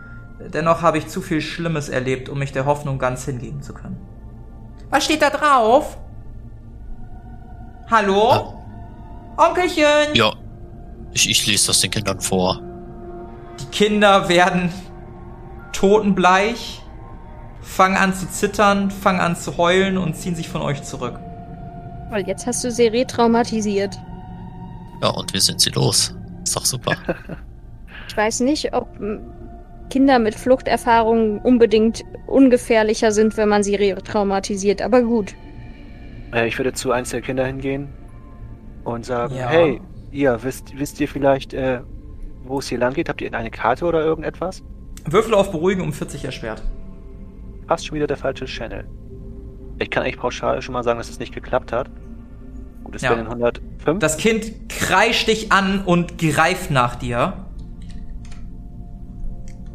dennoch 0.52 0.82
habe 0.82 0.98
ich 0.98 1.08
zu 1.08 1.20
viel 1.20 1.40
Schlimmes 1.40 1.88
erlebt, 1.88 2.28
um 2.28 2.38
mich 2.38 2.52
der 2.52 2.66
Hoffnung 2.66 2.98
ganz 2.98 3.24
hingeben 3.24 3.62
zu 3.62 3.74
können. 3.74 3.98
Was 4.90 5.04
steht 5.04 5.22
da 5.22 5.30
drauf? 5.30 5.98
Hallo? 7.90 8.54
Onkelchen? 9.36 10.14
Ja, 10.14 10.32
ich, 11.12 11.28
ich 11.28 11.46
lese 11.46 11.68
das 11.68 11.80
den 11.80 11.90
Kindern 11.90 12.20
vor. 12.20 12.60
Die 13.60 13.66
Kinder 13.66 14.28
werden 14.28 14.72
totenbleich, 15.72 16.82
fangen 17.60 17.96
an 17.96 18.14
zu 18.14 18.28
zittern, 18.30 18.90
fangen 18.90 19.20
an 19.20 19.36
zu 19.36 19.56
heulen 19.56 19.98
und 19.98 20.16
ziehen 20.16 20.34
sich 20.34 20.48
von 20.48 20.62
euch 20.62 20.82
zurück. 20.82 21.18
Weil 22.10 22.26
jetzt 22.26 22.46
hast 22.46 22.64
du 22.64 22.70
sie 22.70 22.86
retraumatisiert. 22.86 23.96
Ja, 25.02 25.10
und 25.10 25.32
wir 25.32 25.40
sind 25.40 25.60
sie 25.60 25.70
los. 25.70 26.14
Ist 26.44 26.56
doch 26.56 26.64
super. 26.64 26.96
Ich 28.10 28.16
weiß 28.16 28.40
nicht, 28.40 28.72
ob 28.74 28.88
m, 28.98 29.20
Kinder 29.90 30.18
mit 30.18 30.34
Fluchterfahrungen 30.34 31.38
unbedingt 31.40 32.04
ungefährlicher 32.26 33.12
sind, 33.12 33.36
wenn 33.36 33.50
man 33.50 33.62
sie 33.62 33.74
retraumatisiert. 33.74 34.80
Aber 34.80 35.02
gut. 35.02 35.34
Äh, 36.32 36.48
ich 36.48 36.58
würde 36.58 36.72
zu 36.72 36.90
eins 36.90 37.10
der 37.10 37.20
Kinder 37.20 37.44
hingehen 37.46 37.88
und 38.82 39.04
sagen, 39.04 39.36
Ja. 39.36 39.48
hey, 39.50 39.80
ihr, 40.10 40.42
wisst, 40.42 40.76
wisst 40.78 40.98
ihr 41.00 41.06
vielleicht, 41.06 41.52
äh, 41.52 41.80
wo 42.44 42.58
es 42.60 42.68
hier 42.68 42.78
lang 42.78 42.94
geht? 42.94 43.10
Habt 43.10 43.20
ihr 43.20 43.32
eine 43.32 43.50
Karte 43.50 43.84
oder 43.84 44.02
irgendetwas? 44.02 44.62
Würfel 45.04 45.34
auf 45.34 45.52
Beruhigen 45.52 45.82
um 45.82 45.92
40 45.92 46.24
erschwert. 46.24 46.62
Fast 47.68 47.86
schon 47.86 47.94
wieder 47.96 48.06
der 48.06 48.16
falsche 48.16 48.46
Channel. 48.46 48.88
Ich 49.78 49.90
kann 49.90 50.02
eigentlich 50.02 50.18
pauschal 50.18 50.60
schon 50.62 50.72
mal 50.72 50.82
sagen, 50.82 50.98
dass 50.98 51.08
es 51.08 51.18
nicht 51.18 51.34
geklappt 51.34 51.72
hat. 51.72 51.88
Gut, 52.84 52.94
es 52.96 53.02
Ja. 53.02 53.10
wären 53.10 53.28
105. 53.28 53.98
Das 54.00 54.16
Kind 54.16 54.68
kreischt 54.68 55.28
dich 55.28 55.52
an 55.52 55.82
und 55.84 56.18
greift 56.18 56.70
nach 56.70 56.96
dir. 56.96 57.44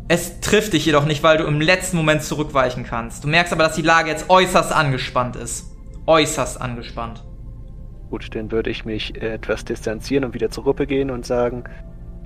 Es 0.08 0.42
trifft 0.42 0.74
dich 0.74 0.86
jedoch 0.86 1.06
nicht, 1.06 1.24
weil 1.24 1.38
du 1.38 1.46
im 1.46 1.62
letzten 1.62 1.98
Moment 1.98 2.24
zurückweichen 2.24 2.84
kannst. 2.84 3.24
Du 3.24 3.28
merkst 3.28 3.54
aber, 3.54 3.64
dass 3.64 3.76
die 3.76 3.82
Lage 3.82 4.10
jetzt 4.10 4.30
äußerst 4.30 4.72
angespannt 4.74 5.36
ist. 5.36 5.72
Äußerst 6.06 6.60
angespannt. 6.60 7.24
Gut, 8.10 8.36
dann 8.36 8.52
würde 8.52 8.70
ich 8.70 8.86
mich 8.86 9.16
äh, 9.16 9.34
etwas 9.34 9.64
distanzieren 9.66 10.26
und 10.26 10.34
wieder 10.34 10.50
zur 10.50 10.66
Gruppe 10.66 10.86
gehen 10.86 11.10
und 11.10 11.26
sagen, 11.26 11.64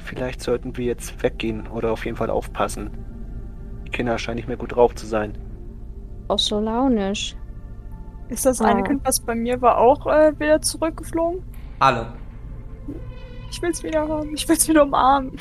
vielleicht 0.04 0.42
sollten 0.42 0.76
wir 0.76 0.86
jetzt 0.86 1.22
weggehen 1.22 1.68
oder 1.68 1.92
auf 1.92 2.04
jeden 2.04 2.18
Fall 2.18 2.30
aufpassen. 2.30 2.90
Die 3.86 3.92
Kinder 3.92 4.18
scheinen 4.18 4.38
nicht 4.38 4.48
mehr 4.48 4.58
gut 4.58 4.76
drauf 4.76 4.96
zu 4.96 5.06
sein. 5.06 5.38
Auch 6.28 6.40
so 6.40 6.60
launisch. 6.60 7.36
Ist 8.30 8.46
das 8.46 8.62
eine 8.62 8.82
Ah. 8.82 8.84
Kind, 8.84 9.02
was 9.06 9.20
bei 9.20 9.36
mir 9.36 9.62
war, 9.62 9.78
auch 9.78 10.06
äh, 10.08 10.38
wieder 10.40 10.62
zurückgeflogen? 10.62 11.42
Alle. 11.80 12.08
Ich 13.50 13.62
will's 13.62 13.84
wieder 13.84 14.08
haben. 14.08 14.34
Ich 14.34 14.48
will's 14.50 14.68
wieder 14.68 14.84
umarmen. 14.84 15.32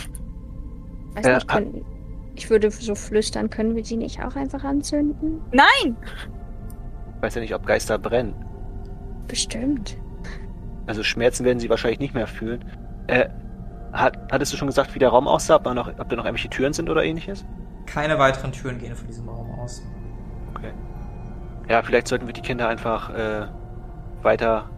Weiß 1.14 1.26
Äh, 1.26 1.34
nicht, 1.34 1.48
können, 1.48 1.84
ich 2.36 2.48
würde 2.50 2.70
so 2.70 2.94
flüstern, 2.94 3.50
können 3.50 3.74
wir 3.74 3.84
sie 3.84 3.96
nicht 3.96 4.22
auch 4.22 4.36
einfach 4.36 4.62
anzünden? 4.62 5.40
Nein! 5.52 5.96
Ich 7.16 7.22
weiß 7.22 7.34
ja 7.36 7.40
nicht, 7.40 7.54
ob 7.54 7.66
Geister 7.66 7.98
brennen. 7.98 8.34
Bestimmt. 9.26 9.96
Also 10.86 11.02
Schmerzen 11.02 11.44
werden 11.44 11.58
sie 11.58 11.68
wahrscheinlich 11.68 11.98
nicht 11.98 12.14
mehr 12.14 12.26
fühlen. 12.28 12.64
Äh, 13.08 13.28
hat, 13.92 14.16
hattest 14.30 14.52
du 14.52 14.56
schon 14.56 14.68
gesagt, 14.68 14.94
wie 14.94 14.98
der 15.00 15.08
Raum 15.08 15.26
aussah? 15.26 15.56
Ob, 15.56 15.64
da 15.64 15.74
noch, 15.74 15.88
ob 15.88 16.08
da 16.08 16.16
noch 16.16 16.24
irgendwelche 16.24 16.50
Türen 16.50 16.72
sind 16.72 16.88
oder 16.90 17.02
ähnliches? 17.02 17.44
Keine 17.86 18.18
weiteren 18.18 18.52
Türen 18.52 18.78
gehen 18.78 18.94
von 18.94 19.06
diesem 19.06 19.28
Raum 19.28 19.50
aus. 19.58 19.82
Okay. 20.54 20.72
Ja, 21.68 21.82
vielleicht 21.82 22.08
sollten 22.08 22.26
wir 22.26 22.32
die 22.32 22.42
Kinder 22.42 22.68
einfach 22.68 23.10
äh, 23.10 23.46
weiter 24.22 24.70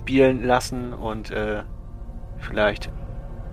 spielen 0.00 0.44
lassen 0.44 0.92
und 0.92 1.30
äh, 1.30 1.62
vielleicht 2.38 2.90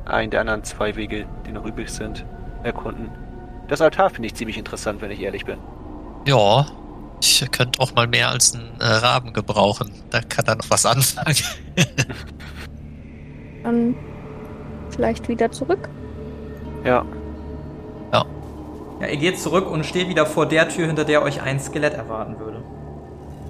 einen 0.05 0.31
der 0.31 0.41
anderen 0.41 0.63
zwei 0.63 0.95
Wege, 0.95 1.27
die 1.45 1.51
noch 1.51 1.65
übrig 1.65 1.89
sind, 1.89 2.25
erkunden. 2.63 3.11
Das 3.67 3.81
Altar 3.81 4.09
finde 4.09 4.27
ich 4.27 4.33
ziemlich 4.33 4.57
interessant, 4.57 5.01
wenn 5.01 5.11
ich 5.11 5.21
ehrlich 5.21 5.45
bin. 5.45 5.59
Ja, 6.25 6.65
ich 7.21 7.45
könnte 7.51 7.79
auch 7.79 7.93
mal 7.93 8.07
mehr 8.07 8.29
als 8.29 8.55
einen 8.55 8.79
äh, 8.79 8.85
Raben 8.85 9.33
gebrauchen. 9.33 9.91
Da 10.09 10.21
kann 10.21 10.45
er 10.45 10.55
noch 10.55 10.69
was 10.69 10.85
anfangen. 10.85 11.35
Dann 13.63 13.95
vielleicht 14.89 15.27
wieder 15.27 15.51
zurück. 15.51 15.89
Ja, 16.83 17.05
Ja, 18.99 19.07
ihr 19.07 19.17
geht 19.17 19.39
zurück 19.39 19.69
und 19.69 19.85
steht 19.85 20.09
wieder 20.09 20.25
vor 20.25 20.45
der 20.47 20.69
Tür, 20.69 20.87
hinter 20.87 21.05
der 21.05 21.21
euch 21.21 21.41
ein 21.41 21.59
Skelett 21.59 21.93
erwarten 21.93 22.39
würde. 22.39 22.63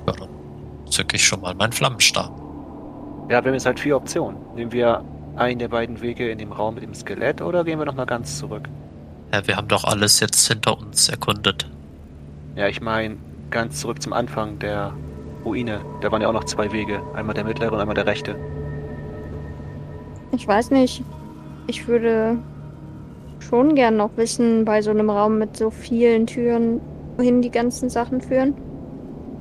ja, 0.07 0.13
dann 0.13 0.29
zücke 0.89 1.15
ich 1.15 1.25
schon 1.25 1.41
mal 1.41 1.53
meinen 1.55 1.71
Flammenstab. 1.71 2.31
ja, 3.29 3.43
wir 3.43 3.47
haben 3.49 3.53
jetzt 3.53 3.65
halt 3.65 3.79
vier 3.79 3.95
Optionen. 3.97 4.37
Nehmen 4.55 4.71
wir 4.71 5.03
einen 5.35 5.59
der 5.59 5.67
beiden 5.69 6.01
Wege 6.01 6.29
in 6.29 6.37
dem 6.37 6.51
Raum 6.51 6.75
mit 6.75 6.83
dem 6.83 6.93
Skelett 6.93 7.41
oder 7.41 7.63
gehen 7.63 7.79
wir 7.79 7.85
nochmal 7.85 8.05
ganz 8.07 8.37
zurück? 8.37 8.67
Ja, 9.33 9.45
wir 9.45 9.55
haben 9.57 9.67
doch 9.67 9.83
alles 9.83 10.19
jetzt 10.19 10.47
hinter 10.47 10.77
uns 10.77 11.09
erkundet. 11.09 11.69
Ja, 12.55 12.67
ich 12.67 12.81
meine, 12.81 13.17
ganz 13.51 13.79
zurück 13.81 14.01
zum 14.01 14.13
Anfang 14.13 14.57
der 14.59 14.93
Ruine. 15.45 15.81
Da 16.01 16.11
waren 16.11 16.21
ja 16.21 16.27
auch 16.29 16.33
noch 16.33 16.45
zwei 16.45 16.71
Wege. 16.71 17.01
Einmal 17.13 17.35
der 17.35 17.43
mittlere 17.43 17.71
und 17.73 17.79
einmal 17.79 17.95
der 17.95 18.05
rechte. 18.07 18.35
Ich 20.31 20.47
weiß 20.47 20.71
nicht. 20.71 21.03
Ich 21.67 21.87
würde 21.87 22.37
schon 23.47 23.75
gern 23.75 23.97
noch 23.97 24.11
wissen, 24.17 24.65
bei 24.65 24.81
so 24.81 24.91
einem 24.91 25.09
Raum 25.09 25.37
mit 25.37 25.55
so 25.55 25.69
vielen 25.69 26.27
Türen, 26.27 26.81
wohin 27.15 27.41
die 27.41 27.51
ganzen 27.51 27.89
Sachen 27.89 28.21
führen. 28.21 28.53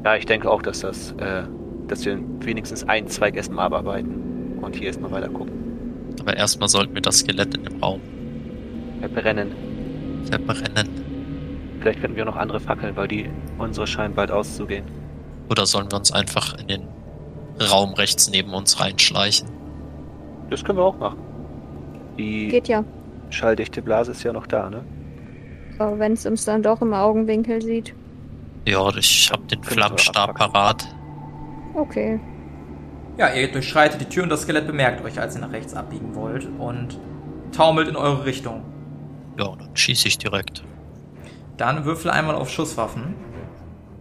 Ja, 0.04 0.16
ich 0.16 0.26
denke 0.26 0.50
auch, 0.50 0.62
dass 0.62 0.80
das, 0.80 1.12
äh, 1.18 1.42
dass 1.88 2.04
wir 2.04 2.18
wenigstens 2.40 2.84
einen 2.88 3.08
Zweig 3.08 3.36
erstmal 3.36 3.66
abarbeiten 3.66 4.58
und 4.62 4.76
hier 4.76 4.86
erstmal 4.86 5.10
weiter 5.10 5.28
gucken. 5.28 5.52
Aber 6.20 6.36
erstmal 6.36 6.68
sollten 6.68 6.94
wir 6.94 7.02
das 7.02 7.18
Skelett 7.18 7.54
in 7.56 7.64
dem 7.64 7.82
Raum 7.82 8.00
Verbrennen. 9.00 9.52
verbrennen. 10.30 10.88
Vielleicht 11.80 12.00
finden 12.00 12.16
wir 12.16 12.24
noch 12.24 12.36
andere 12.36 12.60
Fackeln, 12.60 12.96
weil 12.96 13.08
die 13.08 13.28
unsere 13.58 13.86
scheinen 13.86 14.14
bald 14.14 14.30
auszugehen. 14.30 14.84
Oder 15.50 15.66
sollen 15.66 15.90
wir 15.90 15.96
uns 15.98 16.12
einfach 16.12 16.56
in 16.58 16.68
den 16.68 16.82
Raum 17.70 17.94
rechts 17.94 18.30
neben 18.30 18.52
uns 18.54 18.80
reinschleichen? 18.80 19.48
Das 20.50 20.64
können 20.64 20.78
wir 20.78 20.84
auch 20.84 20.98
machen. 20.98 21.18
Die 22.18 22.48
Geht 22.48 22.68
ja. 22.68 22.84
Schalldichte 23.30 23.82
Blase 23.82 24.12
ist 24.12 24.22
ja 24.22 24.32
noch 24.32 24.46
da, 24.46 24.70
ne? 24.70 24.84
Aber 25.78 25.98
wenn 25.98 26.12
es 26.12 26.24
uns 26.26 26.44
dann 26.44 26.62
doch 26.62 26.80
im 26.80 26.94
Augenwinkel 26.94 27.60
sieht. 27.60 27.94
Ja, 28.64 28.88
ich 28.96 29.30
habe 29.32 29.44
den 29.46 29.62
Flammenstab 29.62 30.34
parat. 30.34 30.86
Okay. 31.74 32.18
Ja, 33.18 33.32
ihr 33.32 33.50
durchschreitet 33.50 34.00
die 34.00 34.06
Tür 34.06 34.24
und 34.24 34.28
das 34.30 34.42
Skelett 34.42 34.66
bemerkt 34.66 35.04
euch, 35.04 35.18
als 35.20 35.34
ihr 35.36 35.40
nach 35.40 35.52
rechts 35.52 35.74
abbiegen 35.74 36.14
wollt 36.14 36.48
und 36.58 36.98
taumelt 37.52 37.88
in 37.88 37.96
eure 37.96 38.24
Richtung. 38.24 38.64
Ja, 39.38 39.54
dann 39.56 39.74
schieße 39.74 40.08
ich 40.08 40.18
direkt. 40.18 40.64
Dann 41.56 41.84
würfel 41.84 42.10
einmal 42.10 42.34
auf 42.34 42.50
Schusswaffen. 42.50 43.14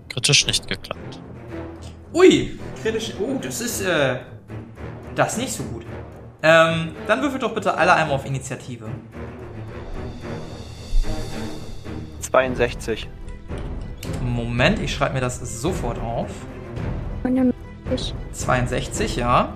Kritisch 0.10 0.48
nicht 0.48 0.68
geklappt. 0.68 1.20
Ui, 2.14 2.58
kritisch. 2.82 3.14
Oh, 3.20 3.38
das 3.42 3.62
ist, 3.62 3.82
äh, 3.82 4.18
das 5.16 5.34
ist 5.34 5.40
nicht 5.40 5.54
so 5.54 5.64
gut. 5.64 5.86
Ähm, 6.48 6.92
dann 7.08 7.24
würfelt 7.24 7.42
doch 7.42 7.56
bitte 7.56 7.76
alle 7.76 7.92
einmal 7.96 8.18
auf 8.18 8.26
Initiative. 8.28 8.88
62. 12.20 13.10
Moment, 14.24 14.78
ich 14.80 14.94
schreibe 14.94 15.16
mir 15.16 15.22
das 15.22 15.40
sofort 15.60 15.98
auf. 15.98 16.30
99. 17.24 18.14
62, 18.32 19.16
ja. 19.16 19.56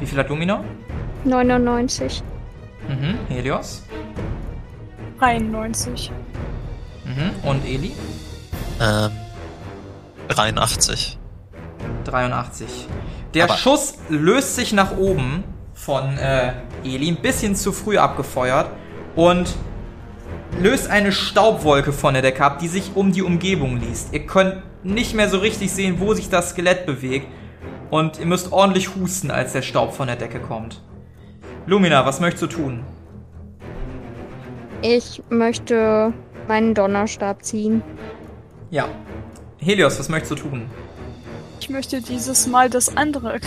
Wie 0.00 0.06
viel 0.06 0.18
hat 0.18 0.30
Lumina? 0.30 0.64
99. 1.24 2.22
Mhm, 2.88 3.18
Helios. 3.28 3.82
91. 5.20 6.10
Mhm, 7.04 7.46
und 7.50 7.66
Eli? 7.66 7.92
Ähm, 8.80 9.10
83. 10.28 11.18
83. 12.04 12.88
Der 13.34 13.44
Aber- 13.44 13.54
Schuss 13.54 13.94
löst 14.08 14.56
sich 14.56 14.72
nach 14.72 14.96
oben 14.96 15.44
von 15.74 16.16
äh, 16.18 16.52
Eli, 16.84 17.08
ein 17.08 17.16
bisschen 17.16 17.56
zu 17.56 17.72
früh 17.72 17.98
abgefeuert 17.98 18.66
und 19.16 19.54
löst 20.60 20.90
eine 20.90 21.12
Staubwolke 21.12 21.92
von 21.92 22.12
der 22.14 22.22
Decke 22.22 22.44
ab, 22.44 22.58
die 22.58 22.68
sich 22.68 22.92
um 22.94 23.12
die 23.12 23.22
Umgebung 23.22 23.78
liest. 23.78 24.12
Ihr 24.12 24.26
könnt 24.26 24.62
nicht 24.84 25.14
mehr 25.14 25.28
so 25.28 25.38
richtig 25.38 25.72
sehen, 25.72 25.96
wo 25.98 26.12
sich 26.14 26.28
das 26.28 26.50
Skelett 26.50 26.86
bewegt 26.86 27.26
und 27.90 28.18
ihr 28.20 28.26
müsst 28.26 28.52
ordentlich 28.52 28.94
husten, 28.94 29.30
als 29.30 29.52
der 29.52 29.62
Staub 29.62 29.94
von 29.94 30.06
der 30.06 30.16
Decke 30.16 30.40
kommt. 30.40 30.82
Lumina, 31.66 32.04
was 32.04 32.20
möchtest 32.20 32.42
du 32.42 32.46
tun? 32.48 32.84
Ich 34.82 35.22
möchte 35.30 36.12
meinen 36.48 36.74
Donnerstab 36.74 37.44
ziehen. 37.44 37.82
Ja. 38.70 38.88
Helios, 39.58 39.98
was 39.98 40.08
möchtest 40.08 40.32
du 40.32 40.48
tun? 40.48 40.70
Ich 41.62 41.70
möchte 41.70 42.00
dieses 42.02 42.48
Mal 42.48 42.68
das 42.68 42.96
andere 42.96 43.38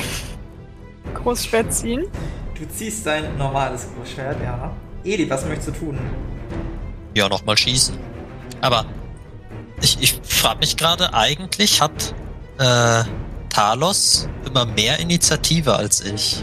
Großschwert 1.16 1.74
ziehen. 1.74 2.06
Du 2.58 2.66
ziehst 2.66 3.06
dein 3.06 3.38
normales 3.38 3.90
Großschwert, 3.94 4.38
ja. 4.42 4.72
Eli, 5.04 5.30
was 5.30 5.44
möchtest 5.46 5.68
du 5.68 5.72
tun? 5.74 6.00
Ja, 7.14 7.28
nochmal 7.28 7.58
schießen. 7.58 7.98
Aber 8.62 8.86
ich, 9.82 10.02
ich 10.02 10.14
frage 10.24 10.60
mich 10.60 10.78
gerade, 10.78 11.14
eigentlich 11.14 11.82
hat 11.82 12.16
äh, 12.58 13.04
Talos 13.50 14.30
immer 14.46 14.66
mehr 14.66 14.98
Initiative 15.00 15.76
als 15.76 16.00
ich. 16.00 16.42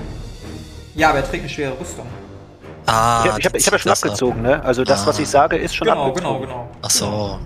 Ja, 0.95 1.09
aber 1.09 1.20
er 1.20 1.25
trägt 1.31 1.45
eine 1.45 1.49
schwere 1.49 1.81
Rüstung. 1.81 2.07
Ah, 2.85 3.23
ich 3.39 3.47
habe 3.47 3.57
ich 3.57 3.66
hab, 3.66 3.73
hab 3.73 3.73
ja 3.73 3.79
schon 3.79 3.89
das 3.89 4.03
ab. 4.03 4.09
abgezogen, 4.11 4.43
ne? 4.43 4.62
Also 4.62 4.85
das, 4.85 5.07
was 5.07 5.18
Ah. 5.18 5.23
ich 5.23 5.29
sage, 5.29 5.57
ist 5.57 5.75
schon 5.75 5.87
Genau, 5.89 6.09
abgezogen. 6.09 6.41
genau, 6.43 6.66
genau. 6.66 6.70
Ach 6.83 6.91
so. 6.91 7.39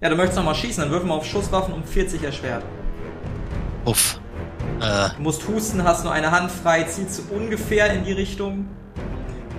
Ja, 0.00 0.08
du 0.08 0.14
möchtest 0.14 0.36
nochmal 0.36 0.54
schießen, 0.54 0.82
dann 0.84 0.92
würfeln 0.92 1.08
wir 1.08 1.14
auf 1.16 1.26
Schusswaffen 1.26 1.74
um 1.74 1.82
40 1.82 2.22
erschwert. 2.22 2.62
Uff. 3.84 4.18
Äh, 4.80 5.10
Du 5.16 5.22
musst 5.22 5.46
husten, 5.48 5.84
hast 5.84 6.04
nur 6.04 6.12
eine 6.12 6.30
Hand 6.30 6.50
frei, 6.50 6.84
zielst 6.84 7.18
du 7.20 7.34
ungefähr 7.34 7.92
in 7.92 8.04
die 8.04 8.12
Richtung. 8.12 8.68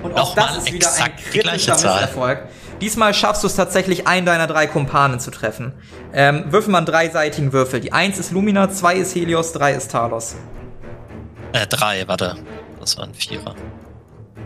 Und 0.03 0.13
auch 0.13 0.35
Nochmal 0.35 0.47
das 0.55 0.57
ist 0.65 0.73
wieder 0.73 0.87
ein 0.87 0.93
exakt 0.93 1.19
die 1.33 1.39
gleiche 1.39 1.49
kritischer 1.71 1.75
Zahl. 1.77 2.01
Misserfolg. 2.01 2.39
Diesmal 2.81 3.13
schaffst 3.13 3.41
du 3.43 3.47
es 3.47 3.55
tatsächlich, 3.55 4.05
einen 4.07 4.25
deiner 4.25 4.47
drei 4.47 4.67
Kumpanen 4.67 5.19
zu 5.19 5.31
treffen. 5.31 5.73
Ähm, 6.13 6.45
würfel 6.51 6.71
mal 6.71 6.79
einen 6.79 6.85
dreiseitigen 6.87 7.53
Würfel. 7.53 7.79
Die 7.79 7.93
1 7.93 8.19
ist 8.19 8.31
Lumina, 8.31 8.69
2 8.69 8.95
ist 8.95 9.15
Helios, 9.15 9.53
3 9.53 9.73
ist 9.73 9.91
Talos. 9.91 10.35
äh, 11.53 11.65
drei, 11.67 12.05
warte. 12.07 12.35
Das 12.79 12.97
waren 12.97 13.13
Vierer. 13.13 13.55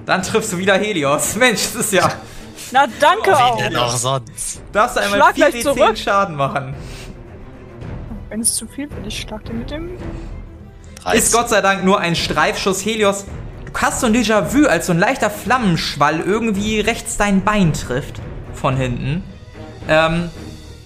Dann 0.06 0.22
triffst 0.22 0.54
du 0.54 0.58
wieder 0.60 0.76
Helios. 0.78 1.36
Mensch, 1.36 1.62
das 1.74 1.76
ist 1.76 1.94
ja... 1.94 2.12
Na, 2.72 2.86
danke 3.00 3.32
Oh, 3.32 3.34
auch. 3.34 3.58
Wie 3.58 3.64
denn 3.64 3.76
auch 3.78 3.96
sonst? 3.96 4.62
Darfst 4.72 4.96
du 4.98 5.02
einmal 5.02 5.18
Schlag 5.20 5.36
4 5.36 5.50
gleich 5.50 5.62
D10 5.62 5.64
zurück. 5.64 5.98
Schaden 5.98 6.36
machen. 6.36 6.76
Wenn 8.30 8.42
es 8.42 8.54
zu 8.54 8.68
viel 8.68 8.90
wird, 8.92 9.08
ich 9.08 9.22
schlag 9.22 9.44
den 9.46 9.60
mit 9.60 9.72
dem. 9.72 9.90
Ist 11.14 11.34
Gott 11.34 11.50
sei 11.50 11.62
Dank 11.62 11.84
nur 11.84 12.00
ein 12.00 12.16
Streifschuss 12.16 12.86
Helios. 12.86 13.26
Du 13.66 13.72
hast 13.74 14.02
so 14.02 14.08
ein 14.08 14.14
Déjà-vu, 14.14 14.68
als 14.68 14.86
so 14.86 14.94
ein 14.94 15.00
leichter 15.00 15.32
Flammenschwall 15.32 16.20
irgendwie 16.20 16.80
rechts 16.80 17.18
dein 17.18 17.44
Bein 17.44 17.74
trifft. 17.74 18.22
Von 18.54 18.78
hinten. 18.78 19.24
Ähm, 19.88 20.30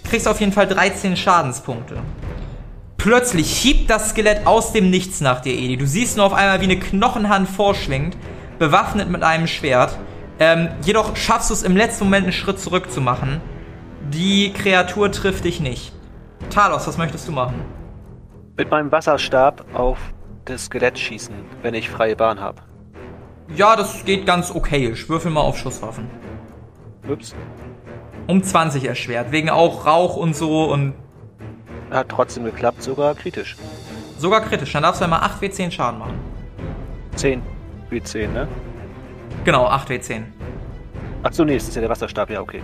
kriegst 0.10 0.28
auf 0.28 0.40
jeden 0.40 0.54
Fall 0.54 0.68
13 0.68 1.18
Schadenspunkte. 1.18 1.98
Plötzlich 2.98 3.52
hiebt 3.52 3.90
das 3.90 4.12
Skelett 4.12 4.48
aus 4.48 4.72
dem 4.72 4.90
Nichts 4.90 5.20
nach 5.20 5.42
dir, 5.42 5.54
Eli. 5.54 5.76
Du 5.76 5.86
siehst 5.86 6.16
nur 6.16 6.26
auf 6.26 6.34
einmal, 6.34 6.62
wie 6.62 6.66
eine 6.66 6.80
Knochenhand 6.80 7.50
vorschwingt, 7.50 8.16
bewaffnet 8.58 9.10
mit 9.10 9.24
einem 9.24 9.48
Schwert. 9.48 9.98
Ähm, 10.40 10.70
jedoch 10.86 11.18
schaffst 11.18 11.50
du 11.50 11.54
es 11.54 11.64
im 11.64 11.76
letzten 11.76 12.06
Moment 12.06 12.24
einen 12.24 12.34
Schritt 12.34 12.60
zurück 12.60 12.90
zu 12.90 13.02
machen. 13.02 13.42
Die 14.14 14.54
Kreatur 14.54 15.12
trifft 15.12 15.44
dich 15.44 15.60
nicht. 15.60 15.92
Talos, 16.50 16.88
was 16.88 16.98
möchtest 16.98 17.28
du 17.28 17.32
machen? 17.32 17.62
Mit 18.58 18.70
meinem 18.70 18.92
Wasserstab 18.92 19.66
auf 19.74 19.98
das 20.46 20.66
Skelett 20.66 21.00
schießen, 21.00 21.34
wenn 21.62 21.74
ich 21.74 21.90
freie 21.90 22.16
Bahn 22.16 22.40
habe. 22.40 22.62
Ja, 23.56 23.76
das 23.76 24.06
geht 24.06 24.26
ganz 24.26 24.52
okayisch. 24.54 25.10
Würfel 25.10 25.32
mal 25.32 25.42
auf 25.42 25.58
Schusswaffen. 25.58 26.10
Ups. 27.10 27.36
Um 28.28 28.42
20 28.42 28.86
erschwert, 28.86 29.32
wegen 29.32 29.50
auch 29.50 29.86
Rauch 29.86 30.16
und 30.16 30.36
so 30.36 30.72
und 30.72 30.94
Hat 31.92 32.10
trotzdem 32.10 32.46
geklappt, 32.46 32.82
sogar 32.82 33.14
kritisch. 33.16 33.56
sogar 34.18 34.42
kritisch. 34.42 34.72
Dann 34.72 34.84
darfst 34.84 35.02
du 35.02 35.06
einmal 35.06 35.22
8 35.22 35.42
W10 35.44 35.72
Schaden 35.72 36.00
machen. 36.00 36.18
10 37.16 37.42
wie 37.90 38.02
10, 38.02 38.34
ne? 38.34 38.48
Genau, 39.44 39.66
8 39.68 39.90
W10. 39.90 40.24
Ach 41.24 41.34
so, 41.34 41.44
nee, 41.44 41.56
das 41.56 41.68
ist 41.68 41.76
ja 41.76 41.82
der 41.82 41.90
Wasserstab, 41.90 42.30
ja, 42.30 42.42
okay. 42.42 42.62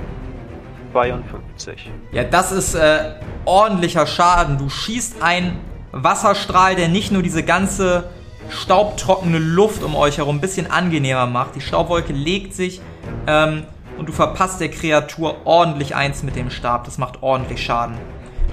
52. 0.92 1.92
Ja, 2.12 2.24
das 2.24 2.52
ist 2.52 2.76
äh, 2.76 3.16
ordentlicher 3.46 4.06
Schaden. 4.08 4.58
Du 4.58 4.70
schießt 4.70 5.22
einen 5.22 5.60
Wasserstrahl, 5.92 6.76
der 6.76 6.88
nicht 6.88 7.12
nur 7.12 7.24
diese 7.24 7.44
ganze 7.44 8.10
staubtrockene 8.50 9.38
Luft 9.38 9.84
um 9.84 9.96
euch 9.96 10.18
herum 10.18 10.38
ein 10.38 10.42
bisschen 10.42 10.70
angenehmer 10.70 11.26
macht. 11.26 11.56
Die 11.56 11.62
Staubwolke 11.62 12.14
legt 12.14 12.54
sich 12.54 12.82
ähm, 13.28 13.64
und 13.98 14.10
du 14.10 14.14
verpasst 14.14 14.60
der 14.60 14.70
Kreatur 14.70 15.46
ordentlich 15.46 15.96
eins 15.96 16.24
mit 16.24 16.36
dem 16.36 16.50
Stab. 16.50 16.86
Das 16.86 16.98
macht 16.98 17.22
ordentlich 17.22 17.64
Schaden. 17.64 17.98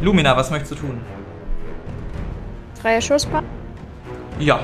Lumina, 0.00 0.36
was 0.36 0.50
möchtest 0.50 0.72
du 0.72 0.76
tun? 0.76 1.00
Freier 2.80 3.00
Schusspaar? 3.00 3.42
Ja. 4.38 4.60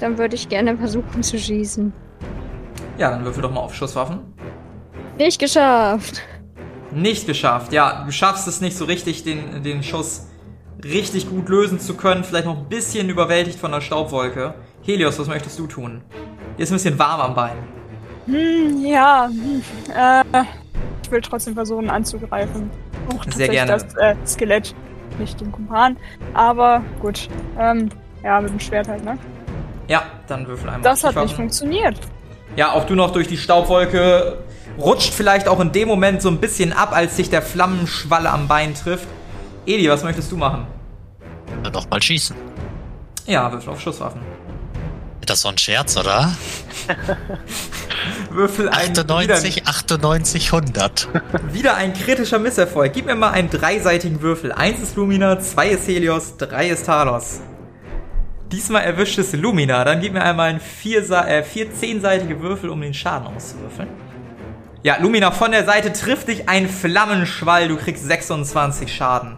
Dann 0.00 0.18
würde 0.18 0.34
ich 0.34 0.48
gerne 0.48 0.76
versuchen 0.76 1.22
zu 1.22 1.38
schießen. 1.38 1.92
Ja, 2.98 3.10
dann 3.10 3.24
würfel 3.24 3.42
doch 3.42 3.52
mal 3.52 3.60
auf 3.60 3.74
Schusswaffen. 3.74 4.20
Nicht 5.18 5.40
geschafft. 5.40 6.22
Nicht 6.90 7.26
geschafft. 7.26 7.72
Ja, 7.72 8.04
du 8.04 8.12
schaffst 8.12 8.48
es 8.48 8.60
nicht 8.60 8.76
so 8.76 8.84
richtig, 8.84 9.24
den, 9.24 9.62
den 9.62 9.82
Schuss 9.82 10.26
richtig 10.82 11.28
gut 11.28 11.48
lösen 11.48 11.80
zu 11.80 11.94
können. 11.94 12.24
Vielleicht 12.24 12.46
noch 12.46 12.56
ein 12.56 12.68
bisschen 12.68 13.08
überwältigt 13.08 13.58
von 13.58 13.72
der 13.72 13.80
Staubwolke. 13.80 14.54
Helios, 14.82 15.18
was 15.18 15.26
möchtest 15.28 15.58
du 15.58 15.66
tun? 15.66 16.02
Dir 16.56 16.62
ist 16.62 16.70
ein 16.70 16.74
bisschen 16.74 16.98
warm 16.98 17.20
am 17.20 17.34
Bein. 17.34 17.56
Hm, 18.26 18.84
ja. 18.84 19.28
Hm, 19.28 19.62
äh, 19.94 20.44
ich 21.02 21.10
will 21.10 21.20
trotzdem 21.20 21.54
versuchen 21.54 21.90
anzugreifen. 21.90 22.70
Auch 23.14 23.24
Sehr 23.32 23.48
gerne. 23.48 23.72
das 23.72 23.94
äh, 23.96 24.14
Skelett, 24.26 24.74
nicht 25.18 25.40
den 25.40 25.52
Kumpan. 25.52 25.96
Aber 26.34 26.82
gut. 27.00 27.28
Ähm, 27.58 27.88
ja, 28.22 28.40
mit 28.40 28.50
dem 28.50 28.60
Schwert 28.60 28.88
halt, 28.88 29.04
ne? 29.04 29.18
Ja, 29.88 30.02
dann 30.26 30.46
würfel 30.46 30.68
einmal. 30.68 30.82
Das 30.82 31.04
hat 31.04 31.16
nicht 31.16 31.34
funktioniert. 31.34 31.98
Ja, 32.56 32.72
auch 32.72 32.84
du 32.84 32.94
noch 32.94 33.12
durch 33.12 33.28
die 33.28 33.36
Staubwolke 33.36 34.38
rutscht 34.78 35.12
vielleicht 35.12 35.48
auch 35.48 35.60
in 35.60 35.72
dem 35.72 35.88
Moment 35.88 36.22
so 36.22 36.28
ein 36.28 36.38
bisschen 36.38 36.72
ab, 36.72 36.92
als 36.92 37.16
sich 37.16 37.30
der 37.30 37.42
Flammenschwalle 37.42 38.30
am 38.30 38.48
Bein 38.48 38.74
trifft. 38.74 39.08
Eli, 39.66 39.88
was 39.90 40.02
möchtest 40.02 40.32
du 40.32 40.36
machen? 40.36 40.66
Dann 41.62 41.72
noch 41.72 41.88
mal 41.90 42.02
schießen. 42.02 42.36
Ja, 43.26 43.52
würfel 43.52 43.70
auf 43.70 43.80
Schusswaffen. 43.80 44.20
Ist 45.20 45.30
das 45.30 45.42
so 45.42 45.48
ein 45.48 45.58
Scherz, 45.58 45.96
oder? 45.96 46.32
Würfel 48.30 48.68
ein 48.68 48.92
98, 48.92 49.66
98, 49.66 50.52
100. 50.52 51.08
Wieder, 51.12 51.52
wieder 51.52 51.74
ein 51.76 51.92
kritischer 51.92 52.38
Misserfolg. 52.38 52.92
Gib 52.92 53.06
mir 53.06 53.14
mal 53.14 53.30
einen 53.30 53.50
dreiseitigen 53.50 54.22
Würfel. 54.22 54.52
Eins 54.52 54.80
ist 54.80 54.96
Lumina, 54.96 55.38
zwei 55.40 55.68
ist 55.68 55.86
Helios, 55.86 56.36
drei 56.38 56.68
ist 56.68 56.86
Talos. 56.86 57.40
Diesmal 58.50 58.84
erwischt 58.84 59.18
es 59.18 59.32
Lumina. 59.34 59.84
Dann 59.84 60.00
gib 60.00 60.14
mir 60.14 60.22
einmal 60.22 60.48
einen 60.48 60.60
vier, 60.60 61.02
äh, 61.10 61.42
vier 61.42 61.74
zehnseitige 61.74 62.40
Würfel, 62.40 62.70
um 62.70 62.80
den 62.80 62.94
Schaden 62.94 63.26
auszuwürfeln. 63.26 64.07
Ja, 64.84 64.96
Lumina, 65.00 65.32
von 65.32 65.50
der 65.50 65.64
Seite 65.64 65.92
trifft 65.92 66.28
dich 66.28 66.48
ein 66.48 66.68
Flammenschwall. 66.68 67.66
Du 67.66 67.76
kriegst 67.76 68.04
26 68.04 68.94
Schaden. 68.94 69.36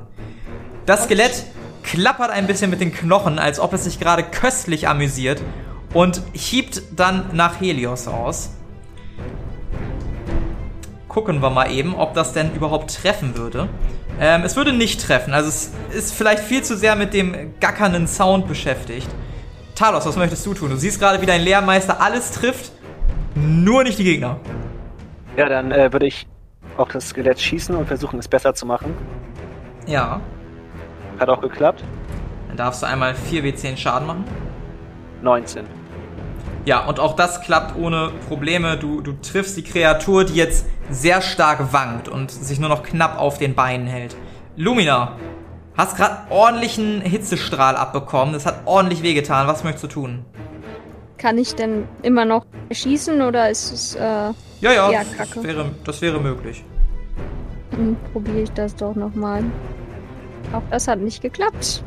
Das 0.84 1.05
Skelett 1.05 1.47
klappert 1.82 2.30
ein 2.30 2.47
bisschen 2.47 2.70
mit 2.70 2.82
den 2.82 2.93
Knochen, 2.93 3.38
als 3.38 3.59
ob 3.59 3.72
es 3.72 3.84
sich 3.84 3.99
gerade 3.99 4.22
köstlich 4.22 4.86
amüsiert 4.86 5.41
und 5.95 6.20
hiebt 6.34 6.82
dann 6.95 7.30
nach 7.32 7.59
Helios 7.59 8.07
aus. 8.07 8.51
Gucken 11.09 11.41
wir 11.41 11.49
mal 11.49 11.70
eben, 11.70 11.95
ob 11.95 12.12
das 12.12 12.34
denn 12.34 12.55
überhaupt 12.55 12.95
treffen 13.03 13.34
würde. 13.34 13.70
Ähm, 14.20 14.43
es 14.45 14.57
würde 14.57 14.74
nicht 14.74 15.01
treffen, 15.01 15.32
also 15.32 15.49
es 15.49 15.70
ist 15.91 16.12
vielleicht 16.12 16.45
viel 16.45 16.62
zu 16.62 16.76
sehr 16.76 16.95
mit 16.97 17.14
dem 17.14 17.55
gackernden 17.61 18.07
Sound 18.07 18.47
beschäftigt. 18.47 19.09
Talos, 19.74 20.05
was 20.05 20.16
möchtest 20.16 20.45
du 20.45 20.53
tun? 20.53 20.68
Du 20.68 20.76
siehst 20.76 21.01
gerade, 21.01 21.22
wie 21.22 21.26
dein 21.26 21.41
Lehrmeister 21.41 22.03
alles 22.03 22.32
trifft, 22.32 22.72
nur 23.34 23.82
nicht 23.84 23.99
die 23.99 24.05
Gegner. 24.05 24.38
Ja, 25.36 25.48
dann 25.48 25.70
äh, 25.72 25.92
würde 25.92 26.06
ich 26.06 26.26
auf 26.76 26.88
das 26.88 27.08
Skelett 27.08 27.40
schießen 27.40 27.74
und 27.74 27.86
versuchen, 27.86 28.18
es 28.18 28.28
besser 28.28 28.54
zu 28.54 28.66
machen. 28.66 28.94
Ja, 29.86 30.20
Hat 31.18 31.28
auch 31.28 31.40
geklappt. 31.40 31.84
dann 32.48 32.56
darfst 32.56 32.82
du 32.82 32.86
einmal 32.86 33.14
4w10 33.30 33.76
Schaden 33.76 34.06
machen. 34.06 34.24
19. 35.22 35.64
Ja, 36.66 36.84
und 36.86 37.00
auch 37.00 37.16
das 37.16 37.40
klappt 37.40 37.76
ohne 37.76 38.10
Probleme. 38.28 38.76
Du, 38.76 39.00
du 39.00 39.12
triffst 39.12 39.56
die 39.56 39.64
Kreatur, 39.64 40.24
die 40.24 40.34
jetzt 40.34 40.66
sehr 40.90 41.22
stark 41.22 41.72
wankt 41.72 42.08
und 42.08 42.30
sich 42.30 42.58
nur 42.60 42.68
noch 42.68 42.82
knapp 42.82 43.18
auf 43.18 43.38
den 43.38 43.54
Beinen 43.54 43.86
hält. 43.86 44.16
Lumina, 44.56 45.16
hast 45.76 45.96
gerade 45.96 46.18
ordentlichen 46.30 47.00
Hitzestrahl 47.00 47.76
abbekommen. 47.76 48.34
Das 48.34 48.44
hat 48.46 48.60
ordentlich 48.66 49.02
wehgetan. 49.02 49.46
Was 49.46 49.64
möchtest 49.64 49.84
du 49.84 49.88
tun? 49.88 50.24
Kann 51.20 51.36
ich 51.36 51.54
denn 51.54 51.86
immer 52.02 52.24
noch 52.24 52.46
schießen 52.72 53.20
oder 53.20 53.50
ist 53.50 53.70
es, 53.72 53.94
äh, 53.94 54.00
Ja, 54.00 54.32
ja, 54.62 54.90
Ja, 54.90 55.00
das, 55.04 55.16
Kacke. 55.16 55.42
wäre, 55.46 55.70
das 55.84 56.00
wäre 56.00 56.18
möglich. 56.18 56.64
hm, 57.72 57.96
probiere 58.12 58.40
ich 58.40 58.52
das 58.52 58.74
doch 58.74 58.94
nochmal. 58.94 59.44
Auch 60.52 60.62
das 60.70 60.88
hat 60.88 60.98
nicht 61.00 61.20
geklappt. 61.20 61.84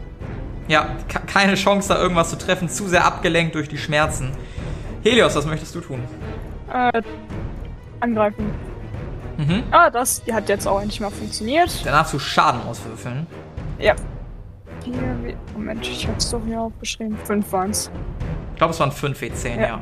Ja, 0.68 0.96
ke- 1.10 1.20
keine 1.26 1.56
Chance, 1.56 1.90
da 1.90 2.00
irgendwas 2.02 2.30
zu 2.30 2.38
treffen. 2.38 2.70
Zu 2.70 2.88
sehr 2.88 3.06
abgelenkt 3.06 3.56
durch 3.56 3.68
die 3.68 3.78
Schmerzen. 3.78 4.32
Helios, 5.04 5.36
was 5.36 5.46
möchtest 5.48 5.74
du 5.76 5.82
tun? 5.82 6.00
Äh, 6.72 7.02
angreifen. 8.00 8.52
Mhm. 9.38 9.64
Ah, 9.72 9.90
das 9.90 10.22
hat 10.32 10.48
jetzt 10.48 10.68
auch 10.68 10.80
endlich 10.80 11.02
mal 11.02 11.10
funktioniert. 11.10 11.84
Dann 11.86 11.94
darfst 11.94 12.14
du 12.14 12.20
Schaden 12.20 12.62
auswürfeln. 12.62 13.26
Ja. 13.80 13.96
Hier, 14.86 14.94
wie, 15.24 15.36
Moment, 15.54 15.86
ich 15.88 16.08
hab's 16.08 16.30
doch 16.30 16.42
hier 16.46 16.62
aufgeschrieben. 16.62 17.18
Fünf 17.26 17.52
waren's. 17.52 17.90
Ich 18.64 18.66
glaube, 18.66 18.74
es 18.76 18.80
waren 18.80 18.92
5 18.94 19.22
W10, 19.22 19.60
ja. 19.60 19.68
Ja. 19.68 19.80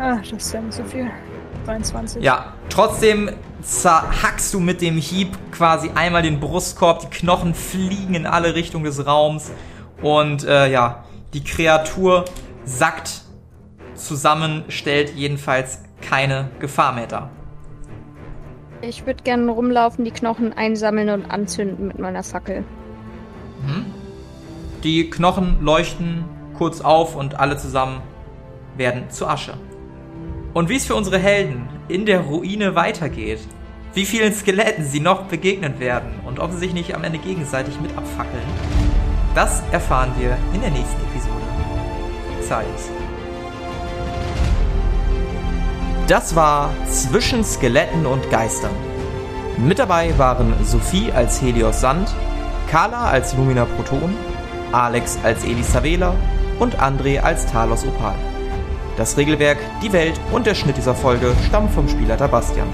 Ah, 0.00 0.16
das 0.16 0.32
ist 0.32 0.52
ja 0.52 0.60
nicht 0.60 0.74
so 0.74 0.82
viel. 0.82 1.08
22. 1.66 2.20
Ja, 2.20 2.54
trotzdem 2.68 3.30
zerhackst 3.62 4.52
du 4.52 4.58
mit 4.58 4.80
dem 4.80 4.96
Hieb 4.96 5.36
quasi 5.52 5.90
einmal 5.94 6.22
den 6.22 6.40
Brustkorb, 6.40 7.02
die 7.02 7.16
Knochen 7.16 7.54
fliegen 7.54 8.14
in 8.14 8.26
alle 8.26 8.56
Richtungen 8.56 8.84
des 8.84 9.06
Raums 9.06 9.52
und 10.02 10.42
äh, 10.42 10.68
ja, 10.68 11.04
die 11.32 11.44
Kreatur 11.44 12.24
sackt 12.64 13.22
zusammen, 13.94 14.64
stellt 14.66 15.14
jedenfalls 15.14 15.80
keine 16.00 16.48
Gefahr 16.58 16.92
mehr 16.92 17.06
dar. 17.06 17.30
Ich 18.80 19.06
würde 19.06 19.22
gerne 19.22 19.48
rumlaufen, 19.52 20.04
die 20.04 20.10
Knochen 20.10 20.52
einsammeln 20.52 21.10
und 21.10 21.30
anzünden 21.30 21.86
mit 21.86 22.00
meiner 22.00 22.24
Fackel. 22.24 22.64
Die 24.82 25.08
Knochen 25.08 25.58
leuchten 25.62 26.24
kurz 26.56 26.80
auf 26.80 27.16
und 27.16 27.38
alle 27.38 27.56
zusammen 27.56 28.02
werden 28.76 29.10
zu 29.10 29.26
Asche. 29.26 29.54
Und 30.54 30.68
wie 30.68 30.76
es 30.76 30.86
für 30.86 30.94
unsere 30.94 31.18
Helden 31.18 31.68
in 31.88 32.06
der 32.06 32.20
Ruine 32.20 32.74
weitergeht, 32.74 33.40
wie 33.94 34.04
vielen 34.04 34.34
Skeletten 34.34 34.84
sie 34.84 35.00
noch 35.00 35.22
begegnen 35.24 35.78
werden 35.80 36.20
und 36.26 36.38
ob 36.38 36.52
sie 36.52 36.58
sich 36.58 36.74
nicht 36.74 36.94
am 36.94 37.04
Ende 37.04 37.18
gegenseitig 37.18 37.80
mit 37.80 37.96
abfackeln, 37.96 38.46
das 39.34 39.62
erfahren 39.70 40.12
wir 40.18 40.36
in 40.54 40.60
der 40.60 40.70
nächsten 40.70 41.00
Episode. 41.10 41.42
Xaios. 42.40 42.90
Das 46.06 46.36
war 46.36 46.70
Zwischen 46.88 47.42
Skeletten 47.44 48.06
und 48.06 48.30
Geistern. 48.30 48.74
Mit 49.58 49.78
dabei 49.78 50.16
waren 50.18 50.54
Sophie 50.64 51.10
als 51.10 51.40
Helios 51.42 51.80
Sand, 51.80 52.14
Carla 52.70 53.06
als 53.08 53.34
Lumina 53.34 53.64
Proton, 53.64 54.14
Alex 54.72 55.18
als 55.22 55.44
Elisavela 55.44 56.14
und 56.58 56.80
André 56.80 57.20
als 57.20 57.46
Talos 57.46 57.84
Opal. 57.86 58.14
Das 58.96 59.16
Regelwerk, 59.16 59.58
die 59.82 59.92
Welt 59.92 60.18
und 60.32 60.46
der 60.46 60.54
Schnitt 60.54 60.76
dieser 60.76 60.94
Folge 60.94 61.32
stammen 61.46 61.68
vom 61.68 61.88
Spielleiter 61.88 62.28
Bastian. 62.28 62.68